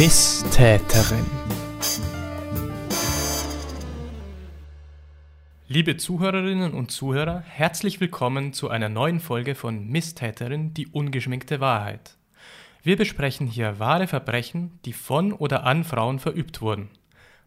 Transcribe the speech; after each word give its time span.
Misstäterin. 0.00 1.26
Liebe 5.68 5.96
Zuhörerinnen 5.98 6.72
und 6.72 6.90
Zuhörer, 6.90 7.44
herzlich 7.46 8.00
willkommen 8.00 8.52
zu 8.52 8.70
einer 8.70 8.88
neuen 8.88 9.20
Folge 9.20 9.54
von 9.54 9.86
Misstäterin, 9.88 10.72
die 10.72 10.86
ungeschminkte 10.86 11.60
Wahrheit. 11.60 12.16
Wir 12.82 12.96
besprechen 12.96 13.46
hier 13.46 13.78
wahre 13.78 14.06
Verbrechen, 14.06 14.80
die 14.86 14.94
von 14.94 15.32
oder 15.34 15.64
an 15.64 15.84
Frauen 15.84 16.18
verübt 16.18 16.62
wurden. 16.62 16.88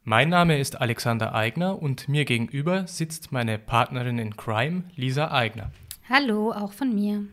Mein 0.05 0.27
Name 0.27 0.59
ist 0.59 0.81
Alexander 0.81 1.33
Eigner 1.33 1.81
und 1.81 2.09
mir 2.09 2.25
gegenüber 2.25 2.87
sitzt 2.87 3.31
meine 3.31 3.57
Partnerin 3.57 4.19
in 4.19 4.35
Crime, 4.35 4.83
Lisa 4.97 5.31
Eigner. 5.31 5.71
Hallo, 6.09 6.51
auch 6.51 6.73
von 6.73 6.93
mir. 6.93 7.23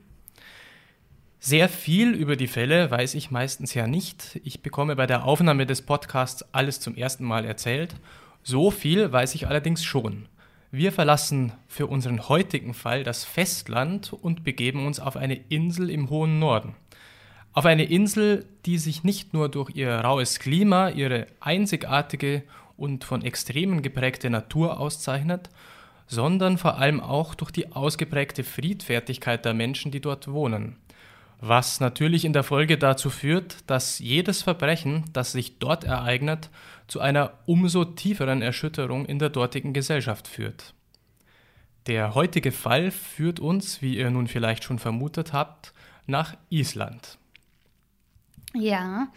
Sehr 1.40 1.68
viel 1.68 2.14
über 2.14 2.36
die 2.36 2.46
Fälle 2.46 2.88
weiß 2.88 3.16
ich 3.16 3.32
meistens 3.32 3.74
ja 3.74 3.88
nicht. 3.88 4.40
Ich 4.44 4.62
bekomme 4.62 4.94
bei 4.94 5.08
der 5.08 5.24
Aufnahme 5.24 5.66
des 5.66 5.82
Podcasts 5.82 6.44
alles 6.52 6.78
zum 6.78 6.94
ersten 6.94 7.24
Mal 7.24 7.44
erzählt. 7.44 7.96
So 8.44 8.70
viel 8.70 9.10
weiß 9.10 9.34
ich 9.34 9.48
allerdings 9.48 9.82
schon. 9.82 10.26
Wir 10.70 10.92
verlassen 10.92 11.52
für 11.66 11.88
unseren 11.88 12.28
heutigen 12.28 12.72
Fall 12.72 13.02
das 13.02 13.24
Festland 13.24 14.12
und 14.12 14.44
begeben 14.44 14.86
uns 14.86 15.00
auf 15.00 15.16
eine 15.16 15.34
Insel 15.34 15.90
im 15.90 16.08
hohen 16.08 16.38
Norden. 16.38 16.76
Auf 17.52 17.64
eine 17.64 17.84
Insel, 17.84 18.46
die 18.64 18.78
sich 18.78 19.02
nicht 19.02 19.34
nur 19.34 19.48
durch 19.48 19.70
ihr 19.74 19.92
raues 19.92 20.38
Klima, 20.38 20.90
ihre 20.90 21.26
einzigartige 21.40 22.44
und 22.76 23.04
von 23.04 23.22
Extremen 23.22 23.82
geprägte 23.82 24.30
Natur 24.30 24.78
auszeichnet, 24.78 25.50
sondern 26.06 26.58
vor 26.58 26.78
allem 26.78 27.00
auch 27.00 27.34
durch 27.34 27.50
die 27.50 27.72
ausgeprägte 27.72 28.44
Friedfertigkeit 28.44 29.44
der 29.44 29.54
Menschen, 29.54 29.90
die 29.90 30.00
dort 30.00 30.30
wohnen. 30.30 30.76
Was 31.40 31.80
natürlich 31.80 32.24
in 32.24 32.32
der 32.32 32.42
Folge 32.42 32.76
dazu 32.76 33.10
führt, 33.10 33.58
dass 33.66 33.98
jedes 33.98 34.42
Verbrechen, 34.42 35.04
das 35.12 35.32
sich 35.32 35.58
dort 35.58 35.84
ereignet, 35.84 36.50
zu 36.86 37.00
einer 37.00 37.32
umso 37.46 37.84
tieferen 37.84 38.42
Erschütterung 38.42 39.06
in 39.06 39.18
der 39.18 39.30
dortigen 39.30 39.72
Gesellschaft 39.72 40.28
führt. 40.28 40.74
Der 41.86 42.14
heutige 42.14 42.52
Fall 42.52 42.90
führt 42.90 43.40
uns, 43.40 43.80
wie 43.80 43.96
ihr 43.96 44.10
nun 44.10 44.26
vielleicht 44.26 44.64
schon 44.64 44.78
vermutet 44.78 45.32
habt, 45.32 45.72
nach 46.06 46.36
Island. 46.50 47.19
Ja, 48.54 49.08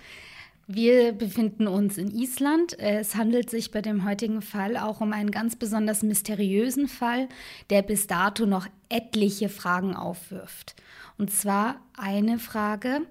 wir 0.67 1.11
befinden 1.11 1.67
uns 1.67 1.97
in 1.97 2.11
Island. 2.11 2.77
Es 2.79 3.15
handelt 3.15 3.49
sich 3.49 3.71
bei 3.71 3.81
dem 3.81 4.05
heutigen 4.05 4.41
Fall 4.41 4.77
auch 4.77 5.01
um 5.01 5.11
einen 5.11 5.31
ganz 5.31 5.55
besonders 5.55 6.03
mysteriösen 6.03 6.87
Fall, 6.87 7.27
der 7.69 7.81
bis 7.81 8.07
dato 8.07 8.45
noch 8.45 8.67
etliche 8.89 9.49
Fragen 9.49 9.95
aufwirft. 9.95 10.75
Und 11.17 11.31
zwar 11.31 11.81
eine 11.97 12.39
Frage, 12.39 13.01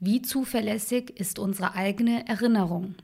wie 0.00 0.20
zuverlässig 0.20 1.18
ist 1.18 1.38
unsere 1.38 1.74
eigene 1.74 2.28
Erinnerung? 2.28 2.94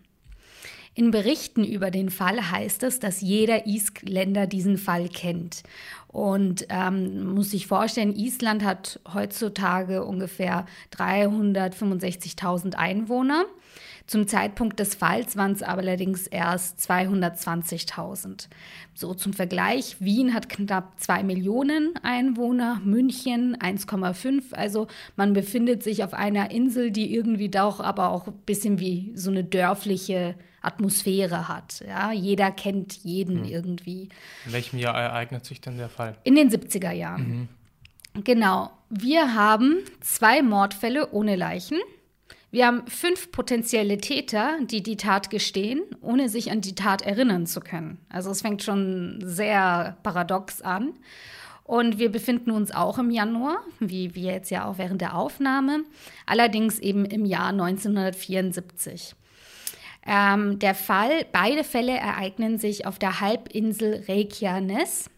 In 0.96 1.10
Berichten 1.10 1.64
über 1.64 1.90
den 1.90 2.08
Fall 2.08 2.52
heißt 2.52 2.84
es, 2.84 3.00
dass 3.00 3.20
jeder 3.20 3.66
Isländer 3.66 4.46
diesen 4.46 4.78
Fall 4.78 5.08
kennt. 5.08 5.64
Und 6.06 6.66
ähm, 6.68 7.34
muss 7.34 7.50
sich 7.50 7.66
vorstellen, 7.66 8.14
Island 8.14 8.62
hat 8.62 9.00
heutzutage 9.12 10.04
ungefähr 10.04 10.66
365.000 10.96 12.76
Einwohner. 12.76 13.44
Zum 14.06 14.28
Zeitpunkt 14.28 14.78
des 14.78 14.94
Falls 14.94 15.36
waren 15.36 15.52
es 15.52 15.62
allerdings 15.62 16.26
erst 16.26 16.78
220.000. 16.78 18.48
So 18.94 19.14
zum 19.14 19.32
Vergleich, 19.32 19.96
Wien 19.98 20.34
hat 20.34 20.48
knapp 20.48 21.00
2 21.00 21.24
Millionen 21.24 21.94
Einwohner, 22.02 22.80
München 22.84 23.56
1,5. 23.56 24.54
Also 24.54 24.86
man 25.16 25.32
befindet 25.32 25.82
sich 25.82 26.04
auf 26.04 26.12
einer 26.12 26.50
Insel, 26.50 26.90
die 26.90 27.14
irgendwie 27.14 27.48
doch 27.48 27.80
aber 27.80 28.10
auch 28.10 28.28
ein 28.28 28.34
bisschen 28.46 28.78
wie 28.78 29.10
so 29.16 29.30
eine 29.30 29.42
dörfliche 29.42 30.36
Atmosphäre 30.64 31.48
hat. 31.48 31.85
Ja, 31.86 32.13
jeder 32.13 32.51
kennt 32.51 33.05
jeden 33.05 33.45
hm. 33.45 33.51
irgendwie. 33.51 34.08
In 34.47 34.52
welchem 34.52 34.79
Jahr 34.79 34.95
ereignet 34.95 35.45
sich 35.45 35.61
denn 35.61 35.77
der 35.77 35.89
Fall? 35.89 36.17
In 36.25 36.35
den 36.35 36.51
70er 36.51 36.92
Jahren. 36.92 37.48
Mhm. 38.14 38.23
Genau. 38.23 38.70
Wir 38.91 39.35
haben 39.35 39.79
zwei 40.01 40.42
Mordfälle 40.42 41.11
ohne 41.13 41.35
Leichen. 41.36 41.79
Wir 42.52 42.69
haben 42.69 42.86
fünf 42.86 43.33
potenzielle 43.33 43.98
Täter, 43.98 44.58
die 44.63 44.80
die 44.80 44.97
Tat 44.97 45.29
gestehen, 45.29 45.83
ohne 46.01 46.29
sich 46.29 46.52
an 46.52 46.61
die 46.61 46.77
Tat 46.77 47.02
erinnern 47.02 47.46
zu 47.46 47.58
können. 47.58 47.98
Also 48.08 48.31
es 48.31 48.42
fängt 48.42 48.63
schon 48.63 49.19
sehr 49.25 49.96
paradox 50.05 50.63
an. 50.63 50.92
Und 51.64 51.98
wir 51.98 52.13
befinden 52.13 52.52
uns 52.52 52.70
auch 52.70 52.98
im 52.98 53.11
Januar, 53.11 53.57
wie 53.81 54.14
wir 54.14 54.35
jetzt 54.35 54.51
ja 54.51 54.67
auch 54.67 54.79
während 54.79 55.01
der 55.01 55.17
Aufnahme, 55.17 55.83
allerdings 56.27 56.79
eben 56.79 57.07
im 57.07 57.25
Jahr 57.25 57.48
1974. 57.48 59.17
Ähm, 60.06 60.58
der 60.58 60.74
Fall, 60.74 61.26
beide 61.32 61.64
Fälle 61.64 61.96
ereignen 61.96 62.58
sich 62.58 62.86
auf 62.86 62.98
der 62.98 63.20
Halbinsel 63.20 64.04
Reykjanes. 64.06 65.10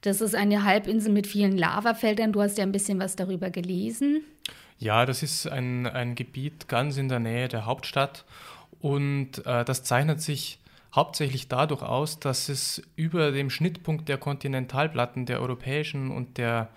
Das 0.00 0.20
ist 0.20 0.34
eine 0.34 0.64
Halbinsel 0.64 1.12
mit 1.12 1.26
vielen 1.26 1.56
Lavafeldern. 1.56 2.32
Du 2.32 2.40
hast 2.40 2.58
ja 2.58 2.64
ein 2.64 2.72
bisschen 2.72 2.98
was 3.00 3.16
darüber 3.16 3.50
gelesen. 3.50 4.22
Ja, 4.78 5.06
das 5.06 5.22
ist 5.22 5.48
ein, 5.48 5.86
ein 5.86 6.14
Gebiet 6.14 6.68
ganz 6.68 6.96
in 6.96 7.08
der 7.08 7.18
Nähe 7.18 7.48
der 7.48 7.66
Hauptstadt 7.66 8.24
und 8.80 9.44
äh, 9.44 9.64
das 9.64 9.82
zeichnet 9.82 10.20
sich 10.20 10.60
hauptsächlich 10.94 11.48
dadurch 11.48 11.82
aus, 11.82 12.20
dass 12.20 12.48
es 12.48 12.82
über 12.94 13.32
dem 13.32 13.50
Schnittpunkt 13.50 14.08
der 14.08 14.18
Kontinentalplatten, 14.18 15.26
der 15.26 15.40
europäischen 15.40 16.10
und 16.10 16.38
der 16.38 16.70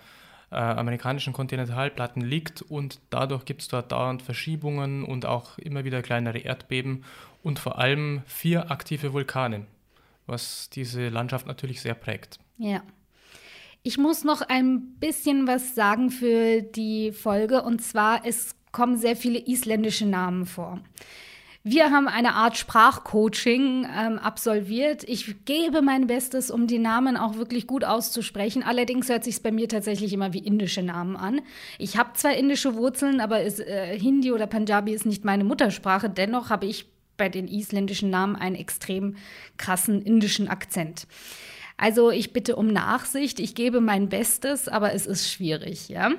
äh, 0.50 0.56
amerikanischen 0.56 1.32
Kontinentalplatten 1.32 2.22
liegt 2.22 2.60
und 2.62 3.00
dadurch 3.10 3.44
gibt 3.44 3.62
es 3.62 3.68
dort 3.68 3.92
dauernd 3.92 4.20
Verschiebungen 4.20 5.04
und 5.04 5.24
auch 5.24 5.58
immer 5.58 5.84
wieder 5.84 6.02
kleinere 6.02 6.38
Erdbeben 6.38 7.04
und 7.42 7.58
vor 7.58 7.78
allem 7.78 8.22
vier 8.26 8.70
aktive 8.70 9.12
Vulkane, 9.12 9.66
was 10.26 10.70
diese 10.70 11.08
Landschaft 11.08 11.46
natürlich 11.46 11.80
sehr 11.80 11.94
prägt. 11.94 12.38
Ja. 12.58 12.82
Ich 13.82 13.98
muss 13.98 14.22
noch 14.22 14.42
ein 14.42 14.94
bisschen 15.00 15.46
was 15.48 15.74
sagen 15.74 16.10
für 16.10 16.62
die 16.62 17.10
Folge 17.10 17.62
und 17.62 17.82
zwar, 17.82 18.24
es 18.24 18.54
kommen 18.70 18.96
sehr 18.96 19.16
viele 19.16 19.38
isländische 19.44 20.06
Namen 20.06 20.46
vor. 20.46 20.80
Wir 21.64 21.92
haben 21.92 22.08
eine 22.08 22.34
Art 22.34 22.56
Sprachcoaching 22.56 23.86
ähm, 23.86 24.18
absolviert. 24.18 25.04
Ich 25.04 25.44
gebe 25.44 25.80
mein 25.80 26.08
Bestes, 26.08 26.50
um 26.50 26.66
die 26.66 26.80
Namen 26.80 27.16
auch 27.16 27.36
wirklich 27.36 27.68
gut 27.68 27.84
auszusprechen. 27.84 28.64
Allerdings 28.64 29.08
hört 29.08 29.22
sich 29.22 29.36
es 29.36 29.40
bei 29.40 29.52
mir 29.52 29.68
tatsächlich 29.68 30.12
immer 30.12 30.32
wie 30.32 30.40
indische 30.40 30.82
Namen 30.82 31.16
an. 31.16 31.40
Ich 31.78 31.96
habe 31.96 32.14
zwar 32.14 32.34
indische 32.34 32.74
Wurzeln, 32.74 33.20
aber 33.20 33.42
ist, 33.42 33.60
äh, 33.60 33.96
Hindi 33.96 34.32
oder 34.32 34.48
Punjabi 34.48 34.92
ist 34.92 35.06
nicht 35.06 35.24
meine 35.24 35.44
Muttersprache. 35.44 36.10
Dennoch 36.10 36.50
habe 36.50 36.66
ich 36.66 36.91
bei 37.16 37.28
den 37.28 37.48
isländischen 37.48 38.10
Namen 38.10 38.36
einen 38.36 38.56
extrem 38.56 39.16
krassen 39.56 40.02
indischen 40.02 40.48
Akzent. 40.48 41.06
Also 41.76 42.10
ich 42.10 42.32
bitte 42.32 42.56
um 42.56 42.68
Nachsicht, 42.68 43.40
ich 43.40 43.54
gebe 43.54 43.80
mein 43.80 44.08
Bestes, 44.08 44.68
aber 44.68 44.92
es 44.92 45.06
ist 45.06 45.30
schwierig, 45.30 45.88
ja. 45.88 46.12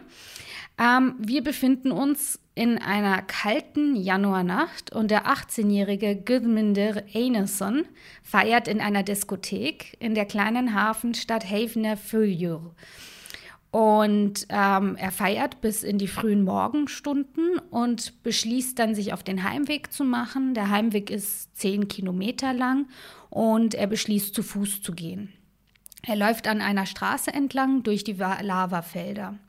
Ähm, 0.79 1.15
wir 1.19 1.43
befinden 1.43 1.91
uns 1.91 2.39
in 2.55 2.77
einer 2.77 3.21
kalten 3.21 3.95
Januarnacht 3.95 4.91
und 4.91 5.09
der 5.09 5.25
18-jährige 5.27 6.15
Gudmundur 6.15 7.03
Einarsson 7.13 7.85
feiert 8.21 8.67
in 8.67 8.81
einer 8.81 9.03
Diskothek 9.03 9.95
in 9.99 10.15
der 10.15 10.25
kleinen 10.25 10.73
Hafenstadt 10.73 11.49
Havner 11.49 11.97
Följur. 11.97 12.73
Und 13.73 14.45
ähm, 14.49 14.95
er 14.97 15.11
feiert 15.11 15.59
bis 15.59 15.81
in 15.81 15.97
die 15.97 16.07
frühen 16.07 16.43
Morgenstunden 16.43 17.57
und 17.71 18.21
beschließt 18.21 18.77
dann, 18.77 18.93
sich 18.93 19.13
auf 19.13 19.23
den 19.23 19.43
Heimweg 19.43 19.91
zu 19.91 20.03
machen. 20.03 20.53
Der 20.53 20.69
Heimweg 20.69 21.09
ist 21.09 21.57
zehn 21.57 21.87
Kilometer 21.87 22.53
lang 22.53 22.85
und 23.31 23.73
er 23.73 23.87
beschließt, 23.87 24.35
zu 24.35 24.43
Fuß 24.43 24.83
zu 24.83 24.91
gehen. 24.91 25.33
Er 26.03 26.15
läuft 26.15 26.47
an 26.47 26.61
einer 26.61 26.85
Straße 26.85 27.33
entlang 27.33 27.81
durch 27.81 28.03
die 28.03 28.13
Lavafelder. 28.13 29.39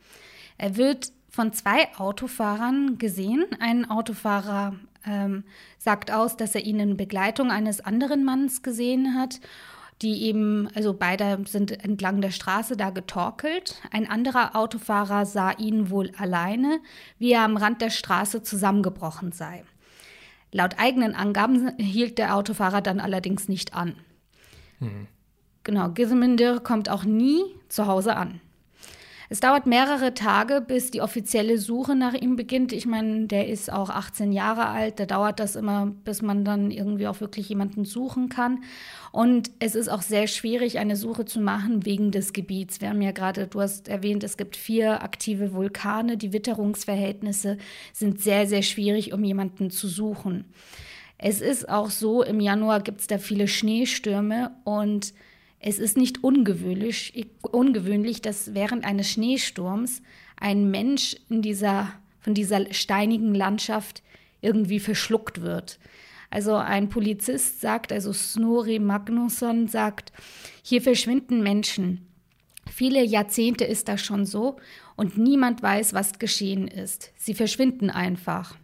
Er 0.57 0.77
wird 0.79 1.13
von 1.29 1.53
zwei 1.53 1.95
Autofahrern 1.99 2.97
gesehen. 2.97 3.45
Ein 3.61 3.91
Autofahrer 3.91 4.75
ähm, 5.07 5.45
sagt 5.77 6.11
aus, 6.11 6.39
dass 6.39 6.55
er 6.55 6.65
ihn 6.65 6.81
in 6.81 6.97
Begleitung 6.97 7.51
eines 7.51 7.83
anderen 7.83 8.25
Mannes 8.25 8.63
gesehen 8.63 9.19
hat, 9.19 9.41
die 10.03 10.23
eben, 10.25 10.69
also 10.75 10.93
beide 10.93 11.39
sind 11.47 11.85
entlang 11.85 12.21
der 12.21 12.31
Straße 12.31 12.77
da 12.77 12.91
getorkelt. 12.91 13.81
Ein 13.91 14.09
anderer 14.09 14.57
Autofahrer 14.57 15.25
sah 15.25 15.53
ihn 15.53 15.91
wohl 15.91 16.11
alleine, 16.19 16.81
wie 17.19 17.33
er 17.33 17.43
am 17.43 17.57
Rand 17.57 17.81
der 17.81 17.91
Straße 17.91 18.43
zusammengebrochen 18.43 19.33
sei. 19.33 19.65
Laut 20.53 20.79
eigenen 20.79 21.15
Angaben 21.15 21.77
hielt 21.79 22.19
der 22.19 22.37
Autofahrer 22.37 22.81
dann 22.81 23.01
allerdings 23.01 23.49
nicht 23.49 23.75
an. 23.75 23.97
Hm. 24.79 25.07
Genau, 25.63 25.89
Gizeminder 25.89 26.61
kommt 26.61 26.89
auch 26.89 27.05
nie 27.05 27.43
zu 27.69 27.87
Hause 27.87 28.17
an. 28.17 28.41
Es 29.31 29.41
dauert 29.41 29.67
mehrere 29.67 30.15
Tage, 30.15 30.61
bis 30.61 30.91
die 30.91 31.01
offizielle 31.01 31.59
Suche 31.59 31.95
nach 31.95 32.15
ihm 32.15 32.37
beginnt. 32.37 32.73
Ich 32.73 32.87
meine, 32.87 33.27
der 33.27 33.49
ist 33.49 33.73
auch 33.73 33.91
18 33.91 34.33
Jahre 34.33 34.67
alt. 34.67 35.01
Da 35.01 35.07
dauert 35.07 35.41
das 35.41 35.57
immer, 35.57 35.87
bis 36.05 36.21
man 36.21 36.45
dann 36.45 36.71
irgendwie 36.71 37.07
auch 37.07 37.21
wirklich 37.21 37.49
jemanden 37.49 37.85
suchen 37.85 38.29
kann. 38.29 38.65
Und 39.13 39.51
es 39.61 39.75
ist 39.75 39.89
auch 39.89 40.03
sehr 40.03 40.27
schwierig, 40.27 40.79
eine 40.79 40.97
Suche 40.97 41.25
zu 41.25 41.41
machen 41.41 41.87
wegen 41.87 42.11
des 42.11 42.33
Gebiets. 42.33 42.81
Wir 42.81 42.91
haben 42.91 43.03
ja 43.03 43.13
gerade, 43.13 43.47
du 43.47 43.61
hast 43.61 43.89
erwähnt, 43.89 44.25
es 44.25 44.37
gibt 44.37 44.57
vier 44.57 45.03
aktive 45.03 45.55
Vulkane. 45.55 46.17
Die 46.17 46.33
Witterungsverhältnisse 46.33 47.59
sind 47.93 48.21
sehr, 48.21 48.47
sehr 48.47 48.63
schwierig, 48.63 49.13
um 49.13 49.25
jemanden 49.25 49.71
zu 49.71 49.89
suchen. 49.89 50.45
Es 51.17 51.41
ist 51.41 51.69
auch 51.69 51.91
so, 51.91 52.23
im 52.23 52.41
Januar 52.41 52.81
gibt 52.81 53.01
es 53.01 53.07
da 53.07 53.19
viele 53.19 53.49
Schneestürme 53.49 54.51
und 54.65 55.15
es 55.67 55.79
ist 55.79 55.97
nicht 55.97 56.23
ungewöhnlich, 56.23 57.27
ungewöhnlich, 57.41 58.21
dass 58.21 58.53
während 58.53 58.85
eines 58.85 59.11
Schneesturms 59.11 60.03
ein 60.37 60.71
Mensch 60.71 61.17
in 61.31 61.41
dieser, 61.41 61.91
von 62.21 62.35
dieser 62.35 62.71
steinigen 62.75 63.35
Landschaft 63.35 64.03
irgendwie 64.43 64.79
verschluckt 64.79 65.41
wird. 65.41 65.79
Also 66.29 66.55
ein 66.57 66.91
Polizist 66.91 67.63
sagt, 67.63 67.93
also 67.93 68.13
Snorri 68.13 68.79
Magnusson 68.79 69.67
sagt, 69.67 70.13
hier 70.63 70.83
verschwinden 70.83 71.43
Menschen. 71.43 72.09
Viele 72.71 73.03
Jahrzehnte 73.03 73.65
ist 73.65 73.89
das 73.89 74.03
schon 74.03 74.27
so 74.27 74.57
und 74.97 75.17
niemand 75.17 75.63
weiß, 75.63 75.95
was 75.95 76.19
geschehen 76.19 76.69
ist. 76.69 77.11
Sie 77.17 77.33
verschwinden 77.33 77.89
einfach. 77.89 78.55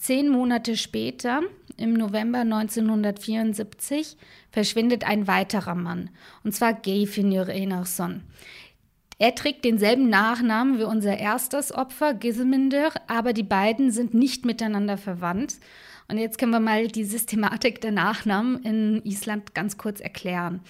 Zehn 0.00 0.30
Monate 0.30 0.78
später, 0.78 1.42
im 1.76 1.92
November 1.92 2.38
1974, 2.38 4.16
verschwindet 4.50 5.04
ein 5.04 5.26
weiterer 5.26 5.74
Mann, 5.74 6.08
und 6.42 6.54
zwar 6.54 6.72
Geirfinnur 6.72 7.48
Einarsson. 7.48 8.22
Er 9.18 9.34
trägt 9.34 9.66
denselben 9.66 10.08
Nachnamen 10.08 10.78
wie 10.78 10.84
unser 10.84 11.18
erstes 11.18 11.70
Opfer, 11.70 12.14
Gisminder, 12.14 12.92
aber 13.08 13.34
die 13.34 13.42
beiden 13.42 13.90
sind 13.90 14.14
nicht 14.14 14.46
miteinander 14.46 14.96
verwandt. 14.96 15.56
Und 16.08 16.16
jetzt 16.16 16.38
können 16.38 16.52
wir 16.52 16.60
mal 16.60 16.88
die 16.88 17.04
Systematik 17.04 17.82
der 17.82 17.92
Nachnamen 17.92 18.62
in 18.62 19.02
Island 19.04 19.54
ganz 19.54 19.76
kurz 19.76 20.00
erklären. 20.00 20.60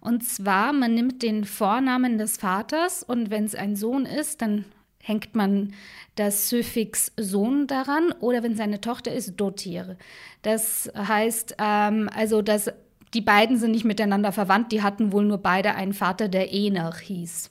Und 0.00 0.24
zwar, 0.24 0.72
man 0.72 0.94
nimmt 0.94 1.22
den 1.22 1.44
Vornamen 1.44 2.18
des 2.18 2.38
Vaters 2.38 3.04
und 3.04 3.30
wenn 3.30 3.44
es 3.44 3.54
ein 3.54 3.76
Sohn 3.76 4.04
ist, 4.04 4.42
dann 4.42 4.64
hängt 5.02 5.34
man 5.34 5.72
das 6.14 6.48
Suffix 6.48 7.12
Sohn 7.16 7.66
daran 7.66 8.12
oder 8.20 8.42
wenn 8.42 8.56
seine 8.56 8.80
Tochter 8.80 9.12
ist, 9.12 9.36
Dotir. 9.36 9.96
Das 10.42 10.90
heißt, 10.96 11.56
ähm, 11.58 12.10
also 12.14 12.42
dass 12.42 12.70
die 13.14 13.20
beiden 13.20 13.58
sind 13.58 13.72
nicht 13.72 13.84
miteinander 13.84 14.32
verwandt, 14.32 14.72
die 14.72 14.82
hatten 14.82 15.12
wohl 15.12 15.24
nur 15.24 15.38
beide 15.38 15.74
einen 15.74 15.94
Vater, 15.94 16.28
der 16.28 16.52
Ener 16.52 16.92
hieß. 16.94 17.50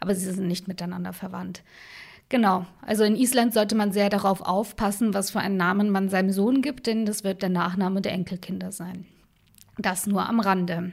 Aber 0.00 0.14
sie 0.14 0.30
sind 0.30 0.48
nicht 0.48 0.68
miteinander 0.68 1.12
verwandt. 1.12 1.62
Genau, 2.28 2.66
also 2.80 3.04
in 3.04 3.14
Island 3.14 3.52
sollte 3.52 3.74
man 3.74 3.92
sehr 3.92 4.08
darauf 4.08 4.40
aufpassen, 4.40 5.12
was 5.12 5.30
für 5.30 5.40
einen 5.40 5.56
Namen 5.56 5.90
man 5.90 6.08
seinem 6.08 6.30
Sohn 6.30 6.62
gibt, 6.62 6.86
denn 6.86 7.04
das 7.04 7.24
wird 7.24 7.42
der 7.42 7.50
Nachname 7.50 8.00
der 8.00 8.12
Enkelkinder 8.12 8.72
sein. 8.72 9.06
Das 9.78 10.06
nur 10.06 10.26
am 10.26 10.40
Rande. 10.40 10.92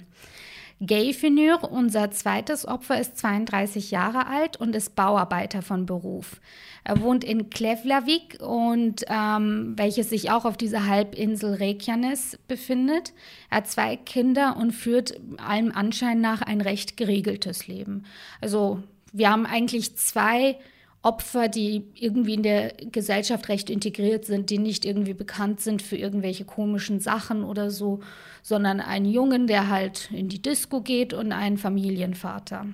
Gayfinur, 0.82 1.70
unser 1.72 2.10
zweites 2.12 2.66
Opfer, 2.66 3.00
ist 3.00 3.18
32 3.18 3.92
Jahre 3.92 4.28
alt 4.28 4.58
und 4.58 4.76
ist 4.76 4.96
Bauarbeiter 4.96 5.62
von 5.62 5.86
Beruf. 5.86 6.40
Er 6.86 7.02
wohnt 7.02 7.24
in 7.24 7.50
Klevlavik 7.50 8.40
und 8.42 9.04
ähm, 9.10 9.74
welches 9.76 10.10
sich 10.10 10.32
auch 10.32 10.46
auf 10.46 10.56
dieser 10.56 10.88
Halbinsel 10.88 11.56
Reykjanes 11.56 12.40
befindet. 12.48 13.14
Er 13.50 13.58
hat 13.58 13.68
zwei 13.68 13.98
Kinder 13.98 14.56
und 14.58 14.72
führt 14.72 15.20
allem 15.38 15.72
Anschein 15.72 16.22
nach 16.22 16.42
ein 16.42 16.62
recht 16.62 16.96
geregeltes 16.96 17.68
Leben. 17.68 18.06
Also 18.40 18.82
wir 19.12 19.30
haben 19.30 19.46
eigentlich 19.46 19.98
zwei 19.98 20.58
Opfer, 21.02 21.48
die 21.48 21.86
irgendwie 21.96 22.34
in 22.34 22.44
der 22.44 22.74
Gesellschaft 22.92 23.48
recht 23.48 23.70
integriert 23.70 24.26
sind, 24.26 24.50
die 24.50 24.58
nicht 24.58 24.84
irgendwie 24.84 25.14
bekannt 25.14 25.62
sind 25.62 25.82
für 25.82 25.96
irgendwelche 25.96 26.44
komischen 26.44 27.00
Sachen 27.00 27.44
oder 27.46 27.72
so, 27.72 28.02
sondern 28.42 28.82
einen 28.82 29.06
Jungen, 29.06 29.48
der 29.48 29.70
halt 29.70 30.10
in 30.12 30.28
die 30.28 30.42
Disco 30.42 30.82
geht 30.82 31.14
und 31.14 31.32
einen 31.32 31.58
Familienvater. 31.58 32.66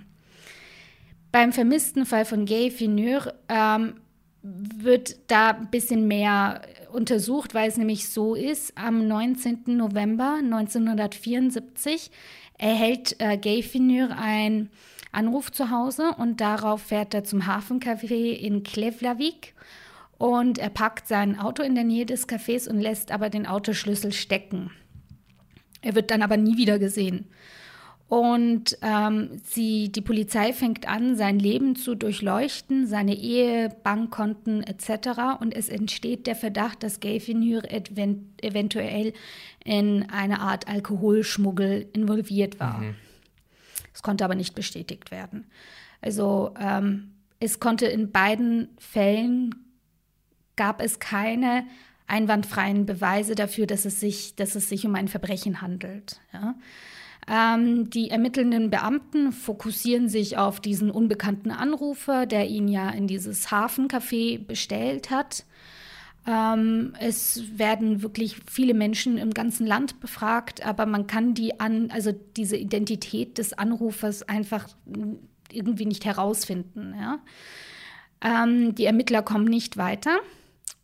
Beim 1.32 1.52
vermissten 1.52 2.06
Fall 2.06 2.26
von 2.26 2.46
Gay 2.46 2.72
Finur 2.72 3.34
ähm, 3.48 3.96
wird 4.42 5.18
da 5.28 5.50
ein 5.50 5.70
bisschen 5.70 6.08
mehr 6.08 6.62
untersucht, 6.92 7.54
weil 7.54 7.70
es 7.70 7.78
nämlich 7.78 8.10
so 8.10 8.34
ist, 8.34 8.76
am 8.76 9.08
19. 9.08 9.64
November 9.68 10.40
1974 10.42 12.10
erhält 12.58 13.18
äh, 13.20 13.38
Gay 13.38 13.62
Finur 13.62 14.10
ein 14.18 14.70
Anruf 15.16 15.52
zu 15.52 15.72
Hause 15.72 16.14
und 16.18 16.42
darauf 16.42 16.82
fährt 16.82 17.14
er 17.14 17.24
zum 17.24 17.48
Hafencafé 17.48 18.32
in 18.32 18.64
Klevlavik 18.64 19.54
und 20.18 20.58
er 20.58 20.70
packt 20.70 21.08
sein 21.08 21.40
Auto 21.40 21.64
in 21.64 21.76
der 21.76 21.84
Nähe 21.84 22.06
des 22.06 22.28
Cafés 22.28 22.70
und 22.70 22.80
lässt 22.80 23.12
aber 23.12 23.30
den 23.30 23.46
Autoschlüssel 23.46 24.14
stecken. 24.14 24.72
Er 25.82 25.96
wird 25.96 26.12
dann 26.12 26.22
aber 26.22 26.38
nie 26.38 26.58
wieder 26.58 26.80
gesehen. 26.80 27.28
Und 28.08 28.78
ähm, 28.84 29.32
sie, 29.44 29.92
die 29.92 30.02
Polizei 30.02 30.54
fängt 30.54 30.88
an, 30.88 31.16
sein 31.16 31.40
Leben 31.40 31.76
zu 31.76 31.96
durchleuchten, 31.96 32.86
seine 32.86 33.16
Ehe, 33.16 33.70
Bankkonten 33.84 34.62
etc. 34.64 35.40
Und 35.40 35.56
es 35.56 35.70
entsteht 35.70 36.28
der 36.28 36.36
Verdacht, 36.36 36.84
dass 36.84 37.00
Gayfinur 37.00 37.64
eventuell 37.72 39.14
in 39.64 40.08
eine 40.12 40.40
Art 40.40 40.68
Alkoholschmuggel 40.68 41.88
involviert 41.94 42.60
war. 42.60 42.80
Mhm. 42.80 42.96
Es 43.96 44.04
konnte 44.04 44.26
aber 44.26 44.36
nicht 44.36 44.56
bestätigt 44.56 45.10
werden. 45.10 45.50
Also 46.02 46.54
ähm, 46.60 47.14
es 47.40 47.62
konnte 47.62 47.86
in 47.86 48.12
beiden 48.12 48.68
Fällen 48.78 49.56
gab 50.58 50.82
es 50.82 51.00
keine 51.00 51.66
einwandfreien 52.08 52.86
Beweise 52.86 53.36
dafür, 53.36 53.68
dass 53.68 53.86
es 53.86 54.02
sich, 54.02 54.36
dass 54.36 54.56
es 54.56 54.68
sich 54.68 54.86
um 54.86 54.94
ein 54.96 55.08
Verbrechen 55.08 55.62
handelt. 55.62 56.20
Ja. 56.34 56.56
Ähm, 57.28 57.90
die 57.90 58.10
ermittelnden 58.10 58.70
Beamten 58.70 59.32
fokussieren 59.32 60.10
sich 60.10 60.38
auf 60.38 60.60
diesen 60.60 60.92
unbekannten 60.92 61.50
Anrufer, 61.50 62.26
der 62.26 62.48
ihn 62.48 62.68
ja 62.68 62.90
in 62.90 63.08
dieses 63.08 63.50
Hafencafé 63.50 64.46
bestellt 64.46 65.10
hat. 65.10 65.46
Ähm, 66.28 66.94
es 67.00 67.58
werden 67.58 68.02
wirklich 68.02 68.38
viele 68.50 68.74
Menschen 68.74 69.18
im 69.18 69.32
ganzen 69.34 69.68
Land 69.68 70.00
befragt, 70.00 70.66
aber 70.66 70.86
man 70.86 71.06
kann 71.06 71.36
die 71.36 71.60
an, 71.60 71.92
also 71.92 72.12
diese 72.36 72.58
Identität 72.58 73.38
des 73.38 73.54
Anrufers 73.54 74.24
einfach 74.24 74.68
irgendwie 75.52 75.86
nicht 75.86 76.06
herausfinden. 76.06 76.96
Ja? 77.00 77.20
Ähm, 78.22 78.74
die 78.74 78.86
Ermittler 78.86 79.22
kommen 79.22 79.46
nicht 79.46 79.78
weiter 79.78 80.20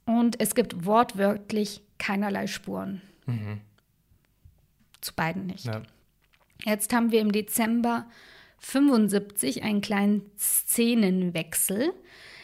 und 0.05 0.39
es 0.39 0.53
gibt 0.53 0.85
wortwörtlich 0.85 1.81
keinerlei 1.97 2.45
Spuren. 2.47 3.01
Mhm. 3.25 3.61
Zu 5.01 5.13
beiden 5.15 5.47
nicht. 5.47 5.65
Ja. 5.65 5.81
Jetzt 6.63 6.93
haben 6.93 7.11
wir 7.11 7.21
im 7.21 7.31
Dezember 7.31 8.05
75 8.59 9.63
einen 9.63 9.81
kleinen 9.81 10.21
Szenenwechsel. 10.37 11.93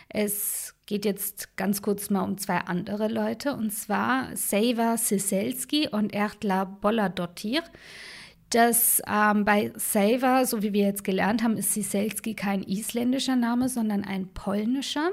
Es 0.10 0.74
geht 0.88 1.06
jetzt 1.06 1.56
ganz 1.58 1.84
kurz 1.84 2.10
mal 2.10 2.24
um 2.24 2.38
zwei 2.40 2.58
andere 2.60 3.10
Leute, 3.10 3.54
und 3.54 3.72
zwar 3.72 4.36
Seiva 4.36 4.98
Siselski 4.98 5.90
und 5.90 6.14
Ertla 6.14 6.64
Bolladottir. 6.64 7.62
Das 8.50 9.02
ähm, 9.06 9.44
bei 9.44 9.74
Seiva, 9.76 10.46
so 10.46 10.64
wie 10.64 10.72
wir 10.72 10.86
jetzt 10.86 11.04
gelernt 11.04 11.44
haben, 11.44 11.58
ist 11.58 11.74
Siselski 11.74 12.34
kein 12.34 12.64
isländischer 12.64 13.36
Name, 13.36 13.68
sondern 13.68 14.06
ein 14.06 14.30
polnischer. 14.34 15.12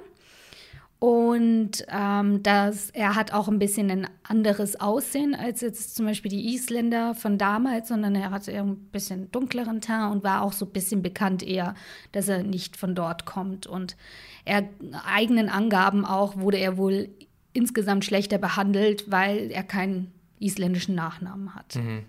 Und 1.04 1.84
ähm, 1.88 2.42
das, 2.42 2.88
er 2.88 3.14
hat 3.14 3.34
auch 3.34 3.49
ein 3.49 3.58
bisschen 3.58 3.90
ein 3.90 4.08
anderes 4.23 4.80
Aussehen 4.80 5.34
als 5.34 5.61
jetzt 5.61 5.96
zum 5.96 6.06
Beispiel 6.06 6.30
die 6.30 6.54
Isländer 6.54 7.14
von 7.14 7.37
damals, 7.37 7.88
sondern 7.88 8.14
er 8.14 8.30
hatte 8.30 8.54
ein 8.54 8.76
bisschen 8.90 9.30
dunkleren 9.30 9.82
Teint 9.82 10.14
und 10.14 10.25
war 10.25 10.40
auch 10.40 10.54
so 10.54 10.64
ein 10.64 10.73
bisschen 10.73 11.02
bekannt 11.02 11.42
eher, 11.42 11.75
dass 12.12 12.28
er 12.28 12.42
nicht 12.42 12.78
von 12.78 12.94
dort 12.94 13.26
kommt. 13.26 13.66
Und 13.66 13.99
er 14.46 14.66
eigenen 15.06 15.50
Angaben 15.50 16.06
auch 16.06 16.38
wurde 16.38 16.56
er 16.56 16.78
wohl 16.78 17.11
insgesamt 17.52 18.06
schlechter 18.06 18.38
behandelt, 18.38 19.11
weil 19.11 19.50
er 19.50 19.62
keinen 19.62 20.11
isländischen 20.40 20.94
Nachnamen 20.94 21.54
hat. 21.54 21.76
Mhm. 21.76 22.06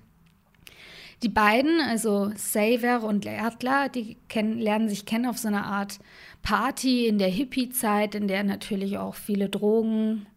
Die 1.22 1.30
beiden, 1.30 1.82
also 1.82 2.32
Saver 2.36 3.04
und 3.04 3.26
Leatla, 3.26 3.90
die 3.90 4.16
kennen, 4.30 4.58
lernen 4.58 4.88
sich 4.88 5.06
kennen 5.06 5.26
auf 5.26 5.38
so 5.38 5.50
einer 5.50 5.66
Art 5.66 6.00
Party 6.46 7.08
in 7.08 7.18
der 7.18 7.28
Hippie-Zeit, 7.28 8.14
in 8.14 8.28
der 8.28 8.44
natürlich 8.44 9.00
auch 9.00 9.16
viele 9.16 9.50
Drogen 9.50 10.28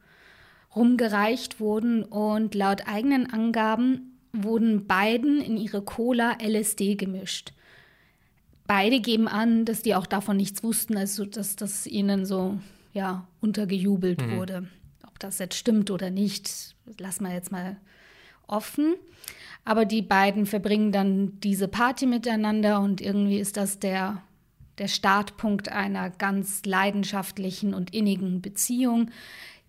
rumgereicht 0.74 1.60
wurden. 1.60 2.02
Und 2.02 2.54
laut 2.54 2.88
eigenen 2.88 3.30
Angaben 3.30 4.18
wurden 4.32 4.86
beiden 4.86 5.42
in 5.42 5.58
ihre 5.58 5.82
Cola 5.82 6.38
LSD 6.42 6.94
gemischt. 6.94 7.52
Beide 8.66 9.00
geben 9.00 9.28
an, 9.28 9.66
dass 9.66 9.82
die 9.82 9.94
auch 9.94 10.06
davon 10.06 10.38
nichts 10.38 10.62
wussten, 10.62 10.96
also 10.96 11.26
dass 11.26 11.56
das 11.56 11.86
ihnen 11.86 12.24
so 12.24 12.58
ja, 12.94 13.28
untergejubelt 13.42 14.22
mhm. 14.22 14.36
wurde. 14.36 14.68
Ob 15.06 15.18
das 15.18 15.38
jetzt 15.38 15.56
stimmt 15.56 15.90
oder 15.90 16.08
nicht, 16.08 16.74
lassen 16.98 17.24
wir 17.24 17.34
jetzt 17.34 17.52
mal 17.52 17.76
offen. 18.46 18.94
Aber 19.66 19.84
die 19.84 20.02
beiden 20.02 20.46
verbringen 20.46 20.90
dann 20.90 21.38
diese 21.40 21.68
Party 21.68 22.06
miteinander 22.06 22.80
und 22.80 23.02
irgendwie 23.02 23.38
ist 23.38 23.58
das 23.58 23.78
der 23.78 24.22
der 24.78 24.88
Startpunkt 24.88 25.70
einer 25.70 26.10
ganz 26.10 26.64
leidenschaftlichen 26.64 27.74
und 27.74 27.94
innigen 27.94 28.40
Beziehung. 28.40 29.10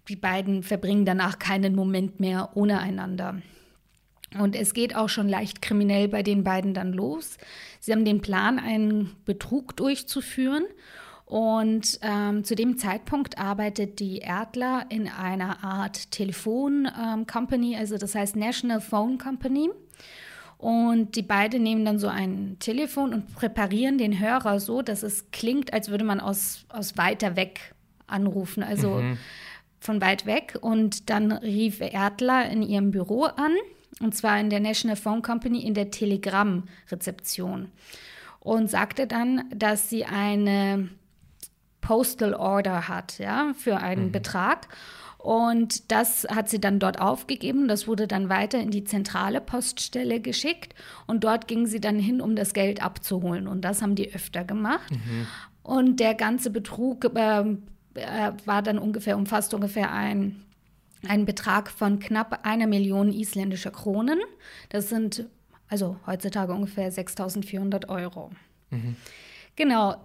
Die 0.08 0.16
beiden 0.16 0.64
verbringen 0.64 1.06
danach 1.06 1.40
keinen 1.40 1.76
Moment 1.76 2.20
mehr 2.20 2.52
ohne 2.56 2.80
einander. 2.80 3.42
Und 4.38 4.56
es 4.56 4.74
geht 4.74 4.96
auch 4.96 5.10
schon 5.10 5.28
leicht 5.28 5.62
kriminell 5.62 6.08
bei 6.08 6.22
den 6.22 6.44
beiden 6.44 6.74
dann 6.74 6.94
los. 6.94 7.38
Sie 7.80 7.92
haben 7.92 8.06
den 8.06 8.22
Plan, 8.22 8.60
einen 8.60 9.16
Betrug 9.26 9.76
durchzuführen. 9.76 10.66
Und 11.26 12.00
ähm, 12.02 12.44
zu 12.44 12.56
dem 12.56 12.78
Zeitpunkt 12.78 13.38
arbeitet 13.38 14.00
die 14.00 14.18
Erdler 14.18 14.86
in 14.90 15.08
einer 15.08 15.64
Art 15.64 16.10
Telefon-Company, 16.12 17.74
ähm, 17.74 17.80
also 17.80 17.98
das 17.98 18.16
heißt 18.16 18.36
National 18.36 18.82
Phone 18.82 19.20
Company. 19.20 19.70
Und 20.60 21.16
die 21.16 21.22
beiden 21.22 21.64
nehmen 21.64 21.86
dann 21.86 22.00
so 22.00 22.10
ein 22.10 22.58
Telefon 22.60 23.14
und 23.14 23.34
präparieren 23.34 23.98
den 23.98 24.20
Hörer 24.20 24.60
so, 24.60 24.82
dass 24.82 25.04
es 25.04 25.32
klingt, 25.32 25.72
als 25.72 25.88
würde 25.90 26.04
man 26.04 26.20
aus, 26.20 26.66
aus 26.68 26.98
weiter 26.98 27.38
weg 27.38 27.74
anrufen, 28.08 28.62
also 28.62 28.96
mhm. 28.96 29.18
von 29.80 30.02
weit 30.02 30.26
weg. 30.26 30.58
Und 30.60 31.10
dann 31.10 31.32
rief 31.32 31.80
Erdler 31.80 32.50
in 32.50 32.62
ihrem 32.62 32.92
Büro 32.92 33.24
an 33.24 33.54
und 34.02 34.16
zwar 34.16 34.38
in 34.38 34.50
der 34.50 34.60
National 34.60 34.98
Phone 34.98 35.22
Company 35.22 35.64
in 35.64 35.74
der 35.74 35.92
Telegram-Rezeption. 35.92 37.72
Und 38.42 38.70
sagte 38.70 39.08
dann, 39.08 39.46
dass 39.54 39.90
sie 39.90 40.04
eine 40.04 40.90
Postal 41.82 42.34
Order 42.34 42.88
hat, 42.90 43.18
ja, 43.20 43.54
für 43.58 43.78
einen 43.78 44.08
mhm. 44.08 44.12
Betrag. 44.12 44.68
Und 45.20 45.92
das 45.92 46.26
hat 46.30 46.50
sie 46.50 46.62
dann 46.62 46.80
dort 46.80 47.00
aufgegeben. 47.00 47.68
Das 47.68 47.88
wurde 47.88 48.08
dann 48.08 48.30
weiter 48.30 48.58
in 48.60 48.72
die 48.72 48.86
zentrale 48.86 49.42
Poststelle 49.42 50.22
geschickt. 50.22 50.74
Und 51.08 51.26
dort 51.26 51.48
ging 51.48 51.68
sie 51.68 51.82
dann 51.82 52.00
hin, 52.00 52.22
um 52.22 52.38
das 52.38 52.54
Geld 52.54 52.82
abzuholen. 52.82 53.48
Und 53.48 53.62
das 53.62 53.82
haben 53.82 53.96
die 53.96 54.14
öfter 54.14 54.46
gemacht. 54.46 54.90
Mhm. 54.92 55.28
Und 55.62 56.00
der 56.00 56.16
ganze 56.16 56.50
Betrug 56.50 57.06
äh, 57.16 57.42
äh 57.96 58.32
war 58.46 58.62
dann 58.62 58.80
ungefähr, 58.80 59.18
umfasst 59.18 59.54
ungefähr 59.54 59.92
ein 59.92 60.44
einen 61.08 61.26
Betrag 61.26 61.70
von 61.70 62.00
knapp 62.00 62.46
einer 62.46 62.68
Million 62.68 63.14
isländischer 63.14 63.72
Kronen. 63.72 64.20
Das 64.70 64.90
sind 64.90 65.26
also 65.70 65.98
heutzutage 66.06 66.54
ungefähr 66.54 66.92
6.400 66.92 67.88
Euro. 67.90 68.32
Mhm. 68.70 68.96
Genau. 69.56 69.96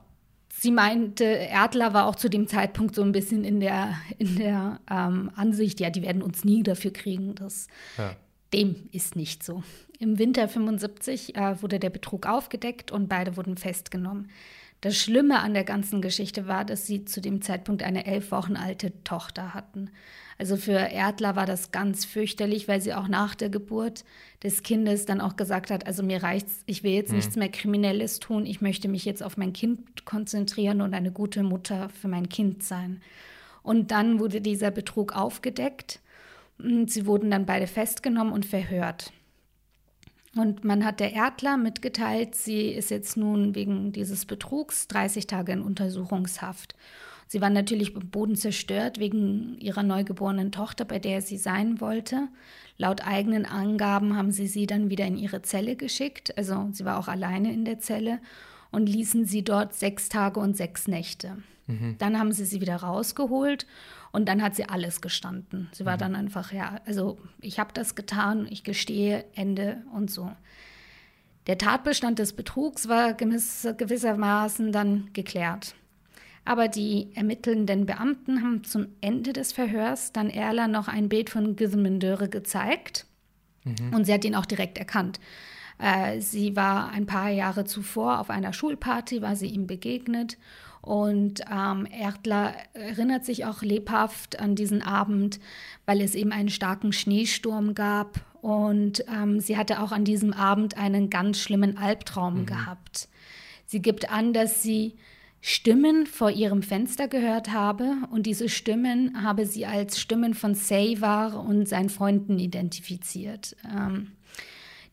Sie 0.56 0.70
meinte, 0.70 1.25
Erdler 1.25 1.92
war 1.92 2.06
auch 2.06 2.14
zu 2.14 2.30
dem 2.30 2.46
Zeitpunkt 2.46 2.94
so 2.94 3.02
ein 3.02 3.12
bisschen 3.12 3.44
in 3.44 3.61
der, 3.61 3.96
in 4.18 4.37
der 4.37 4.80
ähm, 4.90 5.30
Ansicht, 5.34 5.80
ja, 5.80 5.90
die 5.90 6.02
werden 6.02 6.23
uns 6.23 6.44
nie 6.44 6.62
dafür 6.62 6.92
kriegen. 6.92 7.34
Das, 7.34 7.66
ja. 7.99 8.14
Dem 8.52 8.88
ist 8.92 9.16
nicht 9.16 9.42
so. 9.42 9.62
Im 9.99 10.18
Winter 10.18 10.49
75 10.49 11.37
äh, 11.37 11.61
wurde 11.61 11.80
der 11.80 11.90
Betrug 11.90 12.26
aufgedeckt 12.26 12.92
und 12.92 13.08
beide 13.08 13.37
wurden 13.37 13.56
festgenommen. 13.56 14.30
Das 14.84 14.98
Schlimme 14.98 15.40
an 15.40 15.54
der 15.54 15.64
ganzen 15.64 16.02
Geschichte 16.02 16.46
war, 16.46 16.66
dass 16.66 16.86
sie 16.86 17.06
zu 17.06 17.22
dem 17.22 17.40
Zeitpunkt 17.40 17.82
eine 17.82 18.04
elf 18.04 18.30
Wochen 18.30 18.54
alte 18.54 18.92
Tochter 19.02 19.54
hatten. 19.54 19.88
Also 20.36 20.58
für 20.58 20.72
Erdler 20.72 21.36
war 21.36 21.46
das 21.46 21.70
ganz 21.70 22.04
fürchterlich, 22.04 22.68
weil 22.68 22.82
sie 22.82 22.92
auch 22.92 23.08
nach 23.08 23.34
der 23.34 23.48
Geburt 23.48 24.04
des 24.42 24.62
Kindes 24.62 25.06
dann 25.06 25.22
auch 25.22 25.36
gesagt 25.36 25.70
hat, 25.70 25.86
also 25.86 26.02
mir 26.02 26.22
reicht's, 26.22 26.64
ich 26.66 26.82
will 26.82 26.92
jetzt 26.92 27.12
mhm. 27.12 27.16
nichts 27.16 27.34
mehr 27.36 27.48
Kriminelles 27.48 28.20
tun, 28.20 28.44
ich 28.44 28.60
möchte 28.60 28.88
mich 28.88 29.06
jetzt 29.06 29.22
auf 29.22 29.38
mein 29.38 29.54
Kind 29.54 30.04
konzentrieren 30.04 30.82
und 30.82 30.92
eine 30.92 31.12
gute 31.12 31.42
Mutter 31.44 31.88
für 31.88 32.08
mein 32.08 32.28
Kind 32.28 32.62
sein. 32.62 33.00
Und 33.62 33.90
dann 33.90 34.18
wurde 34.18 34.42
dieser 34.42 34.70
Betrug 34.70 35.16
aufgedeckt. 35.16 36.00
Und 36.58 36.90
sie 36.90 37.06
wurden 37.06 37.30
dann 37.30 37.46
beide 37.46 37.66
festgenommen 37.66 38.34
und 38.34 38.44
verhört. 38.44 39.14
Und 40.36 40.64
man 40.64 40.84
hat 40.84 41.00
der 41.00 41.12
Erdler 41.12 41.56
mitgeteilt, 41.56 42.34
sie 42.34 42.68
ist 42.68 42.90
jetzt 42.90 43.16
nun 43.16 43.54
wegen 43.54 43.92
dieses 43.92 44.26
Betrugs 44.26 44.88
30 44.88 45.26
Tage 45.26 45.52
in 45.52 45.62
Untersuchungshaft. 45.62 46.74
Sie 47.28 47.40
war 47.40 47.50
natürlich 47.50 47.96
am 47.96 48.08
Boden 48.10 48.36
zerstört 48.36 48.98
wegen 48.98 49.58
ihrer 49.58 49.82
neugeborenen 49.82 50.52
Tochter, 50.52 50.84
bei 50.84 50.98
der 50.98 51.22
sie 51.22 51.38
sein 51.38 51.80
wollte. 51.80 52.28
Laut 52.76 53.06
eigenen 53.06 53.46
Angaben 53.46 54.16
haben 54.16 54.30
sie 54.30 54.46
sie 54.46 54.66
dann 54.66 54.90
wieder 54.90 55.06
in 55.06 55.16
ihre 55.16 55.42
Zelle 55.42 55.76
geschickt. 55.76 56.36
Also 56.36 56.68
sie 56.72 56.84
war 56.84 56.98
auch 56.98 57.08
alleine 57.08 57.52
in 57.52 57.64
der 57.64 57.78
Zelle 57.78 58.18
und 58.70 58.88
ließen 58.88 59.24
sie 59.24 59.42
dort 59.42 59.74
sechs 59.74 60.08
Tage 60.08 60.40
und 60.40 60.56
sechs 60.56 60.88
Nächte. 60.88 61.38
Mhm. 61.66 61.96
Dann 61.98 62.18
haben 62.18 62.32
sie 62.32 62.44
sie 62.44 62.60
wieder 62.60 62.76
rausgeholt 62.76 63.66
und 64.14 64.26
dann 64.26 64.42
hat 64.42 64.54
sie 64.54 64.68
alles 64.68 65.00
gestanden. 65.00 65.68
Sie 65.73 65.85
war 65.85 65.97
mhm. 65.97 66.00
dann 66.00 66.14
einfach, 66.14 66.52
ja, 66.52 66.80
also 66.87 67.18
ich 67.40 67.59
habe 67.59 67.73
das 67.75 67.97
getan, 67.97 68.47
ich 68.49 68.62
gestehe, 68.62 69.25
Ende 69.35 69.83
und 69.92 70.09
so. 70.09 70.30
Der 71.49 71.59
Tatbestand 71.59 72.21
des 72.21 72.33
Betrugs 72.33 72.88
war 72.88 73.14
gewissermaßen 73.14 74.71
dann 74.71 75.11
geklärt. 75.14 75.75
Aber 76.44 76.68
die 76.68 77.11
ermittelnden 77.16 77.87
Beamten 77.87 78.40
haben 78.42 78.62
zum 78.62 78.87
Ende 79.00 79.33
des 79.33 79.52
Verhörs 79.52 80.12
dann 80.12 80.30
Erla 80.30 80.68
noch 80.68 80.87
ein 80.87 81.09
Bild 81.09 81.28
von 81.28 81.56
Gizmendöre 81.56 82.28
gezeigt. 82.28 83.06
Mhm. 83.64 83.94
Und 83.94 84.04
sie 84.04 84.14
hat 84.14 84.25
ihn 84.25 84.37
auch 84.37 84.47
direkt 84.47 84.78
erkannt. 84.78 85.18
Äh, 85.78 86.21
sie 86.21 86.54
war 86.54 86.90
ein 86.90 87.06
paar 87.06 87.30
Jahre 87.30 87.64
zuvor 87.64 88.21
auf 88.21 88.30
einer 88.30 88.52
Schulparty, 88.52 89.23
war 89.23 89.35
sie 89.35 89.49
ihm 89.49 89.66
begegnet. 89.66 90.38
Und 90.84 91.40
ähm, 91.50 91.86
Erdler 91.90 92.54
erinnert 92.74 93.24
sich 93.24 93.46
auch 93.46 93.62
lebhaft 93.62 94.38
an 94.38 94.54
diesen 94.54 94.82
Abend, 94.82 95.40
weil 95.86 96.02
es 96.02 96.14
eben 96.14 96.30
einen 96.30 96.50
starken 96.50 96.92
Schneesturm 96.92 97.74
gab. 97.74 98.20
Und 98.42 99.02
ähm, 99.08 99.40
sie 99.40 99.56
hatte 99.56 99.80
auch 99.80 99.92
an 99.92 100.04
diesem 100.04 100.34
Abend 100.34 100.76
einen 100.76 101.08
ganz 101.08 101.38
schlimmen 101.38 101.78
Albtraum 101.78 102.40
mhm. 102.40 102.46
gehabt. 102.46 103.08
Sie 103.64 103.80
gibt 103.80 104.10
an, 104.10 104.34
dass 104.34 104.62
sie 104.62 104.94
Stimmen 105.40 106.06
vor 106.06 106.30
ihrem 106.30 106.62
Fenster 106.62 107.08
gehört 107.08 107.50
habe 107.50 107.96
und 108.10 108.24
diese 108.24 108.50
Stimmen 108.50 109.22
habe 109.22 109.46
sie 109.46 109.64
als 109.66 109.98
Stimmen 110.00 110.34
von 110.34 110.54
Sayvar 110.54 111.42
und 111.42 111.66
seinen 111.66 111.90
Freunden 111.90 112.38
identifiziert. 112.38 113.56
Ähm, 113.70 114.12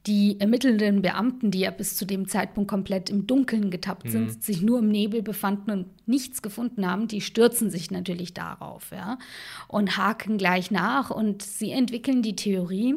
die 0.07 0.39
ermittelnden 0.39 1.01
Beamten, 1.01 1.51
die 1.51 1.59
ja 1.59 1.71
bis 1.71 1.95
zu 1.95 2.05
dem 2.05 2.27
Zeitpunkt 2.27 2.69
komplett 2.69 3.09
im 3.09 3.27
Dunkeln 3.27 3.69
getappt 3.69 4.05
mhm. 4.05 4.09
sind, 4.09 4.43
sich 4.43 4.61
nur 4.61 4.79
im 4.79 4.89
Nebel 4.89 5.21
befanden 5.21 5.71
und 5.71 6.07
nichts 6.07 6.41
gefunden 6.41 6.89
haben, 6.89 7.07
die 7.07 7.21
stürzen 7.21 7.69
sich 7.69 7.91
natürlich 7.91 8.33
darauf 8.33 8.91
ja, 8.91 9.19
und 9.67 9.97
haken 9.97 10.37
gleich 10.37 10.71
nach 10.71 11.11
und 11.11 11.43
sie 11.43 11.71
entwickeln 11.71 12.23
die 12.23 12.35
Theorie, 12.35 12.95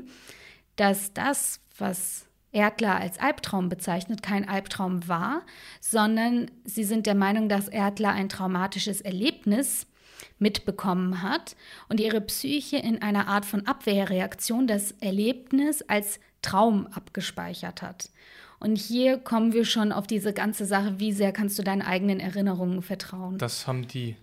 dass 0.76 1.12
das, 1.12 1.60
was 1.76 2.26
Erdler 2.52 2.96
als 2.96 3.18
Albtraum 3.18 3.68
bezeichnet, 3.68 4.22
kein 4.22 4.48
Albtraum 4.48 5.06
war, 5.08 5.42
sondern 5.80 6.50
sie 6.64 6.84
sind 6.84 7.06
der 7.06 7.16
Meinung, 7.16 7.48
dass 7.48 7.68
Erdler 7.68 8.10
ein 8.10 8.28
traumatisches 8.28 9.00
Erlebnis 9.00 9.86
mitbekommen 10.38 11.22
hat 11.22 11.56
und 11.88 12.00
ihre 12.00 12.20
Psyche 12.20 12.76
in 12.76 13.02
einer 13.02 13.28
Art 13.28 13.46
von 13.46 13.66
Abwehrreaktion 13.66 14.66
das 14.66 14.92
Erlebnis 15.00 15.82
als 15.82 16.20
Traum 16.42 16.86
abgespeichert 16.88 17.82
hat. 17.82 18.10
Und 18.60 18.76
hier 18.76 19.18
kommen 19.18 19.52
wir 19.52 19.64
schon 19.64 19.92
auf 19.92 20.06
diese 20.06 20.32
ganze 20.32 20.64
Sache, 20.64 20.98
wie 20.98 21.12
sehr 21.12 21.32
kannst 21.32 21.58
du 21.58 21.62
deinen 21.62 21.82
eigenen 21.82 22.20
Erinnerungen 22.20 22.82
vertrauen. 22.82 23.38
Das 23.38 23.66
haben 23.66 23.86
die 23.86 24.16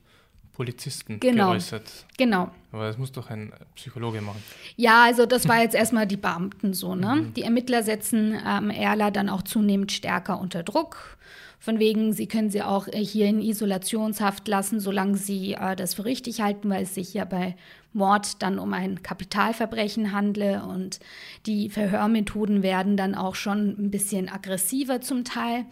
Polizisten 0.54 1.20
genau. 1.20 1.52
geäußert. 1.52 2.06
Genau. 2.18 2.52
Aber 2.72 2.88
das 2.88 2.98
muss 2.98 3.12
doch 3.12 3.30
ein 3.30 3.54
Psychologe 3.76 4.22
machen. 4.22 4.44
Ja, 4.76 5.06
also 5.06 5.26
das 5.26 5.48
war 5.48 5.62
jetzt 5.62 5.76
erstmal 5.76 6.08
die 6.08 6.18
Beamten 6.18 6.74
so. 6.74 6.96
Ne? 6.96 7.16
Mhm. 7.16 7.34
Die 7.34 7.44
Ermittler 7.44 7.84
setzen 7.84 8.38
ähm, 8.46 8.70
Erla 8.70 9.12
dann 9.12 9.30
auch 9.30 9.42
zunehmend 9.42 9.92
stärker 9.92 10.40
unter 10.40 10.64
Druck. 10.64 11.18
Von 11.64 11.78
wegen, 11.78 12.12
sie 12.12 12.26
können 12.26 12.50
sie 12.50 12.64
auch 12.64 12.88
äh, 12.88 13.06
hier 13.06 13.28
in 13.28 13.40
Isolationshaft 13.40 14.48
lassen, 14.48 14.80
solange 14.80 15.16
sie 15.16 15.54
äh, 15.54 15.76
das 15.76 15.94
für 15.94 16.06
richtig 16.06 16.42
halten, 16.42 16.72
weil 16.72 16.82
es 16.82 16.96
sich 16.96 17.14
ja 17.14 17.24
bei 17.24 17.56
Mord 17.94 18.42
dann 18.42 18.58
um 18.58 18.74
ein 18.74 19.04
Kapitalverbrechen 19.04 20.12
handle. 20.12 20.64
Und 20.64 21.00
die 21.46 21.70
Verhörmethoden 21.70 22.64
werden 22.64 22.98
dann 22.98 23.14
auch 23.14 23.36
schon 23.36 23.76
ein 23.78 23.92
bisschen 23.92 24.28
aggressiver 24.28 25.02
zum 25.02 25.24
Teil. 25.24 25.66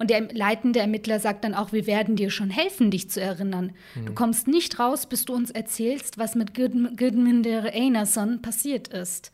Und 0.00 0.10
der 0.10 0.22
leitende 0.32 0.80
Ermittler 0.80 1.20
sagt 1.20 1.44
dann 1.44 1.54
auch, 1.54 1.70
wir 1.70 1.86
werden 1.86 2.16
dir 2.16 2.30
schon 2.30 2.50
helfen, 2.50 2.90
dich 2.90 3.08
zu 3.08 3.20
erinnern. 3.20 3.70
Mhm. 3.94 4.06
Du 4.06 4.14
kommst 4.14 4.48
nicht 4.48 4.80
raus, 4.80 5.06
bis 5.06 5.24
du 5.24 5.34
uns 5.34 5.52
erzählst, 5.52 6.18
was 6.18 6.34
mit 6.34 6.52
Gudmundur 6.52 7.62
Einarsson 7.72 8.42
passiert 8.42 8.88
ist. 8.88 9.30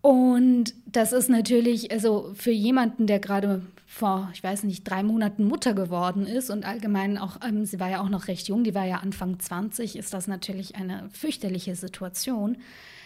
Und 0.00 0.74
das 0.86 1.12
ist 1.12 1.28
natürlich, 1.28 1.90
also 1.90 2.30
für 2.36 2.52
jemanden, 2.52 3.08
der 3.08 3.18
gerade 3.18 3.62
vor, 3.86 4.28
ich 4.34 4.42
weiß 4.42 4.64
nicht, 4.64 4.82
drei 4.84 5.04
Monaten 5.04 5.44
Mutter 5.44 5.72
geworden 5.72 6.26
ist 6.26 6.50
und 6.50 6.66
allgemein 6.66 7.16
auch, 7.18 7.38
ähm, 7.46 7.64
sie 7.64 7.78
war 7.78 7.88
ja 7.88 8.00
auch 8.00 8.08
noch 8.08 8.26
recht 8.26 8.48
jung, 8.48 8.64
die 8.64 8.74
war 8.74 8.84
ja 8.84 8.98
Anfang 8.98 9.38
20, 9.38 9.96
ist 9.96 10.12
das 10.12 10.26
natürlich 10.26 10.74
eine 10.74 11.08
fürchterliche 11.12 11.76
Situation. 11.76 12.58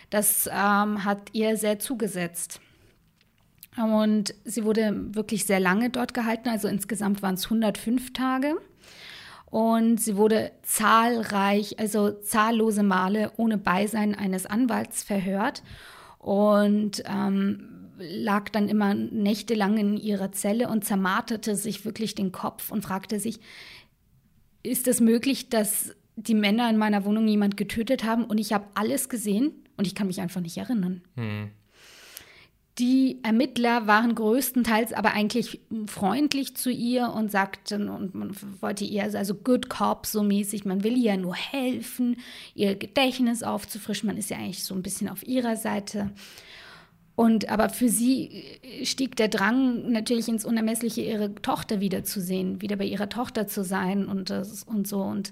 Das 0.08 0.49
ähm, 0.52 1.04
hat 1.04 1.28
ihr 1.32 1.56
sehr 1.56 1.78
zugesetzt. 1.78 2.60
Und 3.76 4.34
sie 4.44 4.64
wurde 4.64 5.14
wirklich 5.14 5.44
sehr 5.44 5.60
lange 5.60 5.90
dort 5.90 6.14
gehalten, 6.14 6.49
also 6.49 6.66
insgesamt 6.66 7.22
waren 7.22 7.34
es 7.34 7.44
105 7.44 8.12
Tage. 8.12 8.56
Und 9.46 10.00
sie 10.00 10.16
wurde 10.16 10.52
zahlreich, 10.62 11.78
also 11.78 12.10
zahllose 12.10 12.82
Male 12.82 13.32
ohne 13.37 13.58
Beisein 13.58 14.14
eines 14.14 14.46
Anwalts 14.46 15.02
verhört. 15.02 15.62
Und 16.18 17.02
ähm, 17.06 17.79
lag 18.00 18.49
dann 18.49 18.69
immer 18.69 18.95
nächtelang 18.95 19.76
in 19.78 19.97
ihrer 19.97 20.33
Zelle 20.33 20.69
und 20.69 20.85
zermarterte 20.85 21.57
sich 21.57 21.85
wirklich 21.85 22.14
den 22.14 22.33
Kopf 22.33 22.71
und 22.73 22.83
fragte 22.83 23.21
sich, 23.21 23.40
ist 24.62 24.88
es 24.88 25.00
möglich, 25.00 25.49
dass 25.49 25.95
die 26.16 26.35
Männer 26.35 26.69
in 26.69 26.76
meiner 26.76 27.04
Wohnung 27.04 27.26
jemand 27.28 27.57
getötet 27.57 28.04
haben 28.04 28.25
und 28.25 28.38
ich 28.38 28.52
habe 28.52 28.66
alles 28.75 29.09
gesehen 29.09 29.52
und 29.76 29.87
ich 29.87 29.95
kann 29.95 30.07
mich 30.07 30.21
einfach 30.21 30.40
nicht 30.40 30.57
erinnern. 30.57 31.02
Hm. 31.16 31.50
Die 32.78 33.19
Ermittler 33.23 33.87
waren 33.87 34.14
größtenteils 34.14 34.92
aber 34.92 35.12
eigentlich 35.12 35.61
freundlich 35.87 36.57
zu 36.57 36.71
ihr 36.71 37.11
und 37.11 37.30
sagten, 37.30 37.88
und 37.88 38.14
man 38.14 38.35
wollte 38.61 38.85
ihr 38.85 39.02
also 39.02 39.35
Good 39.35 39.69
Cop 39.69 40.07
so 40.07 40.23
mäßig, 40.23 40.64
man 40.64 40.83
will 40.83 40.97
ihr 40.97 41.12
ja 41.12 41.16
nur 41.16 41.35
helfen, 41.35 42.16
ihr 42.54 42.76
Gedächtnis 42.76 43.42
aufzufrischen, 43.42 44.07
man 44.07 44.16
ist 44.16 44.30
ja 44.30 44.38
eigentlich 44.38 44.64
so 44.64 44.75
ein 44.75 44.83
bisschen 44.83 45.09
auf 45.09 45.26
ihrer 45.26 45.57
Seite. 45.57 46.11
Und 47.21 47.50
aber 47.50 47.69
für 47.69 47.91
sie 47.91 48.43
stieg 48.83 49.15
der 49.15 49.29
Drang 49.29 49.93
natürlich 49.93 50.27
ins 50.27 50.47
Unermessliche, 50.47 51.03
ihre 51.03 51.35
Tochter 51.35 51.79
wiederzusehen, 51.79 52.62
wieder 52.62 52.77
bei 52.77 52.87
ihrer 52.87 53.11
Tochter 53.11 53.47
zu 53.47 53.62
sein 53.62 54.07
und, 54.07 54.31
und 54.31 54.89
so. 54.89 55.03
Und 55.03 55.31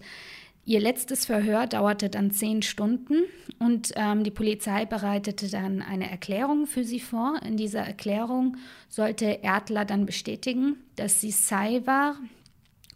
Ihr 0.66 0.80
letztes 0.80 1.25
Verhör 1.25 1.66
dauerte 1.66 2.11
dann 2.11 2.30
zehn 2.30 2.61
Stunden 2.61 3.23
und 3.59 3.92
ähm, 3.97 4.23
die 4.23 4.30
Polizei 4.30 4.85
bereitete 4.85 5.49
dann 5.49 5.80
eine 5.80 6.11
Erklärung 6.11 6.66
für 6.66 6.85
sie 6.85 7.00
vor. 7.00 7.40
In 7.42 7.57
dieser 7.57 7.80
Erklärung 7.80 8.59
sollte 8.90 9.38
Erdler 9.40 9.87
dann 9.87 10.04
bestätigen, 10.04 10.76
dass 10.97 11.23
sie 11.23 11.30
Sai 11.30 11.80
war 11.87 12.16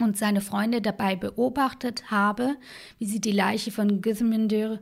und 0.01 0.19
seine 0.19 0.43
Freunde 0.43 0.83
dabei 0.83 1.17
beobachtet 1.17 2.11
habe, 2.11 2.57
wie 2.99 3.07
sie 3.07 3.23
die 3.23 3.33
Leiche 3.33 3.71
von 3.71 4.03
Githmindur 4.03 4.81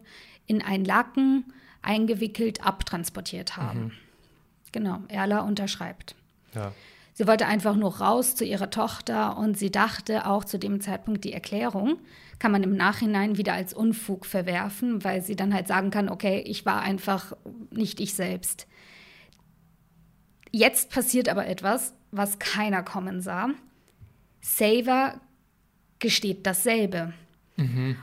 in 0.49 0.61
ein 0.61 0.85
Laken 0.85 1.45
eingewickelt 1.83 2.65
abtransportiert 2.65 3.57
haben. 3.57 3.85
Mhm. 3.85 3.93
Genau, 4.73 4.99
Erla 5.09 5.41
unterschreibt. 5.41 6.15
Ja. 6.55 6.73
Sie 7.13 7.27
wollte 7.27 7.47
einfach 7.47 7.77
nur 7.77 7.99
raus 7.99 8.35
zu 8.35 8.45
ihrer 8.45 8.71
Tochter 8.71 9.37
und 9.37 9.59
sie 9.59 9.71
dachte 9.71 10.27
auch 10.27 10.45
zu 10.45 10.59
dem 10.59 10.81
Zeitpunkt 10.81 11.25
die 11.25 11.33
Erklärung 11.33 11.99
kann 12.41 12.51
man 12.51 12.63
im 12.65 12.75
Nachhinein 12.75 13.37
wieder 13.37 13.53
als 13.53 13.73
Unfug 13.73 14.27
verwerfen, 14.27 15.05
weil 15.05 15.23
sie 15.23 15.37
dann 15.37 15.55
halt 15.55 15.69
sagen 15.69 15.91
kann, 15.91 16.09
okay, 16.09 16.43
ich 16.47 16.67
war 16.67 16.81
einfach 16.81 17.37
nicht 17.71 18.01
ich 18.01 18.15
selbst. 18.15 18.67
Jetzt 20.51 20.91
passiert 20.91 21.29
aber 21.29 21.47
etwas, 21.47 21.95
was 22.11 22.39
keiner 22.41 22.83
kommen 22.83 23.21
sah. 23.21 23.51
Saver 24.41 25.21
gesteht 25.99 26.47
dasselbe. 26.47 27.13
Mhm. 27.57 27.97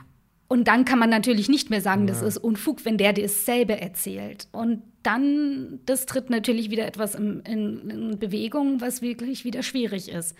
Und 0.48 0.66
dann 0.66 0.86
kann 0.86 0.98
man 0.98 1.10
natürlich 1.10 1.50
nicht 1.50 1.68
mehr 1.68 1.82
sagen, 1.82 2.02
ja. 2.02 2.08
das 2.08 2.22
ist 2.22 2.38
Unfug, 2.38 2.84
wenn 2.86 2.96
der 2.96 3.12
dasselbe 3.12 3.80
erzählt. 3.80 4.48
Und 4.50 4.82
dann, 5.02 5.80
das 5.84 6.06
tritt 6.06 6.30
natürlich 6.30 6.70
wieder 6.70 6.86
etwas 6.86 7.14
in, 7.14 7.40
in, 7.40 7.90
in 7.90 8.18
Bewegung, 8.18 8.80
was 8.80 9.02
wirklich 9.02 9.44
wieder 9.44 9.62
schwierig 9.62 10.10
ist. 10.10 10.34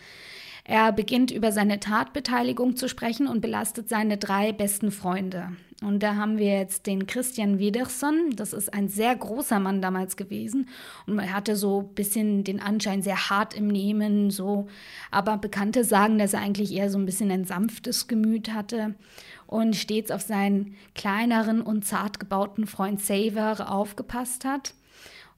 Er 0.64 0.92
beginnt 0.92 1.30
über 1.30 1.50
seine 1.50 1.80
Tatbeteiligung 1.80 2.76
zu 2.76 2.88
sprechen 2.88 3.26
und 3.26 3.40
belastet 3.40 3.88
seine 3.88 4.18
drei 4.18 4.52
besten 4.52 4.90
Freunde. 4.90 5.52
Und 5.82 6.02
da 6.02 6.16
haben 6.16 6.36
wir 6.36 6.58
jetzt 6.58 6.86
den 6.86 7.06
Christian 7.06 7.58
Wiederson. 7.58 8.32
Das 8.36 8.52
ist 8.52 8.74
ein 8.74 8.88
sehr 8.88 9.16
großer 9.16 9.60
Mann 9.60 9.80
damals 9.80 10.16
gewesen. 10.16 10.68
Und 11.06 11.20
er 11.20 11.32
hatte 11.32 11.56
so 11.56 11.80
ein 11.80 11.94
bisschen 11.94 12.44
den 12.44 12.60
Anschein, 12.60 13.00
sehr 13.00 13.30
hart 13.30 13.54
im 13.54 13.68
Nehmen, 13.68 14.30
so. 14.30 14.66
Aber 15.10 15.38
Bekannte 15.38 15.84
sagen, 15.84 16.18
dass 16.18 16.34
er 16.34 16.40
eigentlich 16.40 16.74
eher 16.74 16.90
so 16.90 16.98
ein 16.98 17.06
bisschen 17.06 17.30
ein 17.30 17.44
sanftes 17.44 18.06
Gemüt 18.06 18.52
hatte 18.52 18.94
und 19.48 19.74
stets 19.74 20.10
auf 20.10 20.20
seinen 20.20 20.76
kleineren 20.94 21.62
und 21.62 21.84
zart 21.84 22.20
gebauten 22.20 22.66
Freund 22.66 23.00
Saver 23.00 23.72
aufgepasst 23.72 24.44
hat. 24.44 24.74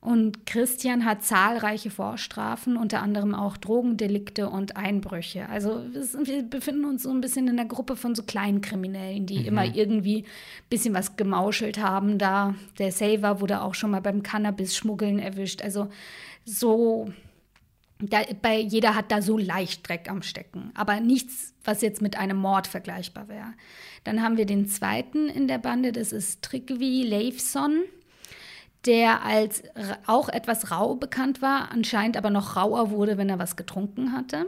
Und 0.00 0.46
Christian 0.46 1.04
hat 1.04 1.22
zahlreiche 1.22 1.90
Vorstrafen, 1.90 2.76
unter 2.76 3.02
anderem 3.02 3.34
auch 3.34 3.56
Drogendelikte 3.58 4.48
und 4.48 4.76
Einbrüche. 4.76 5.48
Also 5.48 5.82
wir 6.24 6.42
befinden 6.42 6.86
uns 6.86 7.02
so 7.02 7.10
ein 7.10 7.20
bisschen 7.20 7.46
in 7.48 7.56
der 7.56 7.66
Gruppe 7.66 7.96
von 7.96 8.14
so 8.14 8.22
kleinen 8.22 8.62
Kriminellen, 8.62 9.26
die 9.26 9.40
mhm. 9.40 9.44
immer 9.46 9.64
irgendwie 9.64 10.22
ein 10.22 10.70
bisschen 10.70 10.94
was 10.94 11.16
gemauschelt 11.16 11.78
haben. 11.78 12.18
Da 12.18 12.54
der 12.78 12.92
Saver 12.92 13.40
wurde 13.40 13.60
auch 13.60 13.74
schon 13.74 13.90
mal 13.90 14.00
beim 14.00 14.22
Cannabis-Schmuggeln 14.22 15.18
erwischt. 15.18 15.62
Also 15.62 15.88
so, 16.46 17.12
da, 18.00 18.20
bei, 18.40 18.58
jeder 18.58 18.94
hat 18.94 19.10
da 19.12 19.22
so 19.22 19.38
leicht 19.38 19.88
Dreck 19.88 20.10
am 20.10 20.22
Stecken. 20.22 20.70
Aber 20.74 21.00
nichts, 21.00 21.54
was 21.64 21.82
jetzt 21.82 22.02
mit 22.02 22.18
einem 22.18 22.36
Mord 22.36 22.66
vergleichbar 22.66 23.28
wäre. 23.28 23.52
Dann 24.04 24.22
haben 24.22 24.36
wir 24.36 24.46
den 24.46 24.66
zweiten 24.66 25.28
in 25.28 25.48
der 25.48 25.58
Bande, 25.58 25.92
das 25.92 26.12
ist 26.12 26.42
Trigvi 26.42 27.02
Leifson 27.02 27.82
der 28.86 29.24
als 29.24 29.62
auch 30.06 30.28
etwas 30.28 30.70
rau 30.70 30.94
bekannt 30.94 31.42
war, 31.42 31.70
anscheinend 31.70 32.16
aber 32.16 32.30
noch 32.30 32.56
rauer 32.56 32.90
wurde, 32.90 33.18
wenn 33.18 33.28
er 33.28 33.38
was 33.38 33.56
getrunken 33.56 34.12
hatte. 34.12 34.46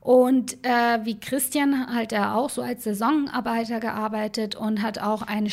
Und 0.00 0.64
äh, 0.64 1.04
wie 1.04 1.18
Christian 1.18 1.94
hat 1.94 2.12
er 2.12 2.36
auch 2.36 2.50
so 2.50 2.62
als 2.62 2.84
Saisonarbeiter 2.84 3.80
gearbeitet 3.80 4.54
und 4.54 4.82
hat 4.82 5.00
auch 5.00 5.22
ein 5.22 5.50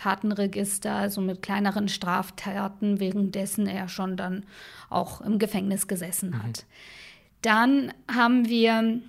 Straftatenregister, 0.00 0.92
also 0.92 1.20
mit 1.20 1.42
kleineren 1.42 1.88
Straftaten, 1.88 3.00
währenddessen 3.00 3.66
er 3.66 3.88
schon 3.88 4.16
dann 4.16 4.44
auch 4.88 5.20
im 5.20 5.38
Gefängnis 5.38 5.88
gesessen 5.88 6.30
mhm. 6.30 6.42
hat. 6.42 6.64
Dann 7.42 7.92
haben 8.10 8.48
wir 8.48 9.00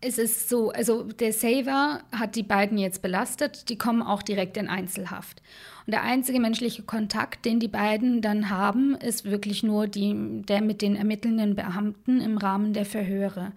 es 0.00 0.16
ist 0.16 0.48
so, 0.48 0.70
also 0.70 1.02
der 1.02 1.32
Saver 1.32 2.02
hat 2.12 2.36
die 2.36 2.44
beiden 2.44 2.78
jetzt 2.78 3.02
belastet, 3.02 3.68
die 3.68 3.76
kommen 3.76 4.00
auch 4.00 4.22
direkt 4.22 4.56
in 4.56 4.68
Einzelhaft. 4.68 5.42
Und 5.88 5.92
der 5.92 6.02
einzige 6.02 6.38
menschliche 6.38 6.82
Kontakt, 6.82 7.46
den 7.46 7.60
die 7.60 7.68
beiden 7.68 8.20
dann 8.20 8.50
haben, 8.50 8.94
ist 8.94 9.24
wirklich 9.24 9.62
nur 9.62 9.86
die, 9.86 10.42
der 10.46 10.60
mit 10.60 10.82
den 10.82 10.96
ermittelnden 10.96 11.54
Beamten 11.54 12.20
im 12.20 12.36
Rahmen 12.36 12.74
der 12.74 12.84
Verhöre. 12.84 13.52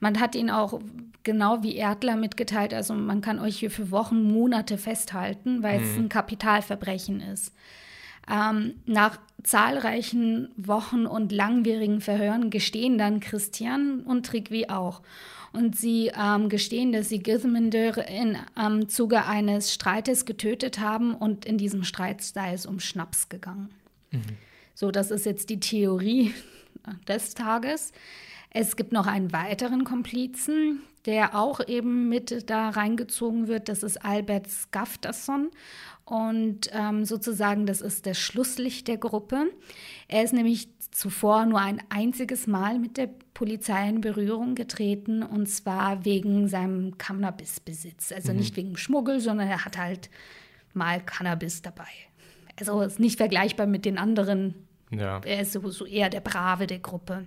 Man 0.00 0.18
hat 0.18 0.34
ihn 0.34 0.50
auch 0.50 0.80
genau 1.22 1.62
wie 1.62 1.76
Erdler 1.76 2.16
mitgeteilt, 2.16 2.74
also 2.74 2.92
man 2.92 3.20
kann 3.20 3.38
euch 3.38 3.58
hier 3.58 3.70
für 3.70 3.92
Wochen, 3.92 4.24
Monate 4.24 4.78
festhalten, 4.78 5.62
weil 5.62 5.78
mhm. 5.78 5.84
es 5.84 5.96
ein 5.96 6.08
Kapitalverbrechen 6.08 7.20
ist. 7.20 7.54
Ähm, 8.28 8.74
nach 8.86 9.20
zahlreichen 9.44 10.48
Wochen 10.56 11.06
und 11.06 11.30
langwierigen 11.30 12.00
Verhören 12.00 12.50
gestehen 12.50 12.98
dann 12.98 13.20
Christian 13.20 14.00
und 14.00 14.26
Trigvi 14.26 14.70
auch 14.70 15.02
und 15.52 15.76
sie 15.76 16.10
ähm, 16.16 16.48
gestehen, 16.48 16.92
dass 16.92 17.08
sie 17.08 17.20
Githminder 17.20 18.08
im 18.08 18.36
ähm, 18.58 18.88
Zuge 18.88 19.24
eines 19.24 19.72
Streites 19.72 20.24
getötet 20.24 20.78
haben 20.78 21.14
und 21.14 21.44
in 21.44 21.58
diesem 21.58 21.84
Streit 21.84 22.22
sei 22.22 22.52
es 22.52 22.66
um 22.66 22.80
Schnaps 22.80 23.28
gegangen. 23.28 23.70
Mhm. 24.10 24.22
So, 24.74 24.90
das 24.90 25.10
ist 25.10 25.26
jetzt 25.26 25.50
die 25.50 25.60
Theorie 25.60 26.34
des 27.08 27.34
Tages. 27.34 27.92
Es 28.50 28.76
gibt 28.76 28.92
noch 28.92 29.06
einen 29.06 29.32
weiteren 29.32 29.84
Komplizen, 29.84 30.80
der 31.04 31.34
auch 31.34 31.60
eben 31.66 32.08
mit 32.08 32.48
da 32.50 32.70
reingezogen 32.70 33.48
wird. 33.48 33.68
Das 33.68 33.82
ist 33.82 34.04
Albert 34.04 34.48
Skafterson. 34.48 35.50
Und 36.04 36.70
ähm, 36.72 37.04
sozusagen, 37.04 37.66
das 37.66 37.80
ist 37.80 38.06
das 38.06 38.16
Schlusslicht 38.18 38.86
der 38.86 38.96
Gruppe. 38.96 39.50
Er 40.06 40.22
ist 40.22 40.32
nämlich 40.32 40.68
zuvor 40.96 41.44
nur 41.44 41.60
ein 41.60 41.82
einziges 41.90 42.46
Mal 42.46 42.78
mit 42.78 42.96
der 42.96 43.10
Polizei 43.34 43.86
in 43.86 44.00
Berührung 44.00 44.54
getreten 44.54 45.22
und 45.22 45.46
zwar 45.46 46.06
wegen 46.06 46.48
seinem 46.48 46.96
Cannabisbesitz. 46.96 48.12
Also 48.12 48.32
mhm. 48.32 48.38
nicht 48.38 48.56
wegen 48.56 48.78
Schmuggel, 48.78 49.20
sondern 49.20 49.46
er 49.46 49.66
hat 49.66 49.76
halt 49.76 50.08
mal 50.72 51.02
Cannabis 51.04 51.60
dabei. 51.60 51.84
Also 52.58 52.80
ist 52.80 52.98
nicht 52.98 53.18
vergleichbar 53.18 53.66
mit 53.66 53.84
den 53.84 53.98
anderen. 53.98 54.54
Ja. 54.90 55.20
Er 55.22 55.42
ist 55.42 55.52
sowieso 55.52 55.84
eher 55.84 56.08
der 56.08 56.20
Brave 56.20 56.66
der 56.66 56.78
Gruppe. 56.78 57.26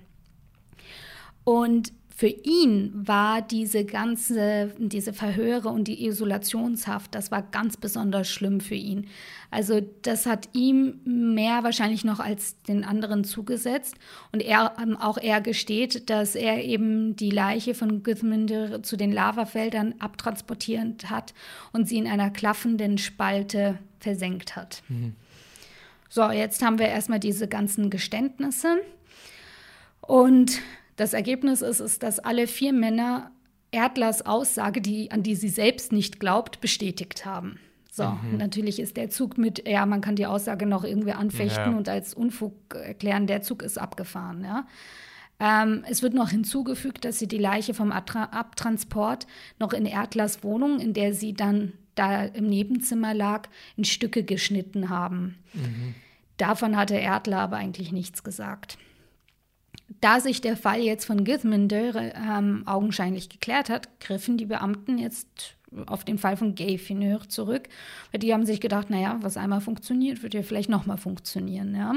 Und 1.43 1.93
für 2.19 2.27
ihn 2.27 2.91
war 2.93 3.41
diese 3.41 3.86
ganze, 3.86 4.73
diese 4.77 5.13
Verhöre 5.13 5.69
und 5.69 5.88
die 5.88 6.05
Isolationshaft, 6.05 7.15
das 7.15 7.32
war 7.32 7.41
ganz 7.41 7.77
besonders 7.77 8.27
schlimm 8.27 8.60
für 8.60 8.75
ihn. 8.75 9.08
Also 9.51 9.79
das 10.01 10.25
hat 10.25 10.49
ihm 10.51 10.99
mehr 11.05 11.63
wahrscheinlich 11.63 12.03
noch 12.03 12.19
als 12.19 12.62
den 12.63 12.84
anderen 12.84 13.23
zugesetzt. 13.23 13.95
Und 14.34 14.41
er 14.41 14.75
ähm, 14.84 14.97
auch 14.97 15.17
er 15.17 15.39
gesteht, 15.39 16.10
dass 16.10 16.36
er 16.36 16.62
eben 16.62 17.15
die 17.15 17.32
Leiche 17.32 17.73
von 17.73 18.03
Githminder 18.03 18.84
zu 18.84 18.97
den 18.97 19.13
Lavafeldern 19.13 19.95
abtransportiert 19.99 21.10
hat 21.10 21.34
und 21.71 21.88
sie 21.88 21.99
in 21.99 22.05
einer 22.05 22.32
klaffenden 22.32 22.97
Spalte 22.97 23.79
versenkt 24.01 24.58
hat. 24.58 24.84
Mhm. 24.89 25.15
So, 26.10 26.29
jetzt 26.32 26.62
haben 26.65 26.79
wir 26.79 26.89
erstmal 26.89 27.21
diese 27.21 27.47
ganzen 27.47 27.89
Geständnisse. 27.89 28.82
Und 30.01 30.60
das 30.99 31.13
Ergebnis 31.13 31.62
ist, 31.62 31.79
ist, 31.79 32.03
dass 32.03 32.19
alle 32.19 32.45
vier 32.45 32.73
Männer 32.73 33.31
Erdlers 33.71 34.25
Aussage, 34.25 34.81
die, 34.81 35.12
an 35.12 35.23
die 35.23 35.35
sie 35.35 35.49
selbst 35.49 35.91
nicht 35.91 36.19
glaubt, 36.19 36.59
bestätigt 36.59 37.25
haben. 37.25 37.59
So, 37.91 38.05
mhm. 38.05 38.38
natürlich 38.38 38.79
ist 38.79 38.97
der 38.97 39.09
Zug 39.09 39.38
mit, 39.38 39.67
ja, 39.67 39.85
man 39.85 40.01
kann 40.01 40.15
die 40.15 40.25
Aussage 40.25 40.65
noch 40.65 40.83
irgendwie 40.83 41.13
anfechten 41.13 41.71
ja. 41.71 41.77
und 41.77 41.88
als 41.88 42.13
Unfug 42.13 42.53
erklären, 42.73 43.27
der 43.27 43.41
Zug 43.41 43.63
ist 43.63 43.77
abgefahren, 43.77 44.43
ja. 44.43 44.67
Ähm, 45.41 45.85
es 45.89 46.03
wird 46.03 46.13
noch 46.13 46.31
hinzugefügt, 46.31 47.05
dass 47.05 47.17
sie 47.17 47.27
die 47.27 47.38
Leiche 47.38 47.73
vom 47.73 47.93
Abtransport 47.93 49.25
noch 49.57 49.71
in 49.71 49.85
Erdlers 49.85 50.43
Wohnung, 50.43 50.81
in 50.81 50.93
der 50.93 51.13
sie 51.13 51.33
dann 51.33 51.71
da 51.95 52.25
im 52.25 52.45
Nebenzimmer 52.47 53.13
lag, 53.13 53.47
in 53.77 53.85
Stücke 53.85 54.23
geschnitten 54.23 54.89
haben. 54.89 55.38
Mhm. 55.53 55.95
Davon 56.35 56.75
hatte 56.75 56.95
Erdler 56.95 57.39
aber 57.39 57.55
eigentlich 57.55 57.93
nichts 57.93 58.23
gesagt. 58.23 58.77
Da 60.02 60.19
sich 60.19 60.41
der 60.41 60.56
Fall 60.56 60.82
jetzt 60.82 61.06
von 61.06 61.23
Githminder 61.23 62.13
ähm, 62.15 62.63
augenscheinlich 62.67 63.30
geklärt 63.30 63.69
hat, 63.69 63.99
griffen 63.99 64.38
die 64.38 64.45
Beamten 64.45 64.97
jetzt 64.97 65.56
auf 65.86 66.04
den 66.04 66.17
Fall 66.17 66.38
von 66.38 66.56
Gay 66.56 66.78
Fineur 66.78 67.28
zurück. 67.28 67.67
Weil 68.12 68.19
die 68.19 68.34
haben 68.34 68.45
sich 68.45 68.62
gedacht, 68.62 68.89
naja, 68.89 69.17
was 69.21 69.38
einmal 69.38 69.62
funktioniert, 69.62 70.23
wird 70.23 70.34
ja 70.34 70.43
vielleicht 70.43 70.69
nochmal 70.69 70.97
funktionieren. 70.97 71.75
Ja? 71.75 71.95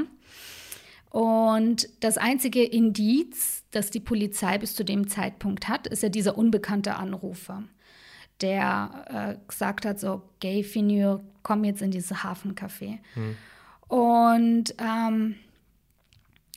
Und 1.09 1.89
das 1.99 2.17
einzige 2.17 2.63
Indiz, 2.63 3.63
das 3.71 3.91
die 3.91 3.99
Polizei 3.99 4.57
bis 4.57 4.75
zu 4.75 4.83
dem 4.83 5.07
Zeitpunkt 5.07 5.67
hat, 5.67 5.87
ist 5.87 6.03
ja 6.03 6.09
dieser 6.09 6.37
unbekannte 6.37 6.95
Anrufer, 6.95 7.63
der 8.41 9.37
äh, 9.37 9.47
gesagt 9.47 9.85
hat, 9.85 9.99
so, 9.99 10.23
Gay 10.39 10.63
Fineur, 10.63 11.23
komm 11.43 11.63
jetzt 11.63 11.83
in 11.83 11.91
dieses 11.91 12.23
Hafencafé. 12.23 12.97
Hm. 13.13 13.35
Und 13.87 14.75
ähm, 14.79 15.35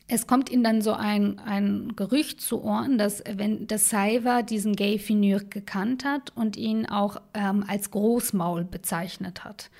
es 0.09 0.27
kommt 0.27 0.51
ihnen 0.51 0.63
dann 0.63 0.83
so 0.83 0.93
ein, 0.93 1.39
ein 1.41 1.95
Gerücht 1.97 2.41
zu 2.41 2.63
Ohren, 2.63 2.97
dass, 2.97 3.25
wenn 3.29 3.67
dass 3.67 3.91
Saiva 3.91 4.43
diesen 4.43 4.77
Gay 4.77 4.99
Finur 4.99 5.41
gekannt 5.41 6.05
hat 6.05 6.33
und 6.37 6.57
ihn 6.57 6.87
auch 6.87 7.21
ähm, 7.35 7.65
als 7.67 7.91
Großmaul 7.91 8.65
bezeichnet 8.65 9.45
hat. 9.45 9.71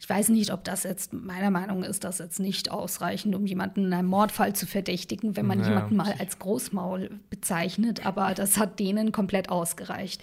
Ich 0.00 0.08
weiß 0.08 0.28
nicht, 0.28 0.52
ob 0.52 0.62
das 0.62 0.84
jetzt, 0.84 1.12
meiner 1.12 1.50
Meinung 1.50 1.82
ist 1.82 2.04
das 2.04 2.18
jetzt 2.18 2.38
nicht 2.38 2.70
ausreichend, 2.70 3.34
um 3.34 3.46
jemanden 3.46 3.86
in 3.86 3.92
einem 3.92 4.06
Mordfall 4.06 4.54
zu 4.54 4.64
verdächtigen, 4.64 5.36
wenn 5.36 5.46
man 5.46 5.58
naja, 5.58 5.70
jemanden 5.70 5.96
mal 5.96 6.14
als 6.20 6.38
Großmaul 6.38 7.18
bezeichnet, 7.28 8.06
aber 8.06 8.32
das 8.34 8.58
hat 8.58 8.78
denen 8.78 9.10
komplett 9.10 9.48
ausgereicht. 9.48 10.22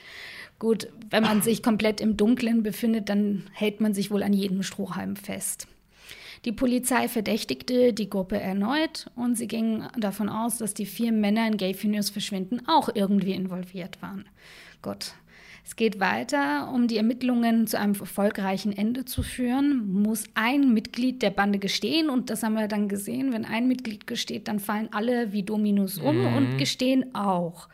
Gut, 0.59 0.87
wenn 1.09 1.23
man 1.23 1.41
sich 1.41 1.61
komplett 1.61 1.99
im 1.99 2.15
Dunkeln 2.15 2.63
befindet, 2.63 3.09
dann 3.09 3.43
hält 3.51 3.81
man 3.81 3.93
sich 3.93 4.11
wohl 4.11 4.23
an 4.23 4.31
jedem 4.31 4.63
Strohhalm 4.63 5.17
fest. 5.17 5.67
Die 6.45 6.51
Polizei 6.51 7.07
verdächtigte 7.07 7.91
die 7.91 8.09
Gruppe 8.09 8.39
erneut 8.39 9.07
und 9.15 9.35
sie 9.35 9.47
gingen 9.47 9.89
davon 9.97 10.29
aus, 10.29 10.59
dass 10.59 10.75
die 10.75 10.85
vier 10.85 11.11
Männer 11.11 11.47
in 11.47 11.57
Gay 11.57 11.73
Phineas 11.73 12.11
Verschwinden 12.11 12.67
auch 12.67 12.89
irgendwie 12.93 13.33
involviert 13.33 14.01
waren. 14.01 14.25
Gut. 14.83 15.13
Es 15.65 15.75
geht 15.75 15.99
weiter. 15.99 16.71
Um 16.71 16.87
die 16.87 16.97
Ermittlungen 16.97 17.65
zu 17.65 17.79
einem 17.79 17.95
erfolgreichen 17.95 18.71
Ende 18.71 19.05
zu 19.05 19.23
führen, 19.23 19.91
muss 19.91 20.25
ein 20.35 20.75
Mitglied 20.75 21.23
der 21.23 21.31
Bande 21.31 21.57
gestehen. 21.57 22.11
Und 22.11 22.29
das 22.29 22.43
haben 22.43 22.53
wir 22.53 22.67
dann 22.67 22.87
gesehen. 22.87 23.33
Wenn 23.33 23.45
ein 23.45 23.67
Mitglied 23.67 24.05
gesteht, 24.05 24.47
dann 24.47 24.59
fallen 24.59 24.89
alle 24.93 25.31
wie 25.31 25.41
Dominus 25.41 25.97
um 25.97 26.19
mhm. 26.19 26.35
und 26.35 26.57
gestehen 26.59 27.15
auch. 27.15 27.67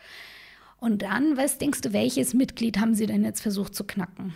Und 0.79 1.01
dann, 1.01 1.35
was 1.35 1.57
denkst 1.57 1.81
du, 1.81 1.91
welches 1.91 2.33
Mitglied 2.33 2.79
haben 2.79 2.95
sie 2.95 3.07
denn 3.07 3.25
jetzt 3.25 3.41
versucht 3.41 3.75
zu 3.75 3.83
knacken? 3.83 4.33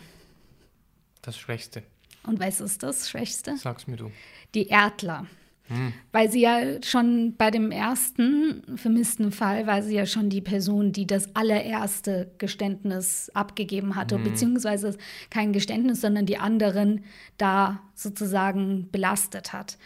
Das 1.22 1.38
Schwächste. 1.38 1.84
Und 2.26 2.40
was 2.40 2.62
ist 2.62 2.84
das 2.84 3.10
Schwächste? 3.10 3.58
Sag's 3.58 3.88
mir 3.88 3.98
du. 3.98 4.12
Die 4.54 4.68
Erdler. 4.68 5.26
Hm. 5.68 5.94
Weil 6.12 6.30
sie 6.30 6.42
ja 6.42 6.60
schon 6.84 7.36
bei 7.38 7.50
dem 7.50 7.72
ersten 7.72 8.62
vermissten 8.76 9.32
Fall 9.32 9.66
war 9.66 9.82
sie 9.82 9.96
ja 9.96 10.06
schon 10.06 10.30
die 10.30 10.42
Person, 10.42 10.92
die 10.92 11.08
das 11.08 11.36
allererste 11.36 12.32
Geständnis 12.38 13.32
abgegeben 13.34 13.96
hatte, 13.96 14.18
hm. 14.18 14.24
beziehungsweise 14.24 14.96
kein 15.32 15.54
Geständnis, 15.54 16.02
sondern 16.02 16.28
die 16.28 16.38
anderen 16.38 17.04
da 17.38 17.82
sozusagen 17.96 18.90
belastet 18.92 19.54
hat. 19.54 19.78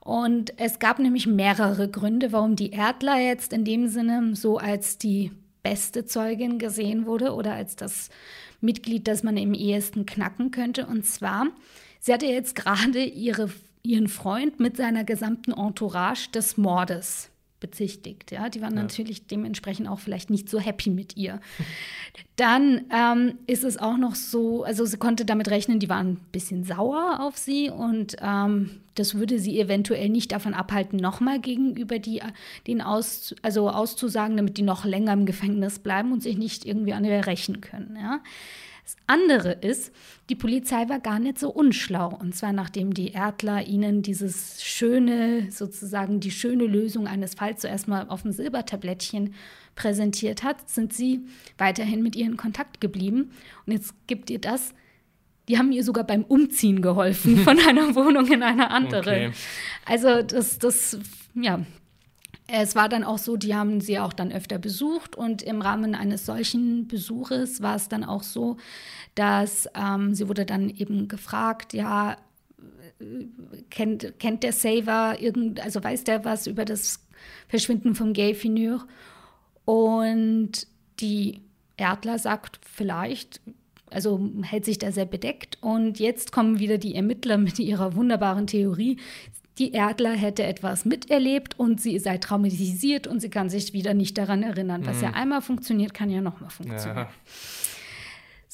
Und 0.00 0.58
es 0.58 0.78
gab 0.78 0.98
nämlich 0.98 1.26
mehrere 1.26 1.88
Gründe, 1.88 2.32
warum 2.32 2.56
die 2.56 2.70
Erdler 2.70 3.20
jetzt 3.20 3.52
in 3.52 3.64
dem 3.64 3.88
Sinne 3.88 4.34
so 4.34 4.58
als 4.58 4.98
die 4.98 5.30
beste 5.62 6.06
Zeugin 6.06 6.58
gesehen 6.58 7.06
wurde 7.06 7.34
oder 7.34 7.52
als 7.52 7.76
das 7.76 8.08
Mitglied, 8.60 9.06
das 9.06 9.22
man 9.22 9.36
im 9.36 9.54
ehesten 9.54 10.06
knacken 10.06 10.50
könnte. 10.50 10.86
Und 10.86 11.04
zwar 11.04 11.48
Sie 12.00 12.12
hatte 12.12 12.26
jetzt 12.26 12.54
gerade 12.54 13.02
ihre, 13.02 13.50
ihren 13.82 14.08
Freund 14.08 14.60
mit 14.60 14.76
seiner 14.76 15.04
gesamten 15.04 15.52
Entourage 15.52 16.30
des 16.32 16.56
Mordes 16.56 17.30
bezichtigt. 17.60 18.30
Ja, 18.30 18.48
die 18.48 18.60
waren 18.60 18.76
ja. 18.76 18.82
natürlich 18.82 19.26
dementsprechend 19.26 19.88
auch 19.88 19.98
vielleicht 19.98 20.30
nicht 20.30 20.48
so 20.48 20.60
happy 20.60 20.90
mit 20.90 21.16
ihr. 21.16 21.40
Dann 22.36 22.84
ähm, 22.92 23.34
ist 23.46 23.64
es 23.64 23.78
auch 23.78 23.96
noch 23.96 24.14
so, 24.14 24.62
also 24.62 24.84
sie 24.84 24.96
konnte 24.96 25.24
damit 25.24 25.50
rechnen, 25.50 25.80
die 25.80 25.88
waren 25.88 26.12
ein 26.12 26.20
bisschen 26.30 26.64
sauer 26.64 27.18
auf 27.20 27.36
sie 27.36 27.70
und 27.70 28.16
ähm, 28.20 28.70
das 28.94 29.14
würde 29.14 29.38
sie 29.38 29.60
eventuell 29.60 30.08
nicht 30.08 30.32
davon 30.32 30.54
abhalten, 30.54 30.98
nochmal 30.98 31.40
gegenüber 31.40 31.98
die, 31.98 32.22
den 32.66 32.80
aus, 32.80 33.34
also 33.42 33.70
auszusagen, 33.70 34.36
damit 34.36 34.56
die 34.56 34.62
noch 34.62 34.84
länger 34.84 35.12
im 35.12 35.26
Gefängnis 35.26 35.80
bleiben 35.80 36.12
und 36.12 36.22
sich 36.22 36.38
nicht 36.38 36.64
irgendwie 36.64 36.92
an 36.92 37.04
ihr 37.04 37.26
rächen 37.26 37.60
können. 37.60 37.96
Ja. 38.00 38.20
Das 38.88 38.96
andere 39.06 39.52
ist, 39.52 39.92
die 40.30 40.34
Polizei 40.34 40.88
war 40.88 40.98
gar 40.98 41.18
nicht 41.18 41.38
so 41.38 41.50
unschlau. 41.50 42.08
Und 42.08 42.34
zwar 42.34 42.54
nachdem 42.54 42.94
die 42.94 43.12
Erdler 43.12 43.66
ihnen 43.66 44.00
dieses 44.00 44.62
schöne, 44.64 45.52
sozusagen 45.52 46.20
die 46.20 46.30
schöne 46.30 46.64
Lösung 46.64 47.06
eines 47.06 47.34
Falls 47.34 47.60
zuerst 47.60 47.86
mal 47.86 48.08
auf 48.08 48.22
dem 48.22 48.32
Silbertablettchen 48.32 49.34
präsentiert 49.74 50.42
hat, 50.42 50.70
sind 50.70 50.94
sie 50.94 51.20
weiterhin 51.58 52.02
mit 52.02 52.16
ihr 52.16 52.24
in 52.24 52.38
Kontakt 52.38 52.80
geblieben. 52.80 53.32
Und 53.66 53.74
jetzt 53.74 53.92
gibt 54.06 54.30
ihr 54.30 54.40
das. 54.40 54.72
Die 55.48 55.58
haben 55.58 55.70
ihr 55.70 55.84
sogar 55.84 56.04
beim 56.04 56.24
Umziehen 56.24 56.80
geholfen 56.80 57.36
von 57.36 57.58
einer 57.68 57.94
Wohnung 57.94 58.26
in 58.32 58.42
eine 58.42 58.70
andere. 58.70 59.00
Okay. 59.00 59.32
Also 59.84 60.22
das, 60.22 60.58
das, 60.58 60.98
ja, 61.34 61.60
es 62.50 62.74
war 62.74 62.88
dann 62.88 63.04
auch 63.04 63.18
so, 63.18 63.36
die 63.36 63.54
haben 63.54 63.80
sie 63.80 63.98
auch 63.98 64.14
dann 64.14 64.32
öfter 64.32 64.58
besucht 64.58 65.14
und 65.14 65.42
im 65.42 65.60
Rahmen 65.60 65.94
eines 65.94 66.24
solchen 66.24 66.88
Besuches 66.88 67.60
war 67.60 67.76
es 67.76 67.88
dann 67.88 68.04
auch 68.04 68.22
so, 68.22 68.56
dass 69.14 69.68
ähm, 69.74 70.14
sie 70.14 70.28
wurde 70.28 70.46
dann 70.46 70.70
eben 70.70 71.08
gefragt, 71.08 71.74
ja, 71.74 72.16
kennt, 73.70 74.18
kennt 74.18 74.42
der 74.42 74.52
Saver 74.52 75.20
irgend, 75.20 75.60
also 75.60 75.84
weiß 75.84 76.04
der 76.04 76.24
was 76.24 76.46
über 76.46 76.64
das 76.64 77.06
Verschwinden 77.48 77.94
vom 77.94 78.14
Gay 78.14 78.34
Finur? 78.34 78.86
Und 79.66 80.66
die 81.00 81.42
Erdler 81.76 82.18
sagt 82.18 82.60
vielleicht, 82.64 83.42
also 83.90 84.20
hält 84.42 84.64
sich 84.64 84.78
da 84.78 84.90
sehr 84.90 85.06
bedeckt. 85.06 85.58
Und 85.60 85.98
jetzt 85.98 86.32
kommen 86.32 86.58
wieder 86.58 86.78
die 86.78 86.94
Ermittler 86.94 87.38
mit 87.38 87.58
ihrer 87.58 87.94
wunderbaren 87.94 88.46
Theorie 88.46 88.98
die 89.58 89.72
Erdler 89.72 90.12
hätte 90.12 90.44
etwas 90.44 90.84
miterlebt 90.84 91.58
und 91.58 91.80
sie 91.80 91.98
sei 91.98 92.18
traumatisiert 92.18 93.06
und 93.06 93.20
sie 93.20 93.30
kann 93.30 93.50
sich 93.50 93.72
wieder 93.72 93.94
nicht 93.94 94.16
daran 94.16 94.42
erinnern. 94.42 94.86
Was 94.86 94.98
mhm. 94.98 95.02
ja 95.04 95.10
einmal 95.10 95.42
funktioniert, 95.42 95.94
kann 95.94 96.10
ja 96.10 96.20
nochmal 96.20 96.50
funktionieren. 96.50 96.96
Ja. 96.96 97.08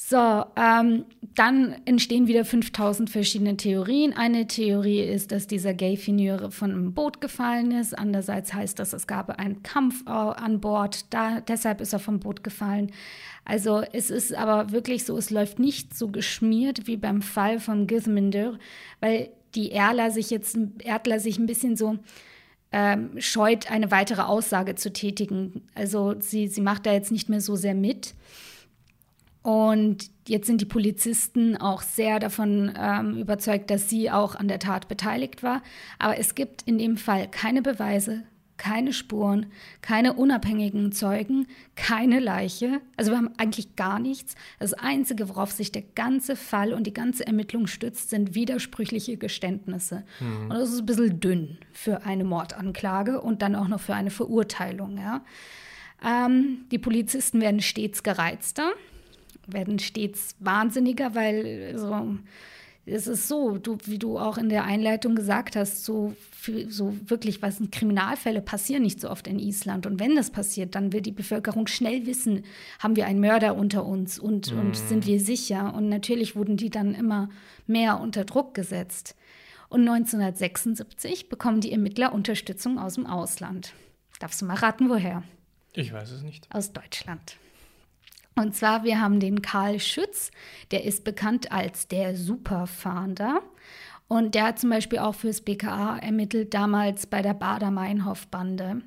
So, 0.07 0.45
ähm, 0.55 1.05
dann 1.33 1.77
entstehen 1.85 2.27
wieder 2.27 2.45
5000 2.45 3.09
verschiedene 3.09 3.57
Theorien. 3.57 4.13
Eine 4.15 4.45
Theorie 4.45 5.01
ist, 5.01 5.31
dass 5.31 5.47
dieser 5.47 5.73
Gay 5.73 5.97
Finure 5.97 6.51
von 6.51 6.69
einem 6.69 6.93
Boot 6.93 7.21
gefallen 7.21 7.71
ist. 7.71 7.97
Andererseits 7.97 8.53
heißt 8.53 8.77
das, 8.77 8.93
es 8.93 9.07
gab 9.07 9.31
einen 9.39 9.63
Kampf 9.63 10.03
äh, 10.05 10.11
an 10.11 10.61
Bord. 10.61 11.11
Da, 11.11 11.41
deshalb 11.41 11.81
ist 11.81 11.93
er 11.93 11.97
vom 11.97 12.19
Boot 12.19 12.43
gefallen. 12.43 12.91
Also 13.45 13.81
es 13.93 14.11
ist 14.11 14.35
aber 14.35 14.71
wirklich 14.71 15.05
so, 15.05 15.17
es 15.17 15.31
läuft 15.31 15.57
nicht 15.57 15.97
so 15.97 16.09
geschmiert 16.09 16.85
wie 16.85 16.97
beim 16.97 17.23
Fall 17.23 17.59
von 17.59 17.87
Githminder, 17.87 18.59
weil 18.99 19.31
die 19.55 19.69
Erdler 19.69 20.11
sich 20.11 20.29
jetzt 20.29 20.57
Erdler 20.83 21.19
sich 21.19 21.39
ein 21.39 21.45
bisschen 21.45 21.75
so 21.75 21.97
ähm, 22.71 23.11
scheut, 23.19 23.71
eine 23.71 23.91
weitere 23.91 24.23
Aussage 24.23 24.75
zu 24.75 24.91
tätigen. 24.91 25.67
Also 25.75 26.15
sie, 26.19 26.47
sie 26.47 26.61
macht 26.61 26.85
da 26.85 26.93
jetzt 26.93 27.11
nicht 27.11 27.29
mehr 27.29 27.41
so 27.41 27.55
sehr 27.55 27.75
mit. 27.75 28.15
Und 29.41 30.09
jetzt 30.27 30.47
sind 30.47 30.59
die 30.59 30.65
Polizisten 30.65 31.55
auch 31.55 31.83
sehr 31.83 32.19
davon 32.19 32.73
ähm, 32.77 33.17
überzeugt, 33.17 33.69
dass 33.69 33.89
sie 33.89 34.09
auch 34.09 34.35
an 34.35 34.47
der 34.47 34.59
Tat 34.59 34.87
beteiligt 34.87 35.43
war. 35.43 35.61
Aber 35.99 36.17
es 36.17 36.33
gibt 36.33 36.63
in 36.63 36.79
dem 36.79 36.97
Fall 36.97 37.29
keine 37.29 37.61
Beweise, 37.61 38.23
keine 38.57 38.93
Spuren, 38.93 39.47
keine 39.81 40.13
unabhängigen 40.13 40.91
Zeugen, 40.91 41.47
keine 41.75 42.19
Leiche. 42.19 42.81
Also 42.95 43.11
wir 43.11 43.17
haben 43.17 43.31
eigentlich 43.37 43.75
gar 43.75 43.99
nichts. 43.99 44.35
Das 44.59 44.73
Einzige, 44.73 45.29
worauf 45.29 45.51
sich 45.51 45.71
der 45.71 45.83
ganze 45.95 46.35
Fall 46.35 46.73
und 46.73 46.87
die 46.87 46.93
ganze 46.93 47.27
Ermittlung 47.27 47.67
stützt, 47.67 48.09
sind 48.09 48.35
widersprüchliche 48.35 49.17
Geständnisse. 49.17 50.03
Mhm. 50.19 50.43
Und 50.43 50.49
das 50.51 50.71
ist 50.71 50.79
ein 50.79 50.85
bisschen 50.85 51.19
dünn 51.19 51.57
für 51.71 52.03
eine 52.03 52.23
Mordanklage 52.23 53.21
und 53.21 53.41
dann 53.41 53.55
auch 53.55 53.67
noch 53.67 53.81
für 53.81 53.95
eine 53.95 54.11
Verurteilung. 54.11 54.97
Ja. 54.97 55.23
Ähm, 56.03 56.65
die 56.71 56.79
Polizisten 56.79 57.41
werden 57.41 57.61
stets 57.61 58.03
gereizter, 58.03 58.71
werden 59.47 59.79
stets 59.79 60.35
wahnsinniger, 60.39 61.15
weil 61.15 61.77
so 61.77 62.17
es 62.87 63.07
ist 63.07 63.27
so, 63.27 63.57
du, 63.57 63.77
wie 63.85 63.97
du 63.97 64.19
auch 64.19 64.37
in 64.37 64.49
der 64.49 64.63
Einleitung 64.63 65.15
gesagt 65.15 65.55
hast, 65.55 65.83
so, 65.85 66.15
so 66.67 66.95
wirklich, 67.09 67.41
was 67.41 67.59
in 67.59 67.71
Kriminalfälle 67.71 68.41
passieren 68.41 68.83
nicht 68.83 69.01
so 69.01 69.09
oft 69.09 69.27
in 69.27 69.39
Island. 69.39 69.87
Und 69.87 69.99
wenn 69.99 70.15
das 70.15 70.29
passiert, 70.29 70.75
dann 70.75 70.93
will 70.93 71.01
die 71.01 71.11
Bevölkerung 71.11 71.65
schnell 71.65 72.05
wissen, 72.05 72.43
haben 72.79 72.95
wir 72.95 73.07
einen 73.07 73.19
Mörder 73.19 73.55
unter 73.55 73.85
uns 73.85 74.19
und, 74.19 74.53
mm. 74.53 74.59
und 74.59 74.77
sind 74.77 75.07
wir 75.07 75.19
sicher. 75.19 75.73
Und 75.73 75.89
natürlich 75.89 76.35
wurden 76.35 76.57
die 76.57 76.69
dann 76.69 76.93
immer 76.93 77.29
mehr 77.65 77.99
unter 77.99 78.23
Druck 78.23 78.53
gesetzt. 78.53 79.15
Und 79.67 79.81
1976 79.81 81.27
bekommen 81.27 81.61
die 81.61 81.71
Ermittler 81.71 82.13
Unterstützung 82.13 82.77
aus 82.77 82.95
dem 82.95 83.07
Ausland. 83.07 83.73
Darfst 84.19 84.41
du 84.41 84.45
mal 84.45 84.57
raten, 84.57 84.89
woher? 84.89 85.23
Ich 85.73 85.91
weiß 85.91 86.11
es 86.11 86.21
nicht. 86.21 86.47
Aus 86.53 86.71
Deutschland. 86.71 87.37
Und 88.35 88.53
zwar, 88.53 88.83
wir 88.83 88.99
haben 88.99 89.19
den 89.19 89.41
Karl 89.41 89.79
Schütz, 89.79 90.31
der 90.71 90.83
ist 90.83 91.03
bekannt 91.03 91.51
als 91.51 91.87
der 91.87 92.15
Superfahnder. 92.15 93.41
Und 94.07 94.35
der 94.35 94.45
hat 94.45 94.59
zum 94.59 94.69
Beispiel 94.69 94.99
auch 94.99 95.15
fürs 95.15 95.41
BKA 95.41 95.97
ermittelt, 95.97 96.53
damals 96.53 97.07
bei 97.07 97.21
der 97.21 97.33
Bader-Meinhof-Bande. 97.33 98.81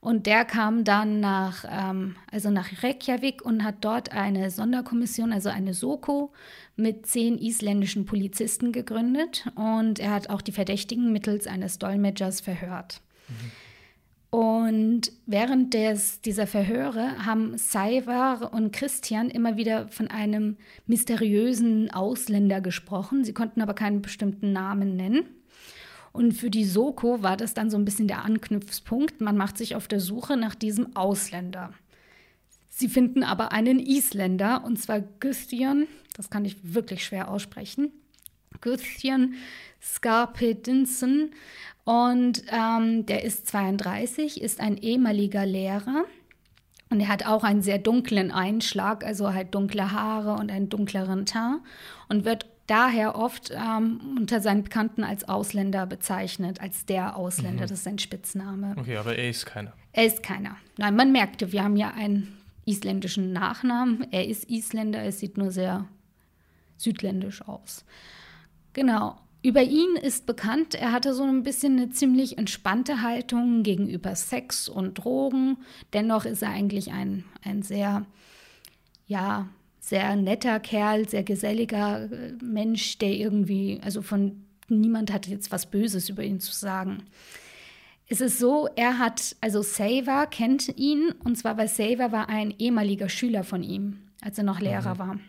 Und 0.00 0.26
der 0.26 0.46
kam 0.46 0.84
dann 0.84 1.20
nach, 1.20 1.64
ähm, 1.68 2.16
also 2.32 2.50
nach 2.50 2.82
Reykjavik 2.82 3.42
und 3.42 3.62
hat 3.62 3.76
dort 3.82 4.12
eine 4.12 4.50
Sonderkommission, 4.50 5.30
also 5.30 5.50
eine 5.50 5.74
Soko, 5.74 6.32
mit 6.74 7.06
zehn 7.06 7.38
isländischen 7.38 8.06
Polizisten 8.06 8.72
gegründet. 8.72 9.46
Und 9.56 9.98
er 10.00 10.12
hat 10.12 10.30
auch 10.30 10.40
die 10.40 10.52
Verdächtigen 10.52 11.12
mittels 11.12 11.46
eines 11.46 11.78
Dolmetschers 11.78 12.40
verhört. 12.40 13.02
Mhm. 13.28 13.50
Und 14.30 15.10
während 15.26 15.74
des, 15.74 16.20
dieser 16.20 16.46
Verhöre 16.46 17.26
haben 17.26 17.58
Saivar 17.58 18.52
und 18.52 18.72
Christian 18.72 19.28
immer 19.28 19.56
wieder 19.56 19.88
von 19.88 20.06
einem 20.06 20.56
mysteriösen 20.86 21.90
Ausländer 21.90 22.60
gesprochen. 22.60 23.24
Sie 23.24 23.34
konnten 23.34 23.60
aber 23.60 23.74
keinen 23.74 24.02
bestimmten 24.02 24.52
Namen 24.52 24.94
nennen. 24.94 25.24
Und 26.12 26.32
für 26.32 26.50
die 26.50 26.64
Soko 26.64 27.22
war 27.22 27.36
das 27.36 27.54
dann 27.54 27.70
so 27.70 27.76
ein 27.76 27.84
bisschen 27.84 28.06
der 28.06 28.24
Anknüpfpunkt. 28.24 29.20
Man 29.20 29.36
macht 29.36 29.58
sich 29.58 29.74
auf 29.74 29.88
der 29.88 30.00
Suche 30.00 30.36
nach 30.36 30.54
diesem 30.54 30.94
Ausländer. 30.96 31.72
Sie 32.68 32.88
finden 32.88 33.24
aber 33.24 33.50
einen 33.52 33.80
Isländer, 33.80 34.64
und 34.64 34.80
zwar 34.80 35.00
Guthian, 35.00 35.86
das 36.16 36.30
kann 36.30 36.44
ich 36.44 36.56
wirklich 36.62 37.04
schwer 37.04 37.30
aussprechen, 37.30 37.92
Guthian 38.60 39.34
Skarpedinsen. 39.82 41.32
Und 41.84 42.42
ähm, 42.50 43.06
der 43.06 43.24
ist 43.24 43.46
32, 43.48 44.40
ist 44.40 44.60
ein 44.60 44.76
ehemaliger 44.76 45.46
Lehrer. 45.46 46.04
Und 46.90 47.00
er 47.00 47.08
hat 47.08 47.26
auch 47.26 47.44
einen 47.44 47.62
sehr 47.62 47.78
dunklen 47.78 48.32
Einschlag, 48.32 49.04
also 49.04 49.32
halt 49.32 49.54
dunkle 49.54 49.92
Haare 49.92 50.34
und 50.34 50.50
einen 50.50 50.68
dunkleren 50.68 51.24
Teint 51.24 51.60
und 52.08 52.24
wird 52.24 52.46
daher 52.66 53.16
oft 53.16 53.50
ähm, 53.50 54.16
unter 54.18 54.40
seinen 54.40 54.64
Bekannten 54.64 55.04
als 55.04 55.28
Ausländer 55.28 55.86
bezeichnet, 55.86 56.60
als 56.60 56.86
der 56.86 57.16
Ausländer, 57.16 57.58
mhm. 57.58 57.68
das 57.68 57.70
ist 57.72 57.84
sein 57.84 57.98
Spitzname. 57.98 58.74
Okay, 58.76 58.96
aber 58.96 59.16
er 59.16 59.28
ist 59.28 59.46
keiner. 59.46 59.72
Er 59.92 60.06
ist 60.06 60.22
keiner. 60.22 60.56
Nein, 60.76 60.94
man 60.94 61.12
merkte, 61.12 61.50
wir 61.52 61.64
haben 61.64 61.76
ja 61.76 61.90
einen 61.90 62.36
isländischen 62.64 63.32
Nachnamen. 63.32 64.06
Er 64.12 64.26
ist 64.26 64.48
Isländer, 64.48 65.02
es 65.02 65.18
sieht 65.18 65.36
nur 65.36 65.50
sehr 65.50 65.86
südländisch 66.76 67.42
aus. 67.42 67.84
Genau. 68.72 69.18
Über 69.42 69.62
ihn 69.62 69.96
ist 69.96 70.26
bekannt, 70.26 70.74
er 70.74 70.92
hatte 70.92 71.14
so 71.14 71.22
ein 71.22 71.42
bisschen 71.42 71.78
eine 71.78 71.90
ziemlich 71.90 72.36
entspannte 72.36 73.00
Haltung 73.00 73.62
gegenüber 73.62 74.14
Sex 74.14 74.68
und 74.68 74.94
Drogen. 74.94 75.56
Dennoch 75.94 76.26
ist 76.26 76.42
er 76.42 76.50
eigentlich 76.50 76.92
ein, 76.92 77.24
ein 77.42 77.62
sehr, 77.62 78.04
ja, 79.06 79.48
sehr 79.78 80.14
netter 80.16 80.60
Kerl, 80.60 81.08
sehr 81.08 81.22
geselliger 81.22 82.12
äh, 82.12 82.32
Mensch, 82.42 82.98
der 82.98 83.12
irgendwie, 83.12 83.80
also 83.82 84.02
von 84.02 84.44
niemand 84.68 85.10
hat 85.10 85.26
jetzt 85.26 85.50
was 85.50 85.70
Böses 85.70 86.10
über 86.10 86.22
ihn 86.22 86.38
zu 86.38 86.52
sagen. 86.52 87.04
Es 88.08 88.20
ist 88.20 88.38
so, 88.38 88.68
er 88.76 88.98
hat, 88.98 89.36
also 89.40 89.62
Saver 89.62 90.26
kennt 90.26 90.76
ihn, 90.76 91.14
und 91.24 91.38
zwar 91.38 91.56
weil 91.56 91.68
Saver 91.68 92.12
war 92.12 92.28
ein 92.28 92.52
ehemaliger 92.58 93.08
Schüler 93.08 93.42
von 93.42 93.62
ihm, 93.62 94.00
als 94.20 94.36
er 94.36 94.44
noch 94.44 94.60
Lehrer 94.60 94.94
mhm. 94.94 94.98
war. 94.98 95.20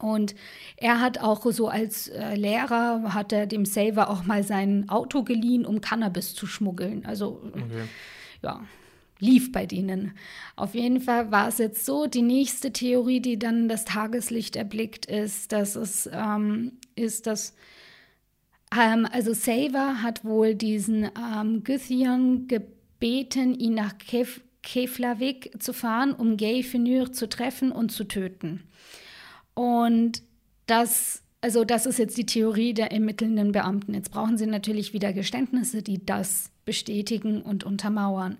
Und 0.00 0.34
er 0.76 1.00
hat 1.00 1.18
auch 1.18 1.44
so 1.52 1.68
als 1.68 2.08
äh, 2.08 2.34
Lehrer, 2.34 3.14
hat 3.14 3.32
er 3.32 3.46
dem 3.46 3.64
Saver 3.64 4.10
auch 4.10 4.24
mal 4.24 4.42
sein 4.42 4.88
Auto 4.88 5.22
geliehen, 5.22 5.66
um 5.66 5.80
Cannabis 5.80 6.34
zu 6.34 6.46
schmuggeln. 6.46 7.04
Also, 7.06 7.42
okay. 7.52 7.84
ja, 8.42 8.60
lief 9.20 9.52
bei 9.52 9.66
denen. 9.66 10.12
Auf 10.56 10.74
jeden 10.74 11.00
Fall 11.00 11.30
war 11.30 11.48
es 11.48 11.58
jetzt 11.58 11.84
so, 11.84 12.06
die 12.06 12.22
nächste 12.22 12.72
Theorie, 12.72 13.20
die 13.20 13.38
dann 13.38 13.68
das 13.68 13.84
Tageslicht 13.84 14.56
erblickt, 14.56 15.06
ist, 15.06 15.52
dass 15.52 15.76
es 15.76 16.08
ähm, 16.12 16.72
ist, 16.96 17.26
dass 17.26 17.54
ähm, 18.76 19.06
also 19.10 19.32
Saver 19.32 20.02
hat 20.02 20.24
wohl 20.24 20.54
diesen 20.54 21.10
ähm, 21.18 21.64
Gythian 21.64 22.46
gebeten, 22.48 23.58
ihn 23.58 23.74
nach 23.74 23.98
Kef 23.98 24.40
Keflavik 24.62 25.52
zu 25.58 25.72
fahren, 25.72 26.12
um 26.12 26.36
Gay 26.36 26.62
Fenur 26.62 27.12
zu 27.12 27.30
treffen 27.30 27.72
und 27.72 27.90
zu 27.90 28.04
töten. 28.04 28.64
Und 29.54 30.22
das 30.66 31.22
also 31.42 31.64
das 31.64 31.86
ist 31.86 31.98
jetzt 31.98 32.18
die 32.18 32.26
Theorie 32.26 32.74
der 32.74 32.92
ermittelnden 32.92 33.52
Beamten. 33.52 33.94
Jetzt 33.94 34.10
brauchen 34.10 34.36
sie 34.36 34.46
natürlich 34.46 34.92
wieder 34.92 35.12
Geständnisse, 35.12 35.82
die 35.82 36.04
das 36.04 36.50
bestätigen 36.64 37.42
und 37.42 37.64
untermauern. 37.64 38.36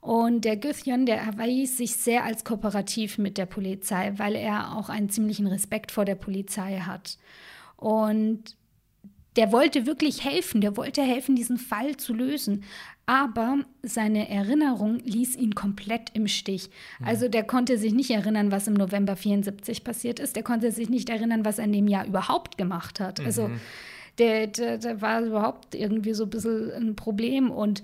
Und 0.00 0.44
der 0.44 0.56
Güthjan, 0.56 1.06
der 1.06 1.18
erweist 1.20 1.76
sich 1.76 1.96
sehr 1.96 2.24
als 2.24 2.44
kooperativ 2.44 3.18
mit 3.18 3.36
der 3.36 3.46
Polizei, 3.46 4.12
weil 4.16 4.36
er 4.36 4.76
auch 4.76 4.88
einen 4.88 5.10
ziemlichen 5.10 5.48
Respekt 5.48 5.90
vor 5.90 6.04
der 6.04 6.14
Polizei 6.14 6.78
hat. 6.78 7.18
Und 7.76 8.56
der 9.36 9.50
wollte 9.50 9.86
wirklich 9.86 10.24
helfen, 10.24 10.60
der 10.60 10.76
wollte 10.76 11.02
helfen, 11.02 11.34
diesen 11.34 11.58
Fall 11.58 11.96
zu 11.96 12.14
lösen. 12.14 12.62
Aber 13.08 13.60
seine 13.82 14.28
Erinnerung 14.28 14.98
ließ 14.98 15.36
ihn 15.36 15.54
komplett 15.54 16.10
im 16.12 16.28
Stich. 16.28 16.68
Also 17.02 17.28
der 17.28 17.42
konnte 17.42 17.78
sich 17.78 17.94
nicht 17.94 18.10
erinnern, 18.10 18.52
was 18.52 18.68
im 18.68 18.74
November 18.74 19.16
74 19.16 19.82
passiert 19.82 20.20
ist. 20.20 20.36
Der 20.36 20.42
konnte 20.42 20.70
sich 20.72 20.90
nicht 20.90 21.08
erinnern, 21.08 21.42
was 21.42 21.58
er 21.58 21.64
in 21.64 21.72
dem 21.72 21.88
Jahr 21.88 22.04
überhaupt 22.04 22.58
gemacht 22.58 23.00
hat. 23.00 23.18
Also 23.20 23.48
mhm. 23.48 23.60
der, 24.18 24.46
der, 24.48 24.76
der 24.76 25.00
war 25.00 25.22
überhaupt 25.22 25.74
irgendwie 25.74 26.12
so 26.12 26.24
ein 26.24 26.30
bisschen 26.30 26.70
ein 26.70 26.96
Problem. 26.96 27.50
Und 27.50 27.82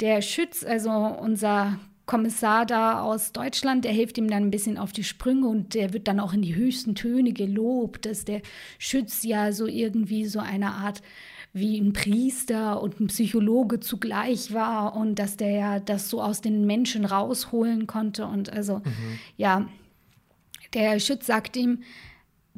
der 0.00 0.22
Schütz, 0.22 0.64
also 0.64 0.90
unser 0.90 1.78
Kommissar 2.06 2.64
da 2.64 3.02
aus 3.02 3.32
Deutschland, 3.32 3.84
der 3.84 3.92
hilft 3.92 4.16
ihm 4.16 4.30
dann 4.30 4.44
ein 4.44 4.50
bisschen 4.50 4.78
auf 4.78 4.92
die 4.92 5.04
Sprünge 5.04 5.46
und 5.46 5.74
der 5.74 5.92
wird 5.92 6.08
dann 6.08 6.20
auch 6.20 6.32
in 6.32 6.40
die 6.40 6.54
höchsten 6.54 6.94
Töne 6.94 7.34
gelobt, 7.34 8.06
dass 8.06 8.24
der 8.24 8.40
Schütz 8.78 9.24
ja 9.24 9.52
so 9.52 9.66
irgendwie 9.66 10.24
so 10.24 10.38
eine 10.38 10.72
Art 10.72 11.02
wie 11.54 11.78
ein 11.78 11.92
Priester 11.92 12.82
und 12.82 13.00
ein 13.00 13.06
Psychologe 13.06 13.78
zugleich 13.78 14.52
war 14.52 14.96
und 14.96 15.20
dass 15.20 15.36
der 15.36 15.50
ja 15.50 15.80
das 15.80 16.10
so 16.10 16.20
aus 16.20 16.40
den 16.40 16.66
Menschen 16.66 17.04
rausholen 17.04 17.86
konnte. 17.86 18.26
Und 18.26 18.52
also, 18.52 18.78
mhm. 18.78 19.18
ja, 19.36 19.68
der 20.74 20.98
Schütz 20.98 21.26
sagt 21.26 21.56
ihm, 21.56 21.84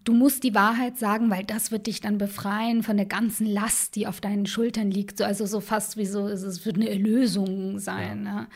du 0.02 0.14
musst 0.14 0.44
die 0.44 0.54
Wahrheit 0.54 0.98
sagen, 0.98 1.30
weil 1.30 1.44
das 1.44 1.70
wird 1.70 1.86
dich 1.86 2.00
dann 2.00 2.16
befreien 2.16 2.82
von 2.82 2.96
der 2.96 3.04
ganzen 3.04 3.46
Last, 3.46 3.96
die 3.96 4.06
auf 4.06 4.22
deinen 4.22 4.46
Schultern 4.46 4.90
liegt. 4.90 5.20
Also 5.20 5.44
so 5.44 5.60
fast 5.60 5.98
wie 5.98 6.06
so, 6.06 6.26
es 6.26 6.64
wird 6.64 6.76
eine 6.76 6.88
Erlösung 6.88 7.78
sein. 7.78 8.24
Ja. 8.24 8.34
Ne? 8.34 8.46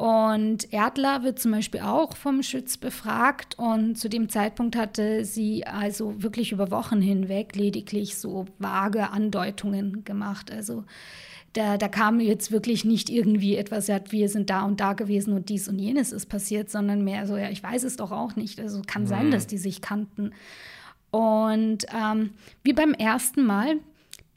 Und 0.00 0.72
Erdler 0.72 1.24
wird 1.24 1.38
zum 1.38 1.50
Beispiel 1.50 1.82
auch 1.82 2.16
vom 2.16 2.42
Schütz 2.42 2.78
befragt 2.78 3.58
und 3.58 3.96
zu 3.96 4.08
dem 4.08 4.30
Zeitpunkt 4.30 4.74
hatte 4.74 5.26
sie 5.26 5.66
also 5.66 6.22
wirklich 6.22 6.52
über 6.52 6.70
Wochen 6.70 7.02
hinweg 7.02 7.54
lediglich 7.54 8.16
so 8.16 8.46
vage 8.58 9.10
Andeutungen 9.10 10.02
gemacht. 10.04 10.50
Also 10.50 10.84
da, 11.52 11.76
da 11.76 11.88
kam 11.88 12.18
jetzt 12.18 12.50
wirklich 12.50 12.86
nicht 12.86 13.10
irgendwie 13.10 13.56
etwas, 13.56 13.88
ja, 13.88 14.00
wir 14.08 14.30
sind 14.30 14.48
da 14.48 14.62
und 14.62 14.80
da 14.80 14.94
gewesen 14.94 15.34
und 15.34 15.50
dies 15.50 15.68
und 15.68 15.78
jenes 15.78 16.12
ist 16.12 16.30
passiert, 16.30 16.70
sondern 16.70 17.04
mehr 17.04 17.26
so, 17.26 17.36
ja, 17.36 17.50
ich 17.50 17.62
weiß 17.62 17.84
es 17.84 17.96
doch 17.96 18.10
auch 18.10 18.36
nicht. 18.36 18.58
Also 18.58 18.80
kann 18.86 19.02
mhm. 19.02 19.08
sein, 19.08 19.30
dass 19.30 19.48
die 19.48 19.58
sich 19.58 19.82
kannten. 19.82 20.32
Und 21.10 21.84
ähm, 21.94 22.30
wie 22.62 22.72
beim 22.72 22.94
ersten 22.94 23.44
Mal 23.44 23.76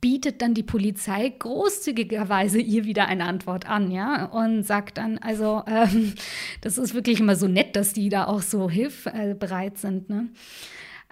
bietet 0.03 0.41
dann 0.41 0.53
die 0.53 0.63
Polizei 0.63 1.29
großzügigerweise 1.29 2.59
ihr 2.59 2.83
wieder 2.83 3.07
eine 3.07 3.23
Antwort 3.23 3.69
an, 3.69 3.89
ja, 3.89 4.25
und 4.25 4.63
sagt 4.63 4.97
dann, 4.97 5.17
also 5.17 5.63
ähm, 5.65 6.15
das 6.59 6.77
ist 6.77 6.93
wirklich 6.93 7.21
immer 7.21 7.37
so 7.37 7.47
nett, 7.47 7.77
dass 7.77 7.93
die 7.93 8.09
da 8.09 8.25
auch 8.25 8.41
so 8.41 8.69
hilfbereit 8.69 9.77
sind. 9.77 10.09
Ne? 10.09 10.27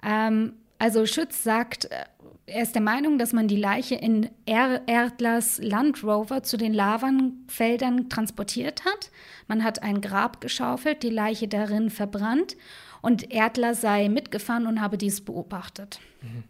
Ähm, 0.04 0.52
also 0.78 1.06
Schütz 1.06 1.42
sagt, 1.42 1.86
äh, 1.86 2.04
er 2.44 2.62
ist 2.64 2.74
der 2.74 2.82
Meinung, 2.82 3.16
dass 3.16 3.32
man 3.32 3.48
die 3.48 3.56
Leiche 3.56 3.94
in 3.94 4.28
er 4.44 4.86
Erdlers 4.86 5.56
Land 5.56 6.04
Rover 6.04 6.42
zu 6.42 6.58
den 6.58 6.74
Lavanfeldern 6.74 8.10
transportiert 8.10 8.84
hat. 8.84 9.10
Man 9.48 9.64
hat 9.64 9.82
ein 9.82 10.02
Grab 10.02 10.42
geschaufelt, 10.42 11.02
die 11.02 11.08
Leiche 11.08 11.48
darin 11.48 11.88
verbrannt 11.88 12.58
und 13.00 13.32
Erdler 13.32 13.74
sei 13.74 14.10
mitgefahren 14.10 14.66
und 14.66 14.82
habe 14.82 14.98
dies 14.98 15.22
beobachtet. 15.22 15.98
Mhm. 16.20 16.44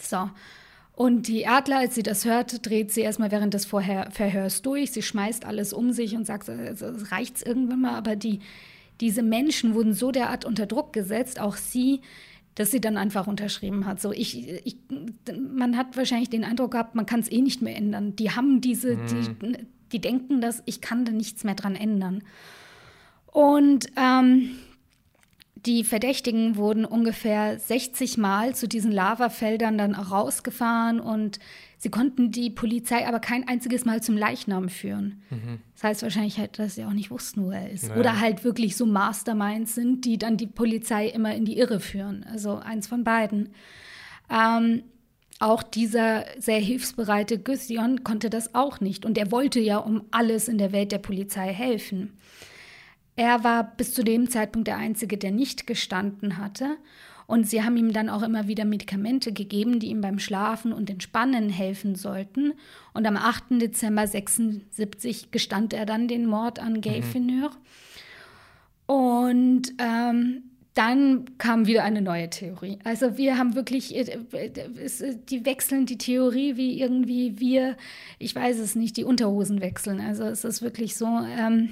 So. 0.00 0.30
Und 0.94 1.26
die 1.26 1.40
Erdler, 1.40 1.78
als 1.78 1.94
sie 1.94 2.02
das 2.02 2.24
hört, 2.24 2.66
dreht 2.66 2.92
sie 2.92 3.00
erstmal 3.00 3.30
während 3.30 3.54
des 3.54 3.64
Vorher 3.64 4.10
Verhörs 4.10 4.62
durch. 4.62 4.92
Sie 4.92 5.02
schmeißt 5.02 5.44
alles 5.44 5.72
um 5.72 5.92
sich 5.92 6.14
und 6.14 6.26
sagt, 6.26 6.48
es 6.48 7.10
reicht 7.10 7.44
irgendwann 7.46 7.80
mal. 7.80 7.94
Aber 7.94 8.14
die, 8.14 8.40
diese 9.00 9.22
Menschen 9.22 9.74
wurden 9.74 9.94
so 9.94 10.12
derart 10.12 10.44
unter 10.44 10.66
Druck 10.66 10.92
gesetzt, 10.92 11.40
auch 11.40 11.56
sie, 11.56 12.02
dass 12.54 12.70
sie 12.70 12.80
dann 12.80 12.98
einfach 12.98 13.26
unterschrieben 13.26 13.86
hat. 13.86 14.00
So, 14.00 14.12
ich, 14.12 14.48
ich, 14.66 14.76
man 15.56 15.78
hat 15.78 15.96
wahrscheinlich 15.96 16.28
den 16.28 16.44
Eindruck 16.44 16.72
gehabt, 16.72 16.94
man 16.94 17.06
kann 17.06 17.20
es 17.20 17.32
eh 17.32 17.40
nicht 17.40 17.62
mehr 17.62 17.76
ändern. 17.76 18.14
Die 18.16 18.30
haben 18.30 18.60
diese, 18.60 18.96
mhm. 18.96 19.06
die, 19.40 19.56
die 19.92 20.00
denken, 20.00 20.42
dass 20.42 20.62
ich 20.66 20.82
kann 20.82 21.06
da 21.06 21.12
nichts 21.12 21.42
mehr 21.42 21.54
dran 21.54 21.74
ändern. 21.74 22.22
Und 23.26 23.86
ähm, 23.96 24.50
die 25.66 25.84
Verdächtigen 25.84 26.56
wurden 26.56 26.84
ungefähr 26.84 27.58
60 27.58 28.18
Mal 28.18 28.54
zu 28.54 28.66
diesen 28.66 28.90
Lavafeldern 28.90 29.78
dann 29.78 29.94
rausgefahren 29.94 30.98
und 30.98 31.38
sie 31.78 31.90
konnten 31.90 32.32
die 32.32 32.50
Polizei 32.50 33.06
aber 33.06 33.20
kein 33.20 33.46
einziges 33.46 33.84
Mal 33.84 34.02
zum 34.02 34.16
Leichnam 34.16 34.68
führen. 34.68 35.22
Mhm. 35.30 35.58
Das 35.74 35.84
heißt 35.84 36.02
wahrscheinlich 36.02 36.38
halt, 36.38 36.58
dass 36.58 36.74
sie 36.74 36.84
auch 36.84 36.92
nicht 36.92 37.10
wussten, 37.10 37.44
wo 37.44 37.50
er 37.50 37.70
ist. 37.70 37.88
Naja. 37.88 38.00
Oder 38.00 38.20
halt 38.20 38.42
wirklich 38.42 38.76
so 38.76 38.86
Masterminds 38.86 39.74
sind, 39.74 40.04
die 40.04 40.18
dann 40.18 40.36
die 40.36 40.48
Polizei 40.48 41.06
immer 41.06 41.34
in 41.34 41.44
die 41.44 41.58
Irre 41.58 41.78
führen. 41.78 42.24
Also 42.24 42.56
eins 42.56 42.88
von 42.88 43.04
beiden. 43.04 43.50
Ähm, 44.30 44.82
auch 45.38 45.62
dieser 45.62 46.24
sehr 46.38 46.60
hilfsbereite 46.60 47.38
Guthion 47.38 48.04
konnte 48.04 48.30
das 48.30 48.54
auch 48.54 48.80
nicht. 48.80 49.04
Und 49.04 49.18
er 49.18 49.30
wollte 49.30 49.60
ja 49.60 49.78
um 49.78 50.04
alles 50.10 50.48
in 50.48 50.58
der 50.58 50.72
Welt 50.72 50.92
der 50.92 50.98
Polizei 50.98 51.52
helfen. 51.52 52.16
Er 53.16 53.44
war 53.44 53.76
bis 53.76 53.92
zu 53.92 54.02
dem 54.02 54.30
Zeitpunkt 54.30 54.68
der 54.68 54.78
Einzige, 54.78 55.18
der 55.18 55.30
nicht 55.30 55.66
gestanden 55.66 56.38
hatte. 56.38 56.76
Und 57.26 57.48
sie 57.48 57.62
haben 57.62 57.76
ihm 57.76 57.92
dann 57.92 58.08
auch 58.08 58.22
immer 58.22 58.48
wieder 58.48 58.64
Medikamente 58.64 59.32
gegeben, 59.32 59.78
die 59.78 59.88
ihm 59.88 60.00
beim 60.00 60.18
Schlafen 60.18 60.72
und 60.72 60.90
Entspannen 60.90 61.48
helfen 61.48 61.94
sollten. 61.94 62.52
Und 62.94 63.06
am 63.06 63.16
8. 63.16 63.60
Dezember 63.60 64.06
76 64.06 65.30
gestand 65.30 65.72
er 65.72 65.86
dann 65.86 66.08
den 66.08 66.26
Mord 66.26 66.58
an 66.58 66.80
Gay 66.80 67.02
mhm. 67.14 67.48
Und 68.86 69.72
ähm, 69.78 70.42
dann 70.74 71.24
kam 71.38 71.66
wieder 71.66 71.84
eine 71.84 72.02
neue 72.02 72.28
Theorie. 72.30 72.78
Also 72.84 73.16
wir 73.18 73.38
haben 73.38 73.54
wirklich, 73.54 73.94
äh, 73.94 74.18
die 75.28 75.44
wechseln 75.44 75.86
die 75.86 75.98
Theorie 75.98 76.56
wie 76.56 76.80
irgendwie 76.80 77.38
wir, 77.38 77.76
ich 78.18 78.34
weiß 78.34 78.58
es 78.58 78.74
nicht, 78.74 78.96
die 78.96 79.04
Unterhosen 79.04 79.60
wechseln. 79.60 80.00
Also 80.00 80.24
es 80.24 80.44
ist 80.44 80.62
wirklich 80.62 80.96
so, 80.96 81.06
ähm, 81.06 81.70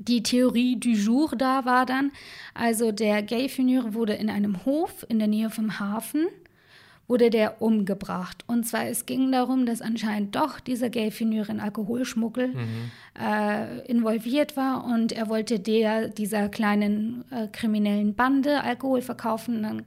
die 0.00 0.22
Theorie 0.22 0.76
du 0.76 0.88
jour 0.88 1.30
da 1.36 1.64
war 1.64 1.86
dann, 1.86 2.10
also 2.54 2.90
der 2.90 3.22
Gay-Fineur 3.22 3.94
wurde 3.94 4.14
in 4.14 4.30
einem 4.30 4.64
Hof 4.64 5.04
in 5.08 5.18
der 5.18 5.28
Nähe 5.28 5.50
vom 5.50 5.78
Hafen, 5.78 6.26
wurde 7.06 7.28
der 7.28 7.60
umgebracht. 7.60 8.44
Und 8.46 8.66
zwar, 8.66 8.86
es 8.86 9.04
ging 9.04 9.30
darum, 9.30 9.66
dass 9.66 9.82
anscheinend 9.82 10.36
doch 10.36 10.58
dieser 10.58 10.88
Gay-Fineur 10.88 11.48
in 11.50 11.60
Alkoholschmuggel 11.60 12.48
mhm. 12.48 12.90
äh, 13.20 13.80
involviert 13.86 14.56
war 14.56 14.84
und 14.84 15.12
er 15.12 15.28
wollte 15.28 15.60
der, 15.60 16.08
dieser 16.08 16.48
kleinen 16.48 17.24
äh, 17.30 17.48
kriminellen 17.48 18.14
Bande 18.14 18.62
Alkohol 18.62 19.02
verkaufen. 19.02 19.56
Und 19.56 19.62
dann 19.64 19.82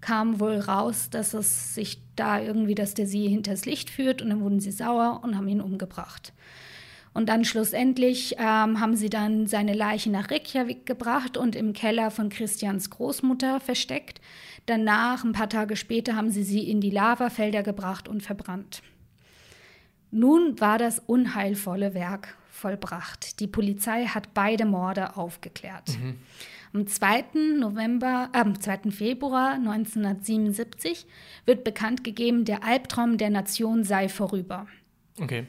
kam 0.00 0.38
wohl 0.38 0.58
raus, 0.58 1.08
dass 1.10 1.34
es 1.34 1.74
sich 1.74 1.98
da 2.14 2.40
irgendwie, 2.40 2.74
dass 2.74 2.94
der 2.94 3.06
sie 3.06 3.26
hinters 3.26 3.64
Licht 3.64 3.90
führt 3.90 4.22
und 4.22 4.30
dann 4.30 4.40
wurden 4.40 4.60
sie 4.60 4.70
sauer 4.70 5.20
und 5.24 5.36
haben 5.36 5.48
ihn 5.48 5.60
umgebracht. 5.60 6.32
Und 7.16 7.30
dann 7.30 7.46
schlussendlich 7.46 8.34
ähm, 8.38 8.78
haben 8.78 8.94
sie 8.94 9.08
dann 9.08 9.46
seine 9.46 9.72
Leiche 9.72 10.10
nach 10.10 10.30
Reykjavik 10.30 10.84
gebracht 10.84 11.38
und 11.38 11.56
im 11.56 11.72
Keller 11.72 12.10
von 12.10 12.28
Christians 12.28 12.90
Großmutter 12.90 13.58
versteckt. 13.58 14.20
Danach, 14.66 15.24
ein 15.24 15.32
paar 15.32 15.48
Tage 15.48 15.76
später, 15.76 16.14
haben 16.14 16.30
sie 16.30 16.42
sie 16.42 16.68
in 16.70 16.82
die 16.82 16.90
Lavafelder 16.90 17.62
gebracht 17.62 18.06
und 18.06 18.22
verbrannt. 18.22 18.82
Nun 20.10 20.60
war 20.60 20.76
das 20.76 20.98
unheilvolle 20.98 21.94
Werk 21.94 22.36
vollbracht. 22.50 23.40
Die 23.40 23.46
Polizei 23.46 24.04
hat 24.04 24.34
beide 24.34 24.66
Morde 24.66 25.16
aufgeklärt. 25.16 25.98
Mhm. 25.98 26.18
Am 26.74 26.86
2. 26.86 27.56
November, 27.58 28.28
äh, 28.34 28.40
am 28.40 28.60
2. 28.60 28.90
Februar 28.90 29.54
1977 29.54 31.06
wird 31.46 31.64
bekannt 31.64 32.04
gegeben, 32.04 32.44
der 32.44 32.62
Albtraum 32.62 33.16
der 33.16 33.30
Nation 33.30 33.84
sei 33.84 34.10
vorüber. 34.10 34.66
Okay. 35.18 35.46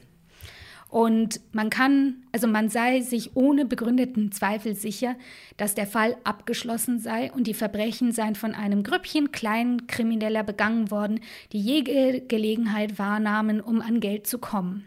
Und 0.88 1.40
man 1.52 1.68
kann, 1.68 2.24
also 2.32 2.46
man 2.46 2.70
sei 2.70 3.02
sich 3.02 3.36
ohne 3.36 3.66
begründeten 3.66 4.32
Zweifel 4.32 4.74
sicher, 4.74 5.16
dass 5.58 5.74
der 5.74 5.86
Fall 5.86 6.16
abgeschlossen 6.24 6.98
sei 6.98 7.30
und 7.30 7.46
die 7.46 7.54
Verbrechen 7.54 8.12
seien 8.12 8.34
von 8.34 8.54
einem 8.54 8.82
Grüppchen 8.82 9.30
kleinen 9.30 9.86
Krimineller 9.86 10.44
begangen 10.44 10.90
worden, 10.90 11.20
die 11.52 11.60
jede 11.60 12.22
Gelegenheit 12.22 12.98
wahrnahmen, 12.98 13.60
um 13.60 13.82
an 13.82 14.00
Geld 14.00 14.26
zu 14.26 14.38
kommen. 14.38 14.84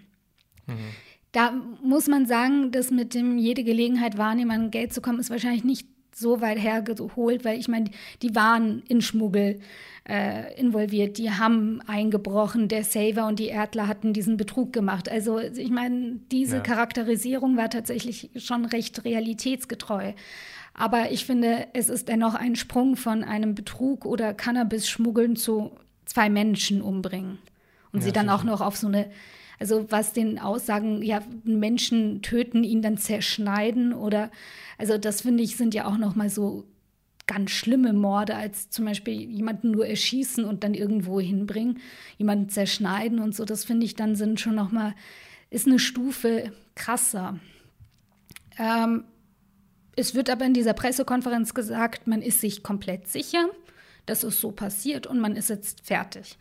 Mhm. 0.65 0.73
Da 1.33 1.53
muss 1.81 2.07
man 2.07 2.25
sagen, 2.25 2.71
dass 2.71 2.91
mit 2.91 3.13
dem 3.13 3.37
jede 3.37 3.63
Gelegenheit 3.63 4.17
wahrnehmen, 4.17 4.51
an 4.51 4.71
Geld 4.71 4.93
zu 4.93 5.01
kommen, 5.01 5.19
ist 5.19 5.29
wahrscheinlich 5.29 5.63
nicht 5.63 5.87
so 6.13 6.41
weit 6.41 6.59
hergeholt, 6.59 7.45
weil 7.45 7.59
ich 7.59 7.67
meine, 7.67 7.89
die 8.21 8.35
waren 8.35 8.83
in 8.87 9.01
Schmuggel 9.01 9.59
äh, 10.07 10.59
involviert, 10.59 11.17
die 11.17 11.31
haben 11.31 11.81
eingebrochen, 11.87 12.67
der 12.67 12.83
Saver 12.83 13.27
und 13.27 13.39
die 13.39 13.47
Erdler 13.47 13.87
hatten 13.87 14.13
diesen 14.13 14.37
Betrug 14.37 14.73
gemacht. 14.73 15.09
Also 15.09 15.39
ich 15.39 15.69
meine, 15.69 16.19
diese 16.31 16.57
ja. 16.57 16.61
Charakterisierung 16.61 17.57
war 17.57 17.69
tatsächlich 17.69 18.29
schon 18.35 18.65
recht 18.65 19.05
realitätsgetreu. 19.05 20.13
Aber 20.73 21.11
ich 21.11 21.25
finde, 21.25 21.67
es 21.73 21.89
ist 21.89 22.07
dennoch 22.07 22.33
ein 22.33 22.55
Sprung 22.55 22.95
von 22.95 23.23
einem 23.23 23.55
Betrug 23.55 24.05
oder 24.05 24.33
Cannabis-Schmuggeln 24.33 25.35
zu 25.35 25.71
zwei 26.05 26.29
Menschen 26.29 26.81
umbringen. 26.81 27.39
Und 27.91 27.99
ja, 27.99 28.05
sie 28.05 28.11
dann 28.11 28.29
auch 28.29 28.43
noch 28.43 28.61
auf 28.61 28.77
so 28.77 28.87
eine 28.87 29.11
also 29.61 29.85
was 29.91 30.11
den 30.11 30.39
Aussagen, 30.39 31.03
ja, 31.03 31.21
Menschen 31.43 32.23
töten, 32.23 32.63
ihn 32.63 32.81
dann 32.81 32.97
zerschneiden 32.97 33.93
oder, 33.93 34.31
also 34.79 34.97
das 34.97 35.21
finde 35.21 35.43
ich, 35.43 35.55
sind 35.55 35.75
ja 35.75 35.85
auch 35.85 35.99
noch 35.99 36.15
mal 36.15 36.31
so 36.31 36.65
ganz 37.27 37.51
schlimme 37.51 37.93
Morde, 37.93 38.35
als 38.35 38.71
zum 38.71 38.85
Beispiel 38.85 39.13
jemanden 39.13 39.69
nur 39.69 39.85
erschießen 39.85 40.45
und 40.45 40.63
dann 40.63 40.73
irgendwo 40.73 41.19
hinbringen, 41.19 41.79
jemanden 42.17 42.49
zerschneiden 42.49 43.19
und 43.19 43.35
so. 43.35 43.45
Das 43.45 43.63
finde 43.63 43.85
ich 43.85 43.95
dann 43.95 44.15
sind 44.15 44.39
schon 44.39 44.55
noch 44.55 44.71
mal, 44.71 44.95
ist 45.51 45.67
eine 45.67 45.77
Stufe 45.77 46.51
krasser. 46.73 47.37
Ähm, 48.57 49.03
es 49.95 50.15
wird 50.15 50.31
aber 50.31 50.43
in 50.45 50.55
dieser 50.55 50.73
Pressekonferenz 50.73 51.53
gesagt, 51.53 52.07
man 52.07 52.23
ist 52.23 52.41
sich 52.41 52.63
komplett 52.63 53.07
sicher, 53.07 53.45
dass 54.07 54.23
es 54.23 54.41
so 54.41 54.51
passiert 54.51 55.05
und 55.05 55.19
man 55.19 55.35
ist 55.35 55.49
jetzt 55.49 55.85
fertig. 55.85 56.39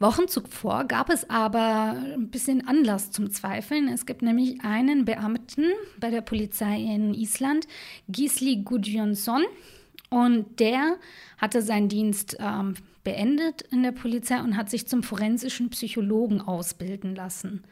Wochen 0.00 0.28
zuvor 0.28 0.84
gab 0.84 1.08
es 1.08 1.28
aber 1.30 1.96
ein 2.14 2.28
bisschen 2.28 2.66
Anlass 2.66 3.10
zum 3.10 3.30
Zweifeln. 3.30 3.88
Es 3.88 4.06
gibt 4.06 4.22
nämlich 4.22 4.60
einen 4.62 5.04
Beamten 5.04 5.66
bei 5.98 6.10
der 6.10 6.20
Polizei 6.20 6.76
in 6.78 7.14
Island, 7.14 7.66
Gisli 8.08 8.56
Gudjonsson, 8.56 9.44
und 10.10 10.60
der 10.60 10.96
hatte 11.38 11.60
seinen 11.60 11.88
Dienst 11.88 12.36
ähm, 12.38 12.74
beendet 13.02 13.62
in 13.62 13.82
der 13.82 13.92
Polizei 13.92 14.40
und 14.40 14.56
hat 14.56 14.70
sich 14.70 14.86
zum 14.86 15.02
forensischen 15.02 15.70
Psychologen 15.70 16.40
ausbilden 16.40 17.14
lassen. 17.16 17.64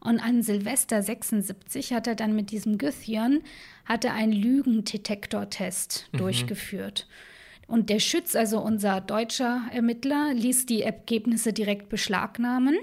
Und 0.00 0.18
an 0.20 0.42
Silvester 0.42 1.02
76 1.02 1.92
hat 1.92 2.06
er 2.06 2.14
dann 2.14 2.34
mit 2.34 2.50
diesem 2.50 2.78
Guthion 2.78 3.40
hatte 3.84 4.12
einen 4.12 4.32
Lügendetektortest 4.32 6.08
mhm. 6.12 6.18
durchgeführt. 6.18 7.06
Und 7.66 7.90
der 7.90 7.98
Schütz, 7.98 8.36
also 8.36 8.60
unser 8.60 9.00
deutscher 9.00 9.62
Ermittler, 9.72 10.32
ließ 10.34 10.66
die 10.66 10.82
Ergebnisse 10.82 11.52
direkt 11.52 11.88
beschlagnahmen. 11.88 12.76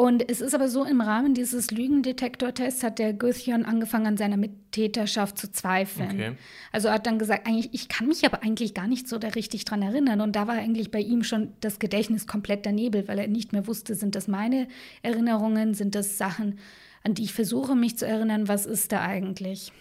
Und 0.00 0.30
es 0.30 0.40
ist 0.40 0.54
aber 0.54 0.68
so, 0.68 0.84
im 0.84 1.00
Rahmen 1.00 1.34
dieses 1.34 1.72
Lügendetektortests 1.72 2.84
hat 2.84 3.00
der 3.00 3.12
Guthion 3.12 3.64
angefangen, 3.64 4.06
an 4.06 4.16
seiner 4.16 4.36
Mittäterschaft 4.36 5.36
zu 5.38 5.50
zweifeln. 5.50 6.10
Okay. 6.12 6.32
Also 6.70 6.86
er 6.86 6.94
hat 6.94 7.06
dann 7.08 7.18
gesagt, 7.18 7.48
eigentlich, 7.48 7.70
ich 7.72 7.88
kann 7.88 8.06
mich 8.06 8.24
aber 8.24 8.44
eigentlich 8.44 8.74
gar 8.74 8.86
nicht 8.86 9.08
so 9.08 9.18
da 9.18 9.26
richtig 9.26 9.64
dran 9.64 9.82
erinnern. 9.82 10.20
Und 10.20 10.36
da 10.36 10.46
war 10.46 10.54
eigentlich 10.54 10.92
bei 10.92 11.00
ihm 11.00 11.24
schon 11.24 11.52
das 11.58 11.80
Gedächtnis 11.80 12.28
komplett 12.28 12.64
der 12.64 12.70
Nebel, 12.70 13.08
weil 13.08 13.18
er 13.18 13.26
nicht 13.26 13.52
mehr 13.52 13.66
wusste, 13.66 13.96
sind 13.96 14.14
das 14.14 14.28
meine 14.28 14.68
Erinnerungen, 15.02 15.74
sind 15.74 15.96
das 15.96 16.16
Sachen, 16.16 16.60
an 17.02 17.14
die 17.14 17.24
ich 17.24 17.32
versuche, 17.32 17.74
mich 17.74 17.98
zu 17.98 18.06
erinnern, 18.06 18.46
was 18.46 18.66
ist 18.66 18.92
da 18.92 19.00
eigentlich? 19.00 19.72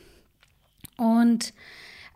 Und 0.97 1.53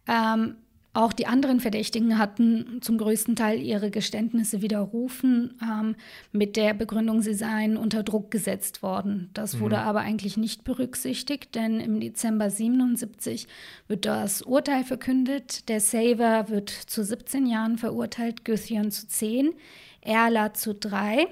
ähm, 0.08 0.56
auch 0.94 1.14
die 1.14 1.26
anderen 1.26 1.62
Verdächtigen 1.62 2.18
hatten 2.18 2.80
zum 2.82 2.98
größten 2.98 3.38
Teil 3.38 3.62
ihre 3.62 3.92
Geständnisse 3.92 4.62
widerrufen, 4.62 5.58
ähm, 5.64 5.96
mit 6.34 6.58
der 6.58 6.74
Begründung, 6.74 7.22
sie 7.22 7.34
seien 7.34 7.78
unter 7.78 8.04
Druck 8.04 8.30
gesetzt 8.30 8.84
worden. 8.84 9.30
Das 9.34 9.62
wurde 9.62 9.78
mhm. 9.78 9.84
aber 9.84 10.00
eigentlich 10.02 10.36
nicht 10.36 10.66
berücksichtigt, 10.66 11.56
denn 11.56 11.80
im 11.80 12.02
Dezember 12.02 12.50
77 12.50 13.48
wird 13.88 14.06
das 14.06 14.42
Urteil 14.42 14.84
verkündet. 14.84 15.70
Der 15.70 15.80
Saver 15.80 16.50
wird 16.50 16.70
zu 16.70 17.06
17 17.06 17.46
Jahren 17.46 17.78
verurteilt, 17.78 18.44
Guthion 18.44 18.92
zu 18.92 19.08
10, 19.08 19.54
Erla 20.02 20.54
zu 20.54 20.76
3 20.76 21.28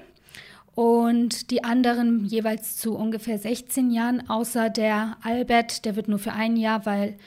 und 0.74 1.50
die 1.50 1.64
anderen 1.64 2.24
jeweils 2.24 2.78
zu 2.78 2.96
ungefähr 2.96 3.38
16 3.38 3.90
Jahren, 3.90 4.30
außer 4.30 4.70
der 4.70 5.18
Albert, 5.22 5.84
der 5.84 5.96
wird 5.96 6.08
nur 6.08 6.18
für 6.18 6.32
ein 6.32 6.56
Jahr, 6.56 6.86
weil 6.86 7.18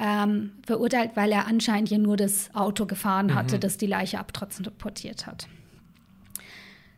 ähm, 0.00 0.52
verurteilt, 0.66 1.12
weil 1.14 1.32
er 1.32 1.46
anscheinend 1.46 1.90
ja 1.90 1.98
nur 1.98 2.16
das 2.16 2.54
Auto 2.54 2.86
gefahren 2.86 3.34
hatte, 3.34 3.56
mhm. 3.56 3.60
das 3.60 3.76
die 3.76 3.86
Leiche 3.86 4.18
abtransportiert 4.18 5.26
hat. 5.26 5.48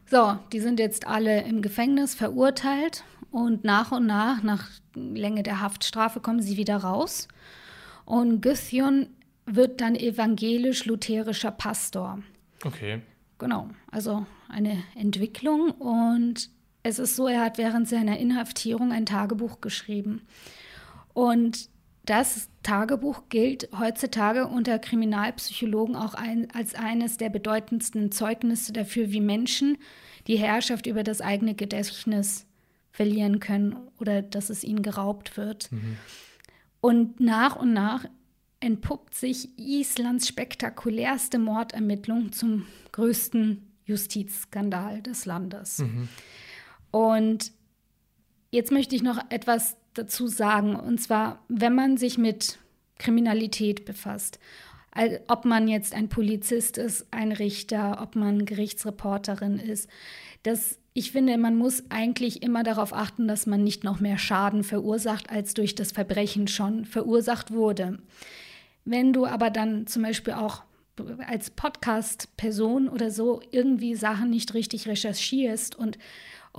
So, 0.06 0.36
die 0.52 0.60
sind 0.60 0.80
jetzt 0.80 1.06
alle 1.06 1.42
im 1.42 1.62
Gefängnis 1.62 2.14
verurteilt 2.14 3.04
und 3.30 3.64
nach 3.64 3.92
und 3.92 4.06
nach, 4.06 4.42
nach 4.42 4.68
Länge 4.94 5.42
der 5.42 5.60
Haftstrafe, 5.60 6.20
kommen 6.20 6.42
sie 6.42 6.56
wieder 6.56 6.78
raus. 6.78 7.28
Und 8.04 8.42
Guthion 8.42 9.06
wird 9.46 9.80
dann 9.80 9.94
evangelisch-lutherischer 9.94 11.52
Pastor. 11.52 12.18
Okay. 12.64 13.02
Genau, 13.38 13.70
also 13.90 14.26
eine 14.48 14.82
Entwicklung. 14.96 15.70
Und 15.70 16.50
es 16.82 16.98
ist 16.98 17.16
so, 17.16 17.28
er 17.28 17.42
hat 17.42 17.56
während 17.56 17.88
seiner 17.88 18.18
Inhaftierung 18.18 18.92
ein 18.92 19.06
Tagebuch 19.06 19.60
geschrieben. 19.60 20.22
Und 21.12 21.68
das 22.10 22.48
Tagebuch 22.64 23.28
gilt 23.28 23.68
heutzutage 23.78 24.48
unter 24.48 24.80
Kriminalpsychologen 24.80 25.94
auch 25.94 26.14
ein, 26.14 26.50
als 26.50 26.74
eines 26.74 27.18
der 27.18 27.30
bedeutendsten 27.30 28.10
Zeugnisse 28.10 28.72
dafür, 28.72 29.12
wie 29.12 29.20
Menschen 29.20 29.78
die 30.26 30.36
Herrschaft 30.36 30.86
über 30.86 31.04
das 31.04 31.20
eigene 31.20 31.54
Gedächtnis 31.54 32.46
verlieren 32.90 33.38
können 33.38 33.76
oder 34.00 34.22
dass 34.22 34.50
es 34.50 34.64
ihnen 34.64 34.82
geraubt 34.82 35.36
wird. 35.36 35.70
Mhm. 35.70 35.98
Und 36.80 37.20
nach 37.20 37.54
und 37.54 37.72
nach 37.72 38.06
entpuppt 38.58 39.14
sich 39.14 39.56
Islands 39.56 40.26
spektakulärste 40.26 41.38
Mordermittlung 41.38 42.32
zum 42.32 42.66
größten 42.90 43.70
Justizskandal 43.84 45.00
des 45.00 45.26
Landes. 45.26 45.78
Mhm. 45.78 46.08
Und 46.90 47.52
jetzt 48.50 48.72
möchte 48.72 48.96
ich 48.96 49.04
noch 49.04 49.18
etwas 49.30 49.76
dazu 49.94 50.26
sagen, 50.26 50.76
und 50.76 51.00
zwar, 51.00 51.42
wenn 51.48 51.74
man 51.74 51.96
sich 51.96 52.18
mit 52.18 52.58
Kriminalität 52.98 53.84
befasst, 53.84 54.38
ob 55.28 55.44
man 55.44 55.68
jetzt 55.68 55.94
ein 55.94 56.08
Polizist 56.08 56.76
ist, 56.76 57.06
ein 57.12 57.32
Richter, 57.32 58.00
ob 58.02 58.16
man 58.16 58.44
Gerichtsreporterin 58.44 59.58
ist, 59.58 59.88
das 60.42 60.78
ich 60.92 61.12
finde, 61.12 61.38
man 61.38 61.56
muss 61.56 61.84
eigentlich 61.88 62.42
immer 62.42 62.64
darauf 62.64 62.92
achten, 62.92 63.28
dass 63.28 63.46
man 63.46 63.62
nicht 63.62 63.84
noch 63.84 64.00
mehr 64.00 64.18
Schaden 64.18 64.64
verursacht, 64.64 65.30
als 65.30 65.54
durch 65.54 65.76
das 65.76 65.92
Verbrechen 65.92 66.48
schon 66.48 66.84
verursacht 66.84 67.52
wurde. 67.52 68.00
Wenn 68.84 69.12
du 69.12 69.24
aber 69.24 69.50
dann 69.50 69.86
zum 69.86 70.02
Beispiel 70.02 70.34
auch 70.34 70.64
als 71.28 71.50
Podcast-Person 71.50 72.88
oder 72.88 73.12
so 73.12 73.40
irgendwie 73.52 73.94
Sachen 73.94 74.30
nicht 74.30 74.52
richtig 74.52 74.88
recherchierst 74.88 75.76
und, 75.76 75.96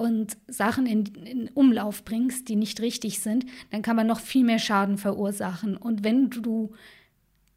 und 0.02 0.38
Sachen 0.47 0.86
in, 0.86 1.06
in 1.24 1.49
Umlauf 1.49 2.04
bringst, 2.04 2.49
die 2.49 2.56
nicht 2.56 2.82
richtig 2.82 3.20
sind, 3.20 3.45
dann 3.70 3.82
kann 3.82 3.95
man 3.95 4.08
noch 4.08 4.20
viel 4.20 4.43
mehr 4.43 4.60
Schaden 4.60 4.97
verursachen. 4.97 5.78
Und 5.78 6.04
wenn 6.04 6.30
du 6.30 6.72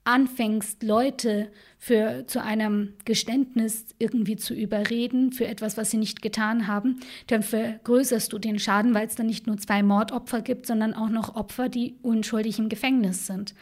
anfängst, 0.05 0.83
Leute 0.83 1.51
für, 1.79 2.27
zu 2.27 2.43
einem 2.43 2.93
Geständnis 3.07 3.87
irgendwie 3.99 4.37
zu 4.37 4.55
überreden, 4.55 5.33
für 5.33 5.47
etwas, 5.47 5.79
was 5.79 5.91
sie 5.91 5.97
nicht 5.97 6.21
getan 6.21 6.67
haben, 6.67 7.01
dann 7.27 7.43
vergrößerst 7.43 8.33
du 8.33 8.39
den 8.39 8.59
Schaden, 8.59 8.95
weil 8.95 9.07
es 9.07 9.15
dann 9.15 9.27
nicht 9.27 9.47
nur 9.47 9.57
zwei 9.57 9.83
Mordopfer 9.83 10.43
gibt, 10.43 10.67
sondern 10.67 10.93
auch 10.93 11.09
noch 11.09 11.35
Opfer, 11.35 11.71
die 11.71 11.97
unschuldig 12.03 12.59
im 12.59 12.69
Gefängnis 12.69 13.27
sind. 13.27 13.55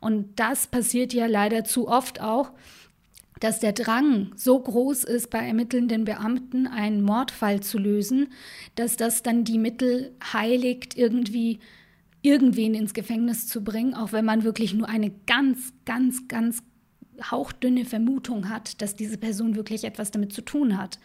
Und 0.00 0.40
das 0.40 0.66
passiert 0.66 1.12
ja 1.12 1.26
leider 1.26 1.64
zu 1.64 1.86
oft 1.86 2.20
auch, 2.22 2.52
dass 3.40 3.58
der 3.58 3.72
Drang 3.72 4.32
so 4.36 4.58
groß 4.58 5.04
ist, 5.04 5.30
bei 5.30 5.38
ermittelnden 5.38 6.04
Beamten 6.04 6.66
einen 6.66 7.02
Mordfall 7.02 7.60
zu 7.60 7.78
lösen, 7.78 8.28
dass 8.74 8.96
das 8.96 9.22
dann 9.22 9.44
die 9.44 9.58
Mittel 9.58 10.14
heiligt, 10.32 10.96
irgendwie 10.96 11.58
irgendwen 12.22 12.74
ins 12.74 12.94
Gefängnis 12.94 13.48
zu 13.48 13.64
bringen, 13.64 13.94
auch 13.94 14.12
wenn 14.12 14.26
man 14.26 14.44
wirklich 14.44 14.74
nur 14.74 14.88
eine 14.88 15.10
ganz, 15.26 15.72
ganz, 15.86 16.28
ganz 16.28 16.62
hauchdünne 17.30 17.84
Vermutung 17.84 18.48
hat, 18.48 18.80
dass 18.82 18.94
diese 18.94 19.18
Person 19.18 19.56
wirklich 19.56 19.84
etwas 19.84 20.10
damit 20.10 20.32
zu 20.32 20.42
tun 20.42 20.76
hat. 20.76 20.98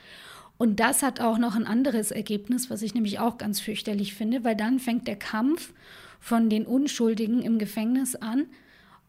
Und 0.58 0.80
das 0.80 1.04
hat 1.04 1.20
auch 1.20 1.38
noch 1.38 1.56
ein 1.56 1.68
anderes 1.68 2.12
Ergebnis, 2.12 2.70
was 2.70 2.82
ich 2.82 2.94
nämlich 2.94 3.20
auch 3.20 3.38
ganz 3.38 3.60
fürchterlich 3.60 4.14
finde, 4.14 4.44
weil 4.44 4.56
dann 4.56 4.80
fängt 4.80 5.08
der 5.08 5.18
Kampf 5.18 5.74
von 6.20 6.50
den 6.50 6.66
Unschuldigen 6.66 7.42
im 7.42 7.60
Gefängnis 7.60 8.16
an 8.16 8.46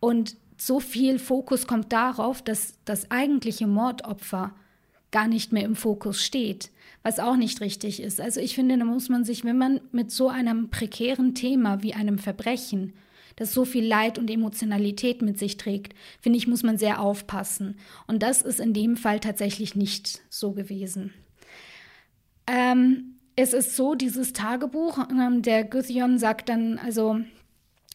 und 0.01 0.37
so 0.57 0.81
viel 0.81 1.19
Fokus 1.19 1.67
kommt 1.67 1.93
darauf, 1.93 2.43
dass 2.43 2.75
das 2.85 3.11
eigentliche 3.11 3.67
Mordopfer 3.67 4.55
gar 5.11 5.29
nicht 5.29 5.53
mehr 5.53 5.65
im 5.65 5.77
Fokus 5.77 6.23
steht 6.23 6.71
was 7.07 7.21
auch 7.21 7.37
nicht 7.37 7.61
richtig 7.61 8.03
ist. 8.03 8.21
Also 8.21 8.41
ich 8.41 8.57
finde, 8.57 8.77
da 8.77 8.85
muss 8.85 9.09
man 9.09 9.25
sich, 9.25 9.45
wenn 9.45 9.57
man 9.57 9.81
mit 9.93 10.11
so 10.11 10.29
einem 10.29 10.71
prekären 10.71 11.37
Thema 11.37 11.85
wie 11.85 11.95
einem 11.95 12.19
Verbrechen, 12.19 12.95
das 13.37 13.55
so 13.55 13.65
viel 13.65 13.87
Leid 13.87 14.19
und 14.19 14.29
Emotionalität 14.29 15.23
mit 15.23 15.39
sich 15.39 15.57
trägt, 15.57 15.95
finde 16.21 16.39
ich, 16.39 16.49
muss 16.49 16.65
man 16.65 16.79
sehr 16.79 17.01
aufpassen. 17.01 17.77
Und 18.09 18.25
das 18.25 18.43
ist 18.43 18.59
in 18.59 18.73
dem 18.73 18.97
Fall 18.97 19.21
tatsächlich 19.21 19.77
nicht 19.77 20.21
so 20.31 20.51
gewesen. 20.51 21.15
Ähm, 22.49 23.15
es 23.37 23.53
ist 23.53 23.77
so, 23.77 23.95
dieses 23.95 24.33
Tagebuch, 24.33 24.99
ähm, 25.09 25.43
der 25.43 25.63
Guthion 25.63 26.19
sagt 26.19 26.49
dann, 26.49 26.77
also 26.77 27.21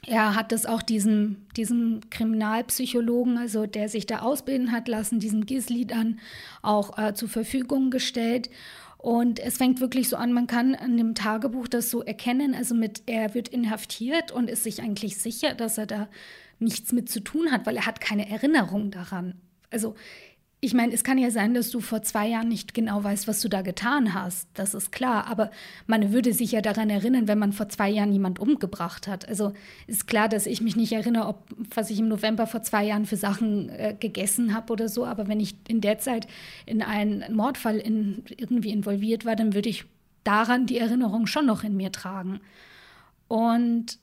er 0.08 0.36
hat 0.36 0.52
das 0.52 0.66
auch 0.66 0.82
diesem, 0.82 1.46
diesem 1.56 2.02
Kriminalpsychologen, 2.10 3.38
also 3.38 3.68
der 3.68 3.88
sich 3.88 4.08
da 4.08 4.20
ausbilden 4.20 4.72
hat 4.72 4.88
lassen, 4.88 5.20
diesem 5.20 5.46
Gisli 5.46 5.86
dann 5.86 6.20
auch 6.62 6.98
äh, 6.98 7.14
zur 7.14 7.30
Verfügung 7.30 7.92
gestellt. 7.92 8.50
Und 8.98 9.40
es 9.40 9.58
fängt 9.58 9.80
wirklich 9.80 10.10
so 10.10 10.16
an, 10.16 10.34
man 10.34 10.48
kann 10.48 10.76
an 10.76 10.98
dem 10.98 11.16
Tagebuch 11.16 11.68
das 11.68 11.90
so 11.90 12.04
erkennen, 12.04 12.56
also 12.56 12.76
mit, 12.76 13.04
er 13.06 13.34
wird 13.34 13.48
inhaftiert 13.48 14.32
und 14.32 14.50
ist 14.50 14.64
sich 14.64 14.82
eigentlich 14.82 15.18
sicher, 15.18 15.54
dass 15.54 15.78
er 15.78 15.88
da 15.88 16.08
nichts 16.60 16.92
mit 16.92 17.10
zu 17.10 17.20
tun 17.20 17.52
hat, 17.52 17.66
weil 17.66 17.78
er 17.78 17.86
hat 17.86 18.02
keine 18.02 18.30
Erinnerung 18.30 18.92
daran. 18.92 19.36
Also 19.72 19.96
ich 20.64 20.76
meine, 20.76 20.94
es 20.94 21.04
kann 21.04 21.18
ja 21.18 21.32
sein, 21.32 21.56
dass 21.56 21.72
du 21.72 21.80
vor 21.82 22.04
zwei 22.04 22.28
Jahren 22.28 22.48
nicht 22.48 22.76
genau 22.76 23.04
weißt, 23.04 23.28
was 23.28 23.42
du 23.42 23.50
da 23.50 23.64
getan 23.64 24.14
hast. 24.14 24.48
Das 24.54 24.76
ist 24.76 24.92
klar. 24.92 25.26
Aber 25.26 25.50
man 25.88 26.14
würde 26.14 26.34
sich 26.34 26.52
ja 26.52 26.62
daran 26.62 26.92
erinnern, 26.92 27.28
wenn 27.28 27.40
man 27.40 27.52
vor 27.52 27.68
zwei 27.68 27.90
Jahren 27.90 28.14
jemand 28.14 28.38
umgebracht 28.38 29.08
hat. 29.08 29.28
Also 29.28 29.54
ist 29.88 30.06
klar, 30.06 30.30
dass 30.30 30.46
ich 30.46 30.62
mich 30.62 30.76
nicht 30.76 30.92
erinnere, 30.92 31.26
ob 31.26 31.48
was 31.74 31.90
ich 31.90 31.98
im 31.98 32.08
November 32.08 32.46
vor 32.46 32.62
zwei 32.62 32.86
Jahren 32.86 33.08
für 33.08 33.18
Sachen 33.18 33.70
äh, 33.70 33.96
gegessen 34.00 34.54
habe 34.54 34.72
oder 34.72 34.88
so. 34.88 35.04
Aber 35.04 35.28
wenn 35.28 35.40
ich 35.40 35.56
in 35.68 35.82
der 35.82 35.98
Zeit 35.98 36.28
in 36.68 36.84
einen 36.84 37.36
Mordfall 37.36 37.78
in, 37.78 38.24
irgendwie 38.38 38.70
involviert 38.70 39.26
war, 39.26 39.36
dann 39.36 39.56
würde 39.56 39.70
ich 39.70 39.86
daran 40.24 40.68
die 40.68 40.78
Erinnerung 40.78 41.26
schon 41.26 41.48
noch 41.48 41.64
in 41.64 41.76
mir 41.76 41.92
tragen. 41.92 42.40
Und 43.28 43.98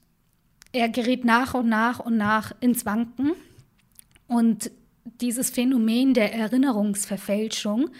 er 0.72 0.88
gerät 0.88 1.24
nach 1.24 1.54
und 1.54 1.68
nach 1.68 2.00
und 2.00 2.16
nach 2.16 2.52
ins 2.58 2.84
Wanken. 2.84 3.34
Und 4.26 4.72
dieses 5.20 5.50
Phänomen 5.50 6.14
der 6.14 6.34
Erinnerungsverfälschung, 6.34 7.90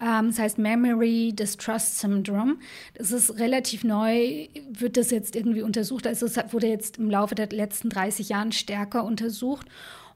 ähm, 0.00 0.28
das 0.28 0.38
heißt 0.38 0.58
Memory 0.58 1.32
Distrust 1.32 2.00
Syndrome, 2.00 2.56
das 2.94 3.12
ist 3.12 3.38
relativ 3.38 3.84
neu, 3.84 4.48
wird 4.70 4.96
das 4.96 5.10
jetzt 5.10 5.36
irgendwie 5.36 5.62
untersucht. 5.62 6.06
Also 6.06 6.26
es 6.26 6.36
wurde 6.52 6.66
jetzt 6.66 6.98
im 6.98 7.10
Laufe 7.10 7.34
der 7.34 7.48
letzten 7.48 7.88
30 7.88 8.28
Jahren 8.28 8.52
stärker 8.52 9.04
untersucht. 9.04 9.66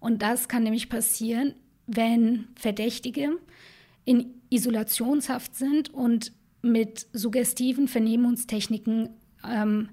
Und 0.01 0.23
das 0.23 0.49
kann 0.49 0.65
nämlich 0.65 0.89
passieren, 0.89 1.55
wenn 1.87 2.49
Verdächtige 2.57 3.39
in 4.05 4.35
Isolationshaft 4.51 5.55
sind 5.55 5.93
und 5.93 6.33
mit 6.63 7.07
suggestiven 7.13 7.89
Vernehmungstechniken 7.89 9.11
ähm, 9.49 9.89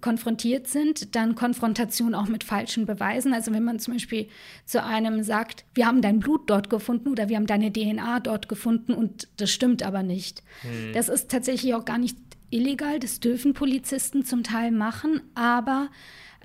konfrontiert 0.00 0.66
sind, 0.66 1.14
dann 1.14 1.34
Konfrontation 1.34 2.14
auch 2.14 2.28
mit 2.28 2.44
falschen 2.44 2.86
Beweisen. 2.86 3.32
Also 3.32 3.52
wenn 3.52 3.64
man 3.64 3.78
zum 3.78 3.94
Beispiel 3.94 4.28
zu 4.64 4.82
einem 4.82 5.22
sagt, 5.22 5.64
wir 5.74 5.86
haben 5.86 6.02
dein 6.02 6.20
Blut 6.20 6.50
dort 6.50 6.70
gefunden 6.70 7.08
oder 7.08 7.28
wir 7.28 7.36
haben 7.36 7.46
deine 7.46 7.72
DNA 7.72 8.20
dort 8.20 8.48
gefunden 8.48 8.92
und 8.92 9.28
das 9.38 9.50
stimmt 9.50 9.82
aber 9.82 10.02
nicht. 10.02 10.42
Hm. 10.62 10.92
Das 10.92 11.08
ist 11.08 11.30
tatsächlich 11.30 11.74
auch 11.74 11.84
gar 11.84 11.98
nicht 11.98 12.16
illegal, 12.50 12.98
das 12.98 13.20
dürfen 13.20 13.54
Polizisten 13.54 14.24
zum 14.24 14.42
Teil 14.42 14.70
machen, 14.70 15.22
aber 15.34 15.88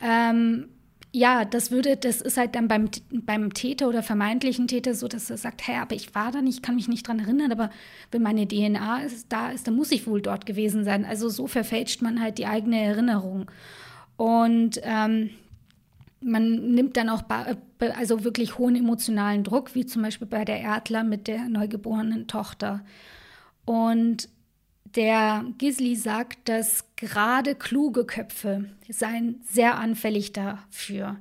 ähm, 0.01 0.69
ja, 1.16 1.45
das 1.45 1.72
würde, 1.72 1.95
das 1.95 2.20
ist 2.20 2.36
halt 2.36 2.55
dann 2.55 2.68
beim, 2.68 2.89
beim 3.09 3.53
Täter 3.53 3.88
oder 3.88 4.03
vermeintlichen 4.03 4.68
Täter 4.68 4.93
so, 4.93 5.07
dass 5.07 5.30
er 5.30 5.38
sagt, 5.38 5.66
hey, 5.66 5.78
aber 5.78 5.95
ich 5.95 6.13
war 6.13 6.34
da 6.34 6.41
nicht, 6.41 6.61
kann 6.61 6.76
mich 6.76 6.89
nicht 6.89 7.07
dran 7.07 7.20
erinnern, 7.20 7.53
aber 7.53 7.70
wenn 8.11 8.22
meine 8.22 8.45
DNA 8.45 9.03
ist, 9.03 9.32
da 9.32 9.49
ist, 9.51 9.66
dann 9.66 9.78
muss 9.78 9.93
ich 9.93 10.07
wohl 10.07 10.22
dort 10.22 10.45
gewesen 10.45 10.84
sein. 10.84 11.05
Also 11.05 11.30
so 11.30 11.47
verfälscht 11.47 12.01
man 12.01 12.20
halt 12.20 12.38
die 12.38 12.47
eigene 12.47 12.82
Erinnerung. 12.82 13.49
Und 14.18 14.82
ähm, 14.84 15.30
man 16.20 16.74
nimmt 16.74 16.97
dann 16.97 17.07
auch 17.07 17.24
also 17.95 18.26
wirklich 18.26 18.57
hohen 18.57 18.76
emotionalen 18.76 19.45
Druck, 19.45 19.74
wie 19.74 19.86
zum 19.86 20.01
Beispiel 20.01 20.28
bei 20.28 20.43
der 20.43 20.59
Erdler 20.59 21.05
mit 21.05 21.28
der 21.28 21.47
neugeborenen 21.47 22.28
Tochter. 22.28 22.84
Und 23.63 24.28
der 24.95 25.45
Gisli 25.57 25.95
sagt, 25.95 26.47
dass 26.47 26.85
gerade 26.95 27.55
kluge 27.55 28.05
Köpfe 28.05 28.65
seien 28.89 29.41
sehr 29.45 29.77
anfällig 29.77 30.33
dafür, 30.33 31.17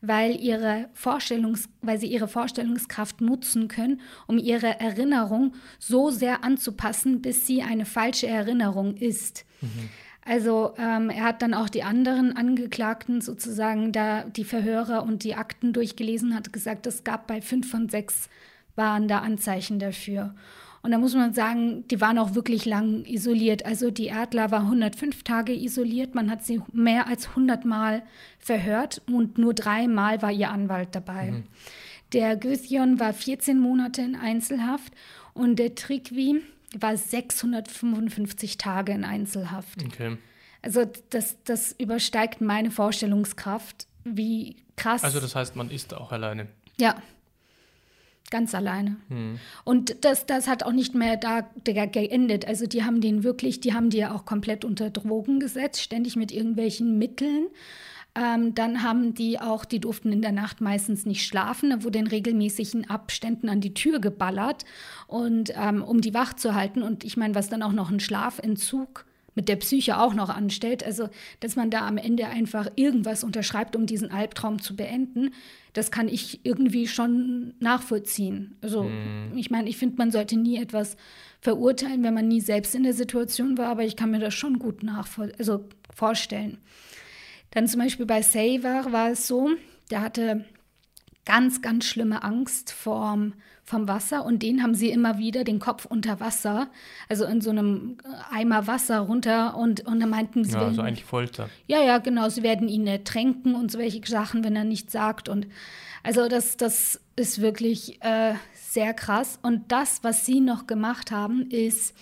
weil, 0.00 0.40
ihre 0.40 0.88
Vorstellungs 0.94 1.68
weil 1.82 1.98
sie 1.98 2.06
ihre 2.06 2.28
Vorstellungskraft 2.28 3.20
nutzen 3.20 3.68
können, 3.68 4.00
um 4.26 4.38
ihre 4.38 4.80
Erinnerung 4.80 5.54
so 5.78 6.10
sehr 6.10 6.44
anzupassen, 6.44 7.20
bis 7.20 7.46
sie 7.46 7.62
eine 7.62 7.84
falsche 7.84 8.26
Erinnerung 8.26 8.96
ist. 8.96 9.44
Mhm. 9.60 9.90
Also 10.24 10.74
ähm, 10.78 11.10
er 11.10 11.24
hat 11.24 11.42
dann 11.42 11.54
auch 11.54 11.68
die 11.68 11.82
anderen 11.82 12.36
Angeklagten 12.36 13.20
sozusagen 13.20 13.92
da 13.92 14.24
die 14.24 14.44
Verhörer 14.44 15.02
und 15.02 15.24
die 15.24 15.34
Akten 15.34 15.72
durchgelesen, 15.72 16.34
hat 16.34 16.52
gesagt, 16.52 16.86
es 16.86 17.04
gab 17.04 17.26
bei 17.26 17.40
fünf 17.40 17.70
von 17.70 17.88
sechs 17.88 18.28
waren 18.76 19.08
da 19.08 19.18
Anzeichen 19.18 19.78
dafür. 19.78 20.34
Und 20.82 20.92
da 20.92 20.98
muss 20.98 21.14
man 21.14 21.34
sagen, 21.34 21.86
die 21.88 22.00
waren 22.00 22.18
auch 22.18 22.34
wirklich 22.34 22.64
lang 22.64 23.04
isoliert. 23.04 23.66
Also 23.66 23.90
die 23.90 24.06
Erdler 24.06 24.50
war 24.50 24.60
105 24.60 25.22
Tage 25.24 25.52
isoliert. 25.52 26.14
Man 26.14 26.30
hat 26.30 26.44
sie 26.44 26.62
mehr 26.72 27.06
als 27.06 27.28
100 27.28 27.66
Mal 27.66 28.02
verhört 28.38 29.02
und 29.06 29.36
nur 29.36 29.52
dreimal 29.52 30.22
war 30.22 30.32
ihr 30.32 30.50
Anwalt 30.50 30.88
dabei. 30.92 31.32
Mhm. 31.32 31.44
Der 32.12 32.36
Göthion 32.36 32.98
war 32.98 33.12
14 33.12 33.58
Monate 33.58 34.00
in 34.02 34.16
Einzelhaft 34.16 34.92
und 35.34 35.58
der 35.58 35.74
Trikwi 35.74 36.42
war 36.78 36.96
655 36.96 38.56
Tage 38.56 38.92
in 38.92 39.04
Einzelhaft. 39.04 39.84
Okay. 39.84 40.16
Also 40.62 40.84
das, 41.10 41.36
das 41.44 41.72
übersteigt 41.78 42.40
meine 42.40 42.70
Vorstellungskraft, 42.70 43.86
wie 44.04 44.56
krass. 44.76 45.04
Also 45.04 45.20
das 45.20 45.34
heißt, 45.34 45.56
man 45.56 45.70
ist 45.70 45.94
auch 45.94 46.12
alleine. 46.12 46.48
Ja, 46.78 46.96
Ganz 48.30 48.54
alleine. 48.54 48.96
Hm. 49.08 49.38
Und 49.64 50.04
das, 50.04 50.24
das 50.24 50.46
hat 50.46 50.62
auch 50.62 50.72
nicht 50.72 50.94
mehr 50.94 51.16
da 51.16 51.40
geendet. 51.64 52.46
Also 52.46 52.66
die 52.66 52.84
haben 52.84 53.00
den 53.00 53.24
wirklich, 53.24 53.60
die 53.60 53.74
haben 53.74 53.90
die 53.90 53.98
ja 53.98 54.14
auch 54.14 54.24
komplett 54.24 54.64
unter 54.64 54.88
Drogen 54.90 55.40
gesetzt, 55.40 55.82
ständig 55.82 56.14
mit 56.14 56.30
irgendwelchen 56.30 56.96
Mitteln. 56.96 57.48
Ähm, 58.14 58.54
dann 58.54 58.82
haben 58.82 59.14
die 59.14 59.40
auch, 59.40 59.64
die 59.64 59.80
durften 59.80 60.12
in 60.12 60.22
der 60.22 60.32
Nacht 60.32 60.60
meistens 60.60 61.06
nicht 61.06 61.26
schlafen. 61.26 61.70
Da 61.70 61.82
wurde 61.84 61.98
in 61.98 62.06
regelmäßigen 62.06 62.88
Abständen 62.88 63.48
an 63.48 63.60
die 63.60 63.74
Tür 63.74 64.00
geballert, 64.00 64.64
und, 65.06 65.52
ähm, 65.56 65.82
um 65.82 66.00
die 66.00 66.14
wach 66.14 66.34
zu 66.34 66.54
halten. 66.54 66.82
Und 66.82 67.04
ich 67.04 67.16
meine, 67.16 67.34
was 67.34 67.48
dann 67.48 67.62
auch 67.62 67.72
noch 67.72 67.90
ein 67.90 68.00
Schlafentzug 68.00 69.06
mit 69.34 69.48
der 69.48 69.56
Psyche 69.56 69.98
auch 69.98 70.14
noch 70.14 70.28
anstellt. 70.28 70.84
Also, 70.84 71.08
dass 71.38 71.56
man 71.56 71.70
da 71.70 71.86
am 71.86 71.98
Ende 71.98 72.26
einfach 72.26 72.68
irgendwas 72.76 73.22
unterschreibt, 73.22 73.76
um 73.76 73.86
diesen 73.86 74.10
Albtraum 74.10 74.60
zu 74.60 74.74
beenden, 74.74 75.30
das 75.72 75.90
kann 75.90 76.08
ich 76.08 76.40
irgendwie 76.44 76.86
schon 76.86 77.54
nachvollziehen. 77.60 78.56
Also, 78.60 78.84
mhm. 78.84 79.36
ich 79.36 79.50
meine, 79.50 79.68
ich 79.68 79.76
finde, 79.76 79.96
man 79.96 80.10
sollte 80.10 80.36
nie 80.36 80.56
etwas 80.56 80.96
verurteilen, 81.40 82.02
wenn 82.02 82.14
man 82.14 82.28
nie 82.28 82.40
selbst 82.40 82.74
in 82.74 82.82
der 82.82 82.94
Situation 82.94 83.56
war, 83.56 83.68
aber 83.68 83.84
ich 83.84 83.96
kann 83.96 84.10
mir 84.10 84.18
das 84.18 84.34
schon 84.34 84.58
gut 84.58 84.82
nachvoll 84.82 85.32
also 85.38 85.64
vorstellen. 85.94 86.58
Dann 87.50 87.66
zum 87.66 87.80
Beispiel 87.80 88.06
bei 88.06 88.22
Saver 88.22 88.92
war 88.92 89.10
es 89.10 89.26
so, 89.26 89.50
der 89.90 90.02
hatte 90.02 90.44
ganz, 91.30 91.62
ganz 91.62 91.84
schlimme 91.84 92.24
Angst 92.24 92.72
vorm, 92.72 93.34
vom 93.62 93.86
Wasser 93.86 94.24
und 94.24 94.42
den 94.42 94.64
haben 94.64 94.74
sie 94.74 94.90
immer 94.90 95.16
wieder 95.18 95.44
den 95.44 95.60
Kopf 95.60 95.84
unter 95.84 96.18
Wasser, 96.18 96.68
also 97.08 97.24
in 97.24 97.40
so 97.40 97.50
einem 97.50 97.98
Eimer 98.32 98.66
Wasser 98.66 98.98
runter 98.98 99.56
und, 99.56 99.86
und 99.86 100.00
dann 100.00 100.10
meinten 100.10 100.42
sie. 100.42 100.54
Ja, 100.54 100.62
also 100.62 100.82
eigentlich 100.82 101.04
Folter. 101.04 101.48
Ja, 101.68 101.80
ja, 101.84 101.98
genau, 101.98 102.28
sie 102.30 102.42
werden 102.42 102.68
ihn 102.68 102.84
ertränken 102.88 103.54
und 103.54 103.70
solche 103.70 104.00
Sachen, 104.04 104.42
wenn 104.42 104.56
er 104.56 104.64
nichts 104.64 104.90
sagt 104.92 105.28
und 105.28 105.46
also 106.02 106.26
das, 106.26 106.56
das 106.56 107.00
ist 107.14 107.40
wirklich 107.40 108.02
äh, 108.02 108.34
sehr 108.54 108.92
krass. 108.92 109.38
Und 109.40 109.70
das, 109.70 110.02
was 110.02 110.26
sie 110.26 110.40
noch 110.40 110.66
gemacht 110.66 111.12
haben, 111.12 111.48
ist, 111.50 111.94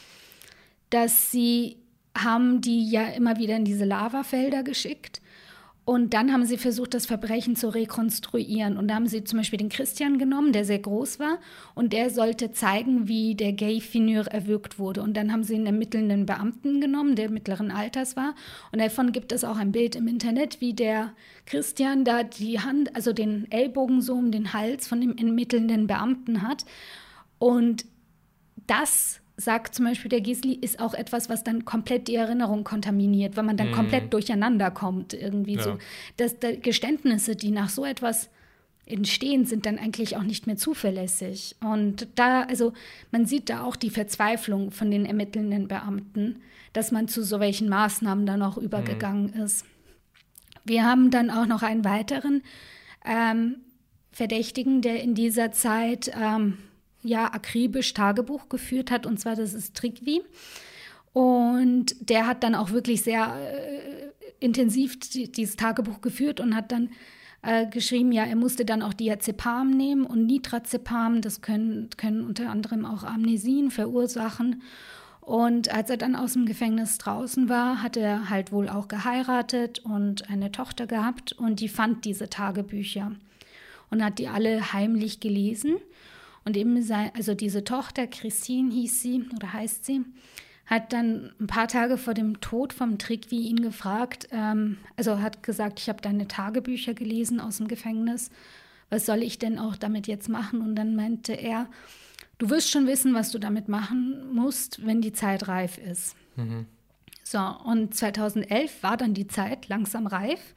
dass 0.88 1.30
sie 1.30 1.76
haben 2.16 2.62
die 2.62 2.88
ja 2.88 3.08
immer 3.08 3.36
wieder 3.36 3.56
in 3.56 3.66
diese 3.66 3.84
Lavafelder 3.84 4.62
geschickt 4.62 5.20
und 5.88 6.12
dann 6.12 6.34
haben 6.34 6.44
sie 6.44 6.58
versucht, 6.58 6.92
das 6.92 7.06
Verbrechen 7.06 7.56
zu 7.56 7.70
rekonstruieren. 7.70 8.76
Und 8.76 8.88
da 8.88 8.94
haben 8.96 9.06
sie 9.06 9.24
zum 9.24 9.38
Beispiel 9.38 9.56
den 9.56 9.70
Christian 9.70 10.18
genommen, 10.18 10.52
der 10.52 10.66
sehr 10.66 10.80
groß 10.80 11.18
war, 11.18 11.38
und 11.74 11.94
der 11.94 12.10
sollte 12.10 12.52
zeigen, 12.52 13.08
wie 13.08 13.34
der 13.34 13.54
Gay 13.54 13.80
Finur 13.80 14.26
erwürgt 14.26 14.78
wurde. 14.78 15.00
Und 15.00 15.16
dann 15.16 15.32
haben 15.32 15.44
sie 15.44 15.54
einen 15.54 15.64
ermittelnden 15.64 16.26
Beamten 16.26 16.82
genommen, 16.82 17.16
der 17.16 17.30
mittleren 17.30 17.70
Alters 17.70 18.16
war. 18.16 18.34
Und 18.70 18.82
davon 18.82 19.12
gibt 19.12 19.32
es 19.32 19.44
auch 19.44 19.56
ein 19.56 19.72
Bild 19.72 19.96
im 19.96 20.08
Internet, 20.08 20.60
wie 20.60 20.74
der 20.74 21.14
Christian 21.46 22.04
da 22.04 22.22
die 22.22 22.60
Hand, 22.60 22.94
also 22.94 23.14
den 23.14 23.50
Ellbogen 23.50 24.02
so 24.02 24.12
um 24.12 24.30
den 24.30 24.52
Hals 24.52 24.86
von 24.86 25.00
dem 25.00 25.16
ermittelnden 25.16 25.86
Beamten 25.86 26.42
hat. 26.42 26.66
Und 27.38 27.86
das 28.66 29.22
sagt 29.38 29.76
zum 29.76 29.84
Beispiel 29.84 30.08
der 30.08 30.20
Gisli, 30.20 30.54
ist 30.54 30.80
auch 30.80 30.94
etwas, 30.94 31.28
was 31.28 31.44
dann 31.44 31.64
komplett 31.64 32.08
die 32.08 32.16
Erinnerung 32.16 32.64
kontaminiert, 32.64 33.36
weil 33.36 33.44
man 33.44 33.56
dann 33.56 33.70
mm. 33.70 33.74
komplett 33.74 34.12
durcheinander 34.12 34.72
kommt 34.72 35.14
irgendwie 35.14 35.54
ja. 35.54 35.62
so. 35.62 35.78
Dass 36.16 36.38
da 36.40 36.50
Geständnisse, 36.50 37.36
die 37.36 37.52
nach 37.52 37.68
so 37.68 37.84
etwas 37.84 38.30
entstehen, 38.84 39.46
sind 39.46 39.64
dann 39.64 39.78
eigentlich 39.78 40.16
auch 40.16 40.24
nicht 40.24 40.48
mehr 40.48 40.56
zuverlässig. 40.56 41.54
Und 41.60 42.08
da, 42.16 42.42
also 42.42 42.72
man 43.12 43.26
sieht 43.26 43.48
da 43.48 43.62
auch 43.62 43.76
die 43.76 43.90
Verzweiflung 43.90 44.72
von 44.72 44.90
den 44.90 45.06
ermittelnden 45.06 45.68
Beamten, 45.68 46.42
dass 46.72 46.90
man 46.90 47.06
zu 47.06 47.22
so 47.22 47.38
welchen 47.38 47.68
Maßnahmen 47.68 48.26
dann 48.26 48.42
auch 48.42 48.58
übergegangen 48.58 49.34
mm. 49.36 49.42
ist. 49.42 49.64
Wir 50.64 50.84
haben 50.84 51.12
dann 51.12 51.30
auch 51.30 51.46
noch 51.46 51.62
einen 51.62 51.84
weiteren 51.84 52.42
ähm, 53.04 53.58
Verdächtigen, 54.10 54.82
der 54.82 55.00
in 55.00 55.14
dieser 55.14 55.52
Zeit 55.52 56.10
ähm, 56.20 56.58
ja 57.02 57.32
akribisch 57.32 57.94
Tagebuch 57.94 58.48
geführt 58.48 58.90
hat, 58.90 59.06
und 59.06 59.18
zwar 59.18 59.36
das 59.36 59.54
ist 59.54 59.76
Trigvi. 59.76 60.22
Und 61.12 61.96
der 62.00 62.26
hat 62.26 62.44
dann 62.44 62.54
auch 62.54 62.70
wirklich 62.70 63.02
sehr 63.02 63.34
äh, 63.34 64.44
intensiv 64.44 64.98
dieses 65.00 65.56
Tagebuch 65.56 66.00
geführt 66.00 66.40
und 66.40 66.54
hat 66.54 66.70
dann 66.70 66.90
äh, 67.42 67.66
geschrieben, 67.66 68.12
ja, 68.12 68.24
er 68.24 68.36
musste 68.36 68.64
dann 68.64 68.82
auch 68.82 68.92
Diazepam 68.92 69.70
nehmen 69.70 70.04
und 70.04 70.26
Nitrazepam, 70.26 71.20
das 71.20 71.40
können, 71.40 71.88
können 71.96 72.24
unter 72.24 72.50
anderem 72.50 72.84
auch 72.84 73.04
Amnesien 73.04 73.70
verursachen. 73.70 74.62
Und 75.20 75.72
als 75.74 75.90
er 75.90 75.98
dann 75.98 76.16
aus 76.16 76.32
dem 76.32 76.46
Gefängnis 76.46 76.96
draußen 76.98 77.48
war, 77.48 77.82
hat 77.82 77.96
er 77.96 78.30
halt 78.30 78.50
wohl 78.50 78.68
auch 78.68 78.88
geheiratet 78.88 79.80
und 79.80 80.30
eine 80.30 80.50
Tochter 80.52 80.86
gehabt 80.86 81.32
und 81.32 81.60
die 81.60 81.68
fand 81.68 82.06
diese 82.06 82.30
Tagebücher 82.30 83.12
und 83.90 84.02
hat 84.02 84.18
die 84.18 84.28
alle 84.28 84.72
heimlich 84.72 85.20
gelesen. 85.20 85.76
Und 86.48 86.56
eben 86.56 86.82
sein, 86.82 87.10
also 87.14 87.34
diese 87.34 87.62
Tochter, 87.62 88.06
Christine 88.06 88.72
hieß 88.72 89.02
sie 89.02 89.22
oder 89.36 89.52
heißt 89.52 89.84
sie, 89.84 90.02
hat 90.64 90.94
dann 90.94 91.30
ein 91.38 91.46
paar 91.46 91.68
Tage 91.68 91.98
vor 91.98 92.14
dem 92.14 92.40
Tod 92.40 92.72
vom 92.72 92.96
Trick 92.96 93.30
wie 93.30 93.48
ihn 93.48 93.60
gefragt, 93.60 94.28
ähm, 94.32 94.78
also 94.96 95.20
hat 95.20 95.42
gesagt, 95.42 95.78
ich 95.78 95.90
habe 95.90 96.00
deine 96.00 96.26
Tagebücher 96.26 96.94
gelesen 96.94 97.38
aus 97.38 97.58
dem 97.58 97.68
Gefängnis, 97.68 98.30
was 98.88 99.04
soll 99.04 99.22
ich 99.22 99.38
denn 99.38 99.58
auch 99.58 99.76
damit 99.76 100.06
jetzt 100.06 100.30
machen? 100.30 100.62
Und 100.62 100.74
dann 100.74 100.96
meinte 100.96 101.34
er, 101.34 101.68
du 102.38 102.48
wirst 102.48 102.70
schon 102.70 102.86
wissen, 102.86 103.12
was 103.12 103.30
du 103.30 103.38
damit 103.38 103.68
machen 103.68 104.32
musst, 104.32 104.86
wenn 104.86 105.02
die 105.02 105.12
Zeit 105.12 105.48
reif 105.48 105.76
ist. 105.76 106.16
Mhm. 106.36 106.64
So, 107.24 107.40
und 107.40 107.94
2011 107.94 108.82
war 108.82 108.96
dann 108.96 109.12
die 109.12 109.26
Zeit 109.26 109.68
langsam 109.68 110.06
reif. 110.06 110.54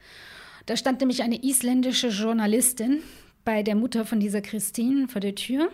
Da 0.64 0.74
stand 0.74 1.00
nämlich 1.00 1.22
eine 1.22 1.44
isländische 1.44 2.08
Journalistin, 2.08 3.02
bei 3.44 3.62
der 3.62 3.74
Mutter 3.74 4.04
von 4.04 4.20
dieser 4.20 4.40
Christine 4.40 5.08
vor 5.08 5.20
der 5.20 5.34
Tür. 5.34 5.70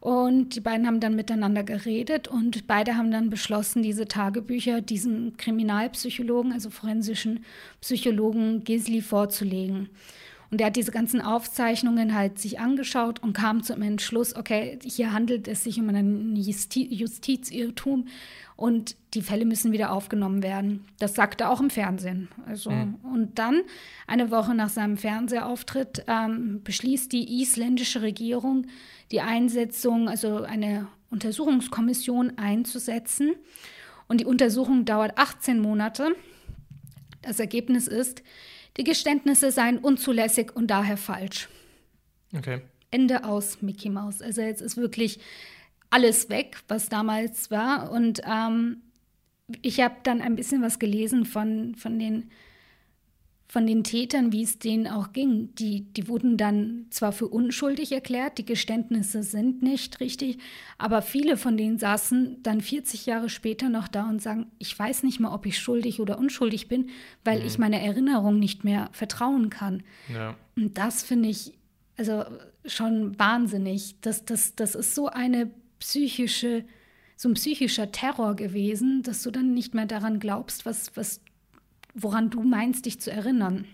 Und 0.00 0.54
die 0.54 0.60
beiden 0.60 0.86
haben 0.86 1.00
dann 1.00 1.16
miteinander 1.16 1.64
geredet 1.64 2.28
und 2.28 2.68
beide 2.68 2.96
haben 2.96 3.10
dann 3.10 3.30
beschlossen, 3.30 3.82
diese 3.82 4.06
Tagebücher 4.06 4.80
diesem 4.80 5.36
Kriminalpsychologen, 5.36 6.52
also 6.52 6.70
forensischen 6.70 7.44
Psychologen 7.80 8.62
Gisli 8.62 9.02
vorzulegen. 9.02 9.88
Und 10.50 10.60
er 10.60 10.68
hat 10.68 10.76
diese 10.76 10.92
ganzen 10.92 11.20
Aufzeichnungen 11.20 12.14
halt 12.14 12.38
sich 12.38 12.58
angeschaut 12.58 13.22
und 13.22 13.34
kam 13.34 13.62
zum 13.62 13.82
Entschluss, 13.82 14.34
okay, 14.34 14.78
hier 14.82 15.12
handelt 15.12 15.46
es 15.46 15.64
sich 15.64 15.78
um 15.78 15.88
einen 15.90 16.36
Justi 16.36 16.86
Justizirrtum 16.92 18.08
und 18.56 18.96
die 19.14 19.22
Fälle 19.22 19.44
müssen 19.44 19.72
wieder 19.72 19.92
aufgenommen 19.92 20.42
werden. 20.42 20.84
Das 20.98 21.14
sagte 21.14 21.44
er 21.44 21.50
auch 21.50 21.60
im 21.60 21.70
Fernsehen. 21.70 22.28
Also, 22.46 22.70
mhm. 22.70 22.96
Und 23.02 23.38
dann, 23.38 23.60
eine 24.06 24.30
Woche 24.30 24.54
nach 24.54 24.70
seinem 24.70 24.96
Fernsehauftritt, 24.96 26.04
ähm, 26.08 26.62
beschließt 26.64 27.12
die 27.12 27.40
isländische 27.40 28.02
Regierung, 28.02 28.66
die 29.12 29.20
Einsetzung, 29.20 30.08
also 30.08 30.42
eine 30.42 30.88
Untersuchungskommission 31.10 32.36
einzusetzen. 32.36 33.34
Und 34.08 34.22
die 34.22 34.26
Untersuchung 34.26 34.84
dauert 34.84 35.18
18 35.18 35.60
Monate. 35.60 36.16
Das 37.22 37.38
Ergebnis 37.38 37.86
ist, 37.86 38.22
die 38.78 38.84
Geständnisse 38.84 39.50
seien 39.50 39.78
unzulässig 39.78 40.54
und 40.54 40.68
daher 40.68 40.96
falsch. 40.96 41.48
Okay. 42.36 42.62
Ende 42.90 43.24
aus 43.24 43.60
Mickey 43.60 43.90
Mouse. 43.90 44.22
Also 44.22 44.40
jetzt 44.40 44.62
ist 44.62 44.76
wirklich 44.76 45.18
alles 45.90 46.28
weg, 46.30 46.58
was 46.68 46.88
damals 46.88 47.50
war. 47.50 47.90
Und 47.90 48.20
ähm, 48.24 48.82
ich 49.62 49.80
habe 49.80 49.96
dann 50.02 50.20
ein 50.20 50.36
bisschen 50.36 50.62
was 50.62 50.78
gelesen 50.78 51.24
von, 51.24 51.74
von, 51.74 51.98
den, 51.98 52.30
von 53.50 53.66
den 53.66 53.82
Tätern, 53.82 54.30
wie 54.30 54.42
es 54.42 54.58
denen 54.58 54.86
auch 54.86 55.12
ging. 55.14 55.54
Die, 55.54 55.80
die 55.80 56.06
wurden 56.06 56.36
dann 56.36 56.84
zwar 56.90 57.12
für 57.12 57.26
unschuldig 57.28 57.92
erklärt, 57.92 58.36
die 58.36 58.44
Geständnisse 58.44 59.22
sind 59.22 59.62
nicht 59.62 60.00
richtig, 60.00 60.38
aber 60.76 61.00
viele 61.00 61.38
von 61.38 61.56
denen 61.56 61.78
saßen 61.78 62.42
dann 62.42 62.60
40 62.60 63.06
Jahre 63.06 63.30
später 63.30 63.70
noch 63.70 63.88
da 63.88 64.06
und 64.06 64.20
sagen, 64.20 64.46
ich 64.58 64.78
weiß 64.78 65.02
nicht 65.02 65.18
mehr, 65.18 65.32
ob 65.32 65.46
ich 65.46 65.58
schuldig 65.58 65.98
oder 65.98 66.18
unschuldig 66.18 66.68
bin, 66.68 66.90
weil 67.24 67.40
mhm. 67.40 67.46
ich 67.46 67.58
meiner 67.58 67.80
Erinnerung 67.80 68.38
nicht 68.38 68.64
mehr 68.64 68.90
vertrauen 68.92 69.48
kann. 69.48 69.82
Ja. 70.12 70.36
Und 70.54 70.76
das 70.76 71.02
finde 71.02 71.30
ich 71.30 71.54
also 71.96 72.24
schon 72.66 73.18
wahnsinnig. 73.18 73.96
Das, 74.02 74.26
das, 74.26 74.54
das 74.56 74.74
ist 74.74 74.94
so 74.94 75.08
eine 75.08 75.50
psychische, 75.78 76.64
so 77.16 77.30
ein 77.30 77.34
psychischer 77.34 77.92
Terror 77.92 78.36
gewesen, 78.36 79.02
dass 79.02 79.22
du 79.22 79.30
dann 79.30 79.54
nicht 79.54 79.74
mehr 79.74 79.86
daran 79.86 80.20
glaubst, 80.20 80.66
was, 80.66 80.96
was, 80.96 81.20
woran 82.02 82.30
du 82.30 82.42
meinst, 82.42 82.86
dich 82.86 83.00
zu 83.00 83.10
erinnern. 83.10 83.66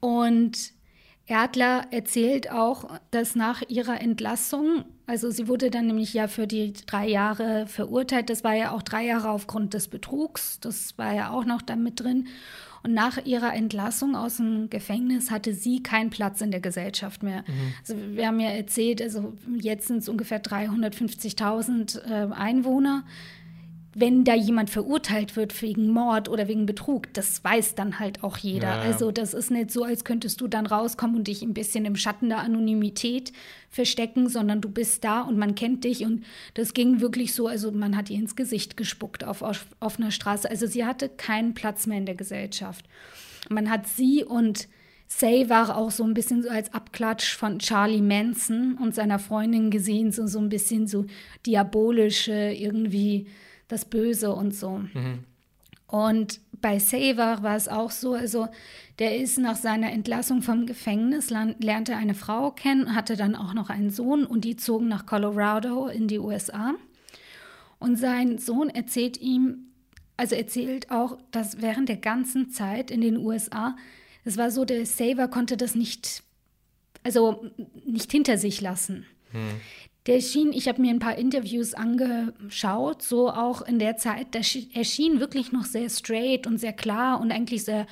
Und 0.00 0.72
Erdler 1.26 1.86
erzählt 1.92 2.50
auch, 2.50 2.98
dass 3.10 3.36
nach 3.36 3.62
ihrer 3.68 4.00
Entlassung, 4.00 4.84
also 5.06 5.30
sie 5.30 5.46
wurde 5.46 5.70
dann 5.70 5.86
nämlich 5.86 6.12
ja 6.12 6.26
für 6.26 6.46
die 6.46 6.72
drei 6.72 7.08
Jahre 7.08 7.66
verurteilt, 7.68 8.28
das 8.28 8.42
war 8.42 8.54
ja 8.54 8.72
auch 8.72 8.82
drei 8.82 9.06
Jahre 9.06 9.30
aufgrund 9.30 9.74
des 9.74 9.88
Betrugs, 9.88 10.58
das 10.60 10.98
war 10.98 11.14
ja 11.14 11.30
auch 11.30 11.44
noch 11.44 11.62
da 11.62 11.76
mit 11.76 12.00
drin. 12.00 12.26
Und 12.82 12.94
nach 12.94 13.24
ihrer 13.24 13.54
Entlassung 13.54 14.16
aus 14.16 14.38
dem 14.38 14.68
Gefängnis 14.68 15.30
hatte 15.30 15.54
sie 15.54 15.84
keinen 15.84 16.10
Platz 16.10 16.40
in 16.40 16.50
der 16.50 16.60
Gesellschaft 16.60 17.22
mehr. 17.22 17.44
Mhm. 17.46 17.74
Also 17.80 17.94
wir 18.16 18.26
haben 18.26 18.40
ja 18.40 18.50
erzählt, 18.50 19.00
also 19.00 19.34
jetzt 19.54 19.86
sind 19.86 19.98
es 19.98 20.08
ungefähr 20.08 20.42
350.000 20.42 22.00
äh, 22.04 22.32
Einwohner 22.32 23.04
wenn 23.94 24.24
da 24.24 24.34
jemand 24.34 24.70
verurteilt 24.70 25.36
wird 25.36 25.60
wegen 25.60 25.88
Mord 25.88 26.28
oder 26.28 26.48
wegen 26.48 26.64
Betrug, 26.64 27.12
das 27.12 27.44
weiß 27.44 27.74
dann 27.74 27.98
halt 27.98 28.24
auch 28.24 28.38
jeder. 28.38 28.68
Ja, 28.68 28.76
ja. 28.76 28.82
Also 28.82 29.10
das 29.10 29.34
ist 29.34 29.50
nicht 29.50 29.70
so, 29.70 29.84
als 29.84 30.04
könntest 30.04 30.40
du 30.40 30.48
dann 30.48 30.66
rauskommen 30.66 31.16
und 31.16 31.28
dich 31.28 31.42
ein 31.42 31.52
bisschen 31.52 31.84
im 31.84 31.96
Schatten 31.96 32.30
der 32.30 32.38
Anonymität 32.38 33.32
verstecken, 33.68 34.28
sondern 34.28 34.62
du 34.62 34.70
bist 34.70 35.04
da 35.04 35.20
und 35.20 35.36
man 35.36 35.54
kennt 35.54 35.84
dich 35.84 36.04
und 36.04 36.24
das 36.54 36.72
ging 36.72 37.00
wirklich 37.00 37.34
so, 37.34 37.48
also 37.48 37.70
man 37.70 37.96
hat 37.96 38.08
ihr 38.08 38.18
ins 38.18 38.36
Gesicht 38.36 38.76
gespuckt 38.76 39.24
auf 39.24 39.44
offener 39.80 40.10
Straße. 40.10 40.48
Also 40.48 40.66
sie 40.66 40.86
hatte 40.86 41.10
keinen 41.10 41.52
Platz 41.52 41.86
mehr 41.86 41.98
in 41.98 42.06
der 42.06 42.14
Gesellschaft. 42.14 42.86
Man 43.50 43.68
hat 43.68 43.86
sie 43.86 44.24
und 44.24 44.68
Savar 45.06 45.76
auch 45.76 45.90
so 45.90 46.04
ein 46.04 46.14
bisschen 46.14 46.42
so 46.42 46.48
als 46.48 46.72
Abklatsch 46.72 47.36
von 47.36 47.58
Charlie 47.58 48.00
Manson 48.00 48.78
und 48.80 48.94
seiner 48.94 49.18
Freundin 49.18 49.70
gesehen, 49.70 50.12
so, 50.12 50.26
so 50.26 50.38
ein 50.38 50.48
bisschen 50.48 50.86
so 50.86 51.04
diabolische, 51.44 52.32
irgendwie 52.32 53.26
das 53.72 53.84
Böse 53.84 54.32
und 54.32 54.54
so. 54.54 54.78
Mhm. 54.78 55.24
Und 55.86 56.40
bei 56.60 56.78
Savar 56.78 57.42
war 57.42 57.56
es 57.56 57.68
auch 57.68 57.90
so, 57.90 58.14
also 58.14 58.48
der 58.98 59.18
ist 59.18 59.38
nach 59.38 59.56
seiner 59.56 59.92
Entlassung 59.92 60.42
vom 60.42 60.64
Gefängnis, 60.64 61.30
lernte 61.30 61.96
eine 61.96 62.14
Frau 62.14 62.50
kennen, 62.50 62.94
hatte 62.94 63.16
dann 63.16 63.34
auch 63.34 63.52
noch 63.52 63.68
einen 63.68 63.90
Sohn 63.90 64.24
und 64.24 64.44
die 64.44 64.56
zogen 64.56 64.88
nach 64.88 65.06
Colorado 65.06 65.88
in 65.88 66.08
die 66.08 66.18
USA. 66.18 66.74
Und 67.78 67.96
sein 67.96 68.38
Sohn 68.38 68.70
erzählt 68.70 69.20
ihm, 69.20 69.72
also 70.16 70.34
erzählt 70.36 70.90
auch, 70.90 71.18
dass 71.30 71.60
während 71.60 71.88
der 71.88 71.96
ganzen 71.96 72.50
Zeit 72.50 72.90
in 72.90 73.00
den 73.00 73.16
USA 73.16 73.74
es 74.24 74.36
war 74.36 74.50
so, 74.50 74.64
der 74.64 74.86
Saver 74.86 75.28
konnte 75.28 75.56
das 75.56 75.74
nicht, 75.74 76.22
also 77.02 77.50
nicht 77.84 78.10
hinter 78.10 78.38
sich 78.38 78.60
lassen. 78.60 79.06
Hm. 79.32 79.60
Der 80.06 80.20
schien, 80.20 80.52
ich 80.52 80.66
habe 80.66 80.80
mir 80.80 80.90
ein 80.90 80.98
paar 80.98 81.16
Interviews 81.16 81.74
angeschaut, 81.74 83.02
so 83.02 83.30
auch 83.30 83.62
in 83.62 83.78
der 83.78 83.96
Zeit, 83.96 84.34
der 84.34 84.42
er 84.74 84.84
schien 84.84 85.20
wirklich 85.20 85.52
noch 85.52 85.64
sehr 85.64 85.88
straight 85.88 86.46
und 86.46 86.58
sehr 86.58 86.72
klar 86.72 87.20
und 87.20 87.30
eigentlich 87.30 87.64
sehr 87.64 87.86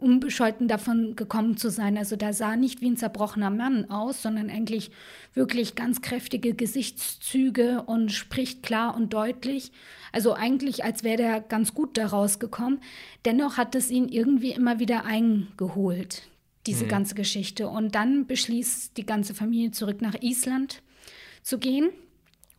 unbescholten 0.00 0.68
davon 0.68 1.14
gekommen 1.16 1.56
zu 1.56 1.70
sein. 1.70 1.96
Also 1.98 2.16
da 2.16 2.32
sah 2.32 2.56
nicht 2.56 2.80
wie 2.80 2.90
ein 2.90 2.96
zerbrochener 2.96 3.50
Mann 3.50 3.90
aus, 3.90 4.22
sondern 4.22 4.50
eigentlich 4.50 4.90
wirklich 5.34 5.74
ganz 5.74 6.00
kräftige 6.00 6.54
Gesichtszüge 6.54 7.82
und 7.82 8.10
spricht 8.10 8.62
klar 8.62 8.96
und 8.96 9.12
deutlich. 9.12 9.72
Also 10.12 10.32
eigentlich, 10.32 10.84
als 10.84 11.04
wäre 11.04 11.18
der 11.18 11.40
ganz 11.40 11.74
gut 11.74 11.96
daraus 11.96 12.38
gekommen. 12.38 12.80
Dennoch 13.24 13.56
hat 13.56 13.74
es 13.74 13.90
ihn 13.90 14.08
irgendwie 14.08 14.52
immer 14.52 14.78
wieder 14.78 15.04
eingeholt, 15.04 16.22
diese 16.66 16.84
mhm. 16.86 16.88
ganze 16.88 17.14
Geschichte. 17.14 17.68
Und 17.68 17.94
dann 17.94 18.26
beschließt 18.26 18.96
die 18.96 19.06
ganze 19.06 19.34
Familie 19.34 19.70
zurück 19.70 20.00
nach 20.00 20.14
Island 20.20 20.82
zu 21.50 21.58
gehen, 21.58 21.90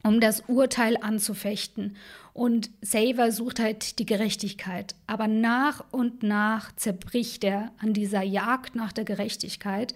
um 0.04 0.20
das 0.20 0.44
Urteil 0.48 0.98
anzufechten. 0.98 1.96
Und 2.34 2.70
Saver 2.82 3.32
sucht 3.32 3.60
halt 3.60 4.00
die 4.00 4.06
Gerechtigkeit. 4.06 4.96
Aber 5.08 5.28
nach 5.28 5.84
und 5.92 6.24
nach 6.24 6.76
zerbricht 6.76 7.44
er 7.44 7.72
an 7.80 7.94
dieser 7.94 8.22
Jagd 8.22 8.76
nach 8.76 8.92
der 8.92 9.06
Gerechtigkeit. 9.06 9.96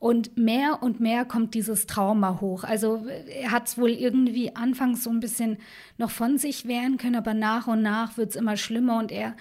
Und 0.00 0.38
mehr 0.38 0.82
und 0.82 0.98
mehr 0.98 1.26
kommt 1.26 1.52
dieses 1.52 1.84
Trauma 1.84 2.40
hoch. 2.40 2.64
Also 2.64 3.06
er 3.28 3.50
hat 3.50 3.68
es 3.68 3.76
wohl 3.76 3.90
irgendwie 3.90 4.56
anfangs 4.56 5.04
so 5.04 5.10
ein 5.10 5.20
bisschen 5.20 5.58
noch 5.98 6.10
von 6.10 6.38
sich 6.38 6.66
wehren 6.66 6.96
können, 6.96 7.16
aber 7.16 7.34
nach 7.34 7.66
und 7.66 7.82
nach 7.82 8.16
wird 8.16 8.30
es 8.30 8.36
immer 8.36 8.56
schlimmer 8.56 8.98
und 8.98 9.12
er 9.12 9.36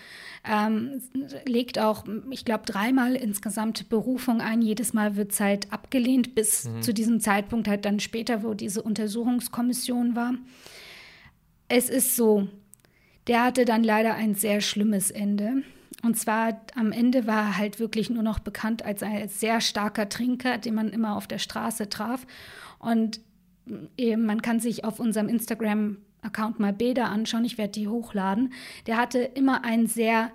ähm, 0.45 1.01
legt 1.45 1.80
auch, 1.80 2.03
ich 2.30 2.43
glaube, 2.43 2.66
dreimal 2.66 3.16
insgesamt 3.16 3.88
Berufung 3.88 4.41
ein. 4.41 4.62
Jedes 4.62 4.91
Mal 4.91 5.16
wird 5.16 5.32
es 5.32 5.39
halt 5.39 5.72
abgelehnt, 5.72 6.36
bis 6.36 6.66
mhm. 6.66 6.82
zu 6.82 6.93
diesem 6.93 7.22
Zeitpunkt 7.22 7.70
halt 7.70 7.86
dann 7.86 8.01
später, 8.01 8.43
wo 8.43 8.53
diese 8.53 8.82
Untersuchungskommission 8.82 10.18
war. 10.18 10.34
Es 11.70 11.89
ist 11.89 12.18
so, 12.18 12.49
der 13.28 13.45
hatte 13.45 13.64
dann 13.64 13.86
leider 13.86 14.16
ein 14.16 14.36
sehr 14.36 14.60
schlimmes 14.60 15.10
Ende. 15.10 15.64
Und 16.01 16.17
zwar 16.17 16.61
am 16.75 16.91
Ende 16.91 17.27
war 17.27 17.41
er 17.43 17.57
halt 17.57 17.79
wirklich 17.79 18.09
nur 18.09 18.23
noch 18.23 18.39
bekannt 18.39 18.83
als 18.83 19.03
ein 19.03 19.27
sehr 19.27 19.59
starker 19.59 20.07
Trinker, 20.07 20.57
den 20.57 20.75
man 20.75 20.89
immer 20.89 21.15
auf 21.15 21.27
der 21.27 21.39
Straße 21.39 21.89
traf. 21.89 22.25
Und 22.79 23.19
eben, 23.97 24.25
man 24.25 24.41
kann 24.41 24.59
sich 24.59 24.85
auf 24.85 24.99
unserem 24.99 25.27
Instagram-Account 25.27 26.59
mal 26.59 26.73
Bilder 26.73 27.09
anschauen. 27.09 27.45
Ich 27.45 27.57
werde 27.57 27.73
die 27.73 27.87
hochladen. 27.87 28.53
Der 28.87 28.97
hatte 28.97 29.19
immer 29.19 29.65
ein 29.65 29.87
sehr, 29.87 30.31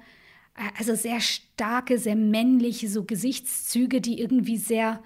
also 0.78 0.94
sehr 0.94 1.20
starke, 1.20 1.98
sehr 1.98 2.16
männliche 2.16 2.88
so 2.88 3.04
Gesichtszüge, 3.04 4.00
die 4.00 4.20
irgendwie 4.20 4.58
sehr 4.58 5.02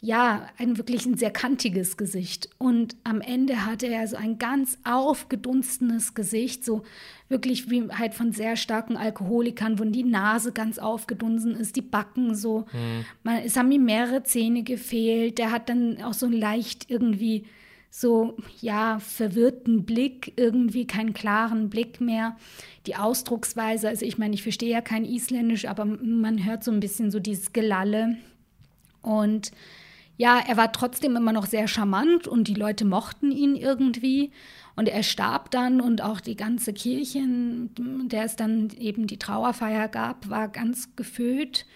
ja, 0.00 0.48
ein 0.58 0.76
wirklich 0.76 1.06
ein 1.06 1.16
sehr 1.16 1.30
kantiges 1.30 1.96
Gesicht. 1.96 2.50
Und 2.58 2.96
am 3.02 3.20
Ende 3.20 3.64
hatte 3.64 3.86
er 3.86 4.06
so 4.06 4.16
ein 4.16 4.38
ganz 4.38 4.78
aufgedunstenes 4.84 6.14
Gesicht, 6.14 6.64
so 6.64 6.82
wirklich 7.28 7.70
wie 7.70 7.88
halt 7.90 8.14
von 8.14 8.32
sehr 8.32 8.56
starken 8.56 8.96
Alkoholikern, 8.96 9.78
wo 9.78 9.84
die 9.84 10.04
Nase 10.04 10.52
ganz 10.52 10.78
aufgedunsen 10.78 11.56
ist, 11.56 11.76
die 11.76 11.82
Backen 11.82 12.34
so. 12.34 12.66
Mhm. 12.72 13.04
Man, 13.22 13.36
es 13.38 13.56
haben 13.56 13.70
ihm 13.72 13.84
mehrere 13.84 14.22
Zähne 14.22 14.62
gefehlt. 14.62 15.38
Der 15.38 15.50
hat 15.50 15.68
dann 15.68 16.02
auch 16.02 16.14
so 16.14 16.28
leicht 16.28 16.90
irgendwie 16.90 17.44
so, 17.90 18.36
ja, 18.60 18.98
verwirrten 18.98 19.86
Blick, 19.86 20.34
irgendwie 20.36 20.86
keinen 20.86 21.14
klaren 21.14 21.70
Blick 21.70 22.02
mehr. 22.02 22.36
Die 22.86 22.96
Ausdrucksweise, 22.96 23.88
also 23.88 24.04
ich 24.04 24.18
meine, 24.18 24.34
ich 24.34 24.42
verstehe 24.42 24.70
ja 24.70 24.82
kein 24.82 25.06
Isländisch, 25.06 25.64
aber 25.64 25.86
man 25.86 26.44
hört 26.44 26.62
so 26.62 26.70
ein 26.70 26.80
bisschen 26.80 27.10
so 27.10 27.18
dieses 27.18 27.54
Gelalle. 27.54 28.18
Und 29.00 29.52
ja, 30.16 30.38
er 30.46 30.56
war 30.56 30.72
trotzdem 30.72 31.16
immer 31.16 31.32
noch 31.32 31.46
sehr 31.46 31.68
charmant 31.68 32.26
und 32.26 32.48
die 32.48 32.54
Leute 32.54 32.84
mochten 32.84 33.30
ihn 33.30 33.54
irgendwie. 33.54 34.32
Und 34.74 34.88
er 34.88 35.02
starb 35.02 35.50
dann 35.50 35.80
und 35.80 36.02
auch 36.02 36.20
die 36.20 36.36
ganze 36.36 36.72
Kirche, 36.72 37.22
der 37.78 38.24
es 38.24 38.36
dann 38.36 38.70
eben 38.78 39.06
die 39.06 39.18
Trauerfeier 39.18 39.88
gab, 39.88 40.28
war 40.28 40.48
ganz 40.48 40.94
gefüllt. 40.96 41.66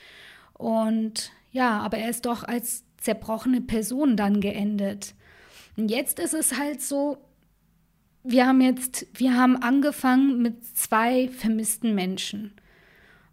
Und 0.55 1.33
ja, 1.51 1.81
aber 1.81 1.99
er 1.99 2.11
ist 2.11 2.27
doch 2.27 2.45
als 2.45 2.85
zerbrochene 2.99 3.63
Person 3.63 4.17
dann 4.17 4.41
geendet. 4.41 5.15
Und 5.77 5.91
jetzt 5.91 6.19
ist 6.19 6.35
es 6.35 6.59
halt 6.59 6.83
so, 6.83 7.19
wir 8.23 8.47
haben 8.47 8.61
jetzt, 8.61 9.07
wir 9.15 9.35
haben 9.35 9.57
angefangen 9.57 10.43
mit 10.43 10.65
zwei 10.77 11.29
vermissten 11.29 11.95
Menschen 11.95 12.53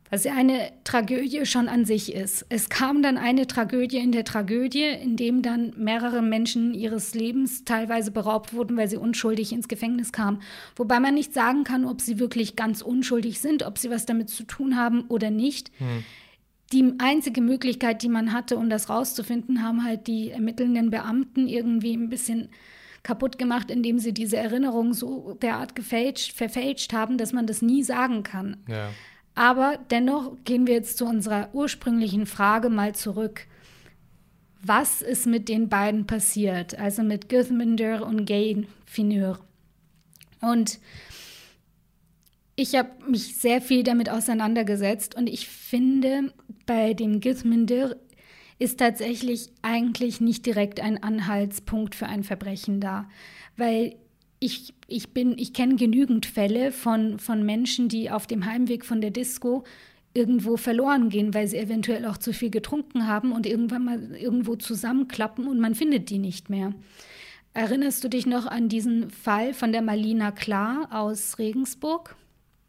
was 0.10 0.24
ja 0.24 0.34
eine 0.34 0.72
Tragödie 0.84 1.46
schon 1.46 1.68
an 1.68 1.86
sich 1.86 2.14
ist. 2.14 2.46
Es 2.50 2.70
kam 2.70 3.02
dann 3.02 3.18
eine 3.18 3.48
Tragödie 3.48 3.98
in 3.98 4.12
der 4.12 4.24
Tragödie, 4.24 4.86
in 4.86 5.18
dem 5.18 5.42
dann 5.42 5.74
mehrere 5.78 6.22
Menschen 6.22 6.74
ihres 6.74 7.14
Lebens 7.14 7.66
teilweise 7.66 8.12
beraubt 8.12 8.54
wurden, 8.54 8.78
weil 8.78 8.88
sie 8.88 8.98
unschuldig 8.98 9.52
ins 9.52 9.68
Gefängnis 9.68 10.12
kamen. 10.12 10.42
Wobei 10.76 11.00
man 11.00 11.14
nicht 11.14 11.34
sagen 11.34 11.64
kann, 11.64 11.86
ob 11.86 12.02
sie 12.02 12.20
wirklich 12.20 12.56
ganz 12.56 12.82
unschuldig 12.82 13.40
sind, 13.40 13.64
ob 13.64 13.78
sie 13.78 13.90
was 13.90 14.06
damit 14.06 14.30
zu 14.30 14.44
tun 14.44 14.78
haben 14.78 15.06
oder 15.10 15.30
nicht. 15.30 15.72
Hm. 15.78 16.04
Die 16.74 16.94
einzige 16.98 17.42
Möglichkeit, 17.42 18.04
die 18.04 18.10
man 18.10 18.34
hatte, 18.34 18.58
um 18.58 18.70
das 18.70 18.90
rauszufinden, 18.90 19.64
haben 19.64 19.86
halt 19.86 20.08
die 20.08 20.32
ermittelnden 20.32 20.90
Beamten 20.90 21.48
irgendwie 21.48 21.94
ein 21.94 22.10
bisschen 22.10 22.50
kaputt 23.04 23.38
gemacht, 23.38 23.72
indem 23.72 24.00
sie 24.00 24.14
diese 24.14 24.36
Erinnerung 24.36 24.94
so 24.94 25.38
derart 25.42 25.76
gefälscht, 25.76 26.34
verfälscht 26.34 26.92
haben, 26.92 27.18
dass 27.18 27.32
man 27.32 27.48
das 27.48 27.62
nie 27.62 27.84
sagen 27.84 28.24
kann. 28.24 28.58
Ja. 28.68 28.90
Aber 29.38 29.78
dennoch 29.92 30.36
gehen 30.46 30.66
wir 30.66 30.74
jetzt 30.74 30.98
zu 30.98 31.06
unserer 31.06 31.50
ursprünglichen 31.54 32.26
Frage 32.26 32.70
mal 32.70 32.96
zurück. 32.96 33.46
Was 34.64 35.04
ist 35.04 35.28
mit 35.28 35.48
den 35.48 35.70
beiden 35.70 36.08
passiert? 36.08 36.80
Also 36.80 37.04
mit 37.04 37.30
Githminder 37.30 38.04
und 38.08 38.26
Gay 38.26 38.66
Fineur. 38.88 39.38
Und 40.42 40.80
ich 42.56 42.74
habe 42.74 42.90
mich 43.08 43.38
sehr 43.38 43.62
viel 43.62 43.84
damit 43.84 44.10
auseinandergesetzt 44.10 45.14
und 45.14 45.30
ich 45.30 45.48
finde, 45.48 46.34
bei 46.66 46.96
dem 46.96 47.20
Githminder 47.20 47.96
ist 48.58 48.80
tatsächlich 48.80 49.52
eigentlich 49.62 50.20
nicht 50.20 50.48
direkt 50.48 50.80
ein 50.80 51.04
Anhaltspunkt 51.04 51.94
für 51.94 52.08
ein 52.08 52.24
Verbrechen 52.24 52.82
da, 52.82 53.08
weil 53.56 53.98
ich, 54.40 54.74
ich 54.88 55.14
bin, 55.14 55.38
ich 55.38 55.54
kenne 55.54 55.76
genügend 55.76 56.26
Fälle 56.26 56.72
von, 56.72 57.20
von 57.20 57.44
Menschen, 57.44 57.90
die 57.90 58.12
auf 58.12 58.28
dem 58.28 58.46
Heimweg 58.46 58.86
von 58.86 59.02
der 59.02 59.12
Disco 59.12 59.64
irgendwo 60.14 60.58
verloren 60.58 61.10
gehen, 61.10 61.34
weil 61.34 61.48
sie 61.48 61.58
eventuell 61.58 62.06
auch 62.06 62.18
zu 62.18 62.34
viel 62.34 62.50
getrunken 62.50 63.08
haben 63.08 63.32
und 63.32 63.46
irgendwann 63.46 63.86
mal 63.86 64.16
irgendwo 64.16 64.56
zusammenklappen 64.56 65.48
und 65.48 65.60
man 65.60 65.76
findet 65.76 66.10
die 66.10 66.20
nicht 66.20 66.50
mehr. 66.50 66.74
Erinnerst 67.54 68.04
du 68.04 68.08
dich 68.08 68.26
noch 68.26 68.46
an 68.46 68.70
diesen 68.70 69.10
Fall 69.10 69.54
von 69.54 69.72
der 69.72 69.82
Marlina 69.82 70.32
Klar 70.32 70.90
aus 70.92 71.40
Regensburg? 71.40 72.16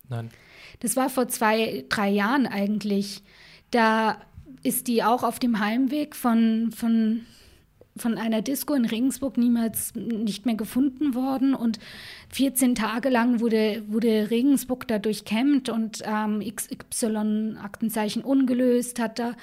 Nein. 0.09 0.31
Das 0.81 0.97
war 0.97 1.11
vor 1.11 1.29
zwei, 1.29 1.85
drei 1.89 2.09
Jahren 2.09 2.47
eigentlich. 2.47 3.23
Da 3.71 4.19
ist 4.63 4.87
die 4.87 5.03
auch 5.03 5.23
auf 5.23 5.39
dem 5.39 5.61
Heimweg 5.61 6.17
von, 6.17 6.71
von 6.73 7.27
von 7.99 8.19
einer 8.19 8.43
Disco 8.43 8.75
in 8.75 8.85
Regensburg 8.85 9.37
niemals 9.37 9.95
nicht 9.95 10.47
mehr 10.47 10.55
gefunden 10.55 11.15
worden 11.15 11.55
und 11.55 11.79
14 12.31 12.75
Tage 12.75 13.09
lang 13.09 13.41
wurde, 13.41 13.83
wurde 13.89 14.31
Regensburg 14.31 14.87
da 14.89 14.99
durchkämmt 14.99 15.69
und 15.69 16.03
ähm, 16.05 16.41
XY-Aktenzeichen 16.41 18.23
ungelöst 18.23 18.99
hat 18.99 19.19
da 19.19 19.35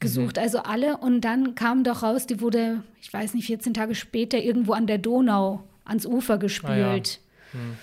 gesucht, 0.00 0.36
mhm. 0.36 0.42
also 0.42 0.58
alle 0.58 0.98
und 0.98 1.22
dann 1.22 1.54
kam 1.54 1.84
doch 1.84 2.02
raus, 2.02 2.26
die 2.26 2.40
wurde, 2.40 2.82
ich 3.00 3.12
weiß 3.12 3.34
nicht, 3.34 3.46
14 3.46 3.74
Tage 3.74 3.94
später 3.94 4.38
irgendwo 4.38 4.72
an 4.72 4.86
der 4.86 4.98
Donau 4.98 5.62
ans 5.84 6.06
Ufer 6.06 6.38
gespült. 6.38 7.20
Ah, 7.52 7.56
ja. 7.56 7.60
mhm. 7.60 7.76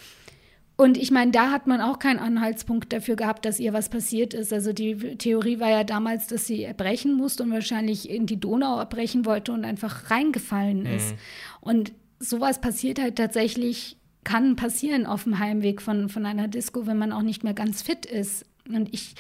Und 0.79 0.97
ich 0.97 1.11
meine, 1.11 1.31
da 1.31 1.51
hat 1.51 1.67
man 1.67 1.81
auch 1.81 1.99
keinen 1.99 2.19
Anhaltspunkt 2.19 2.93
dafür 2.93 3.17
gehabt, 3.17 3.43
dass 3.43 3.59
ihr 3.59 3.73
was 3.73 3.89
passiert 3.89 4.33
ist. 4.33 4.53
Also 4.53 4.71
die 4.71 4.95
Theorie 5.17 5.59
war 5.59 5.69
ja 5.69 5.83
damals, 5.83 6.27
dass 6.27 6.47
sie 6.47 6.63
erbrechen 6.63 7.15
musste 7.17 7.43
und 7.43 7.51
wahrscheinlich 7.51 8.09
in 8.09 8.27
die 8.27 8.39
Donau 8.39 8.79
erbrechen 8.79 9.25
wollte 9.25 9.51
und 9.51 9.65
einfach 9.65 10.09
reingefallen 10.09 10.85
ist. 10.85 11.11
Mhm. 11.11 11.17
Und 11.59 11.91
sowas 12.19 12.61
passiert 12.61 12.97
halt 12.97 13.17
tatsächlich, 13.17 13.97
kann 14.23 14.55
passieren 14.55 15.05
auf 15.05 15.25
dem 15.25 15.39
Heimweg 15.39 15.81
von, 15.81 16.07
von 16.07 16.25
einer 16.25 16.47
Disco, 16.47 16.87
wenn 16.87 16.97
man 16.97 17.11
auch 17.11 17.23
nicht 17.23 17.43
mehr 17.43 17.53
ganz 17.53 17.81
fit 17.81 18.05
ist. 18.05 18.45
Und 18.69 18.93
ich 18.93 19.15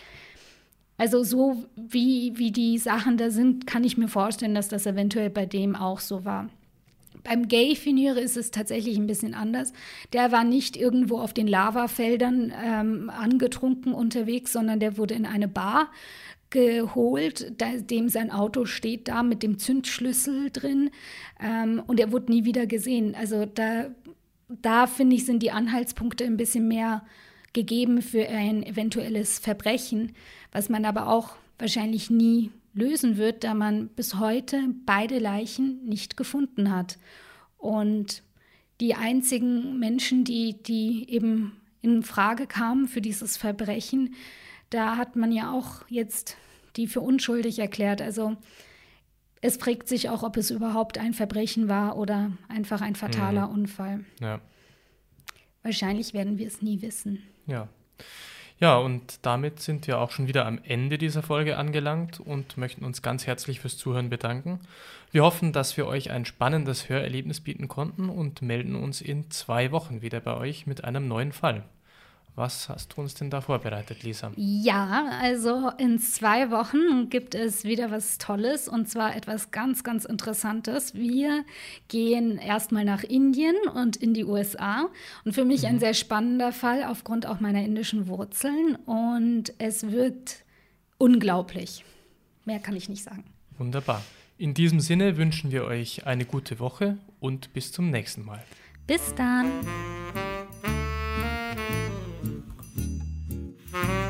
Also 0.97 1.23
so 1.23 1.65
wie, 1.75 2.37
wie 2.37 2.51
die 2.51 2.77
Sachen 2.77 3.17
da 3.17 3.31
sind, 3.31 3.67
kann 3.67 3.83
ich 3.83 3.97
mir 3.97 4.07
vorstellen, 4.07 4.55
dass 4.55 4.69
das 4.69 4.85
eventuell 4.85 5.29
bei 5.29 5.45
dem 5.45 5.75
auch 5.75 5.99
so 5.99 6.23
war. 6.23 6.49
Beim 7.23 7.47
Gay 7.47 7.75
Finiere 7.75 8.19
ist 8.19 8.37
es 8.37 8.51
tatsächlich 8.51 8.97
ein 8.97 9.07
bisschen 9.07 9.33
anders. 9.33 9.73
Der 10.13 10.31
war 10.31 10.43
nicht 10.43 10.77
irgendwo 10.77 11.19
auf 11.19 11.33
den 11.33 11.47
Lavafeldern 11.47 12.53
ähm, 12.63 13.09
angetrunken 13.09 13.93
unterwegs, 13.93 14.53
sondern 14.53 14.79
der 14.79 14.97
wurde 14.97 15.13
in 15.13 15.25
eine 15.25 15.47
Bar 15.47 15.89
geholt, 16.49 17.53
dem 17.91 18.09
sein 18.09 18.31
Auto 18.31 18.65
steht 18.65 19.07
da 19.07 19.21
mit 19.21 19.43
dem 19.43 19.59
Zündschlüssel 19.59 20.49
drin 20.49 20.89
ähm, 21.39 21.81
und 21.85 21.99
er 21.99 22.11
wurde 22.11 22.31
nie 22.31 22.45
wieder 22.45 22.65
gesehen. 22.65 23.15
Also 23.15 23.45
da, 23.45 23.91
da 24.47 24.87
finde 24.87 25.15
ich, 25.15 25.25
sind 25.25 25.43
die 25.43 25.51
Anhaltspunkte 25.51 26.23
ein 26.23 26.37
bisschen 26.37 26.67
mehr 26.67 27.05
gegeben 27.53 28.01
für 28.01 28.27
ein 28.27 28.63
eventuelles 28.63 29.39
Verbrechen, 29.39 30.13
was 30.51 30.69
man 30.69 30.85
aber 30.85 31.07
auch 31.07 31.35
wahrscheinlich 31.59 32.09
nie 32.09 32.51
lösen 32.79 33.17
wird, 33.17 33.43
da 33.43 33.53
man 33.53 33.89
bis 33.89 34.15
heute 34.15 34.73
beide 34.85 35.19
Leichen 35.19 35.85
nicht 35.85 36.17
gefunden 36.17 36.73
hat. 36.73 36.97
Und 37.57 38.23
die 38.79 38.95
einzigen 38.95 39.77
Menschen, 39.79 40.23
die, 40.23 40.61
die 40.63 41.09
eben 41.09 41.57
in 41.81 42.03
Frage 42.03 42.47
kamen 42.47 42.87
für 42.87 43.01
dieses 43.01 43.37
Verbrechen, 43.37 44.15
da 44.69 44.97
hat 44.97 45.15
man 45.15 45.31
ja 45.31 45.51
auch 45.51 45.83
jetzt 45.89 46.37
die 46.75 46.87
für 46.87 47.01
unschuldig 47.01 47.59
erklärt. 47.59 48.01
Also 48.01 48.37
es 49.41 49.57
fragt 49.57 49.87
sich 49.87 50.09
auch, 50.09 50.23
ob 50.23 50.37
es 50.37 50.51
überhaupt 50.51 50.97
ein 50.97 51.13
Verbrechen 51.13 51.67
war 51.67 51.97
oder 51.97 52.31
einfach 52.47 52.81
ein 52.81 52.95
fataler 52.95 53.47
mhm. 53.47 53.53
Unfall. 53.53 54.05
Ja. 54.19 54.41
Wahrscheinlich 55.63 56.13
werden 56.13 56.37
wir 56.37 56.47
es 56.47 56.61
nie 56.61 56.81
wissen. 56.81 57.23
Ja. 57.47 57.67
Ja, 58.61 58.77
und 58.77 59.19
damit 59.21 59.61
sind 59.61 59.87
wir 59.87 59.99
auch 59.99 60.11
schon 60.11 60.27
wieder 60.27 60.45
am 60.45 60.59
Ende 60.65 60.97
dieser 60.97 61.23
Folge 61.23 61.57
angelangt 61.57 62.19
und 62.19 62.57
möchten 62.57 62.83
uns 62.83 63.01
ganz 63.01 63.25
herzlich 63.25 63.61
fürs 63.61 63.77
Zuhören 63.77 64.09
bedanken. 64.09 64.59
Wir 65.11 65.23
hoffen, 65.23 65.53
dass 65.53 65.77
wir 65.77 65.87
euch 65.87 66.11
ein 66.11 66.25
spannendes 66.25 66.89
Hörerlebnis 66.89 67.39
bieten 67.39 67.69
konnten 67.69 68.09
und 68.09 68.41
melden 68.41 68.75
uns 68.75 68.99
in 68.99 69.31
zwei 69.31 69.71
Wochen 69.71 70.01
wieder 70.01 70.19
bei 70.19 70.35
euch 70.35 70.67
mit 70.67 70.83
einem 70.83 71.07
neuen 71.07 71.31
Fall. 71.31 71.63
Was 72.35 72.69
hast 72.69 72.93
du 72.93 73.01
uns 73.01 73.15
denn 73.15 73.29
da 73.29 73.41
vorbereitet, 73.41 74.03
Lisa? 74.03 74.31
Ja, 74.37 75.09
also 75.21 75.71
in 75.77 75.99
zwei 75.99 76.51
Wochen 76.51 77.09
gibt 77.09 77.35
es 77.35 77.65
wieder 77.65 77.91
was 77.91 78.17
Tolles 78.17 78.67
und 78.67 78.87
zwar 78.87 79.15
etwas 79.15 79.51
ganz, 79.51 79.83
ganz 79.83 80.05
Interessantes. 80.05 80.93
Wir 80.93 81.43
gehen 81.89 82.37
erstmal 82.37 82.85
nach 82.85 83.03
Indien 83.03 83.55
und 83.73 83.97
in 83.97 84.13
die 84.13 84.23
USA 84.23 84.87
und 85.25 85.33
für 85.33 85.43
mich 85.43 85.63
mhm. 85.63 85.67
ein 85.67 85.79
sehr 85.79 85.93
spannender 85.93 86.53
Fall 86.53 86.83
aufgrund 86.85 87.25
auch 87.25 87.39
meiner 87.39 87.63
indischen 87.63 88.07
Wurzeln 88.07 88.75
und 88.85 89.53
es 89.57 89.91
wird 89.91 90.43
unglaublich. 90.97 91.83
Mehr 92.45 92.59
kann 92.59 92.75
ich 92.75 92.87
nicht 92.87 93.03
sagen. 93.03 93.25
Wunderbar. 93.57 94.01
In 94.37 94.53
diesem 94.53 94.79
Sinne 94.79 95.17
wünschen 95.17 95.51
wir 95.51 95.65
euch 95.65 96.07
eine 96.07 96.23
gute 96.23 96.59
Woche 96.59 96.97
und 97.19 97.51
bis 97.51 97.73
zum 97.73 97.89
nächsten 97.89 98.23
Mal. 98.23 98.41
Bis 98.87 99.13
dann. 99.15 99.51
Mm-hmm. 103.79 104.08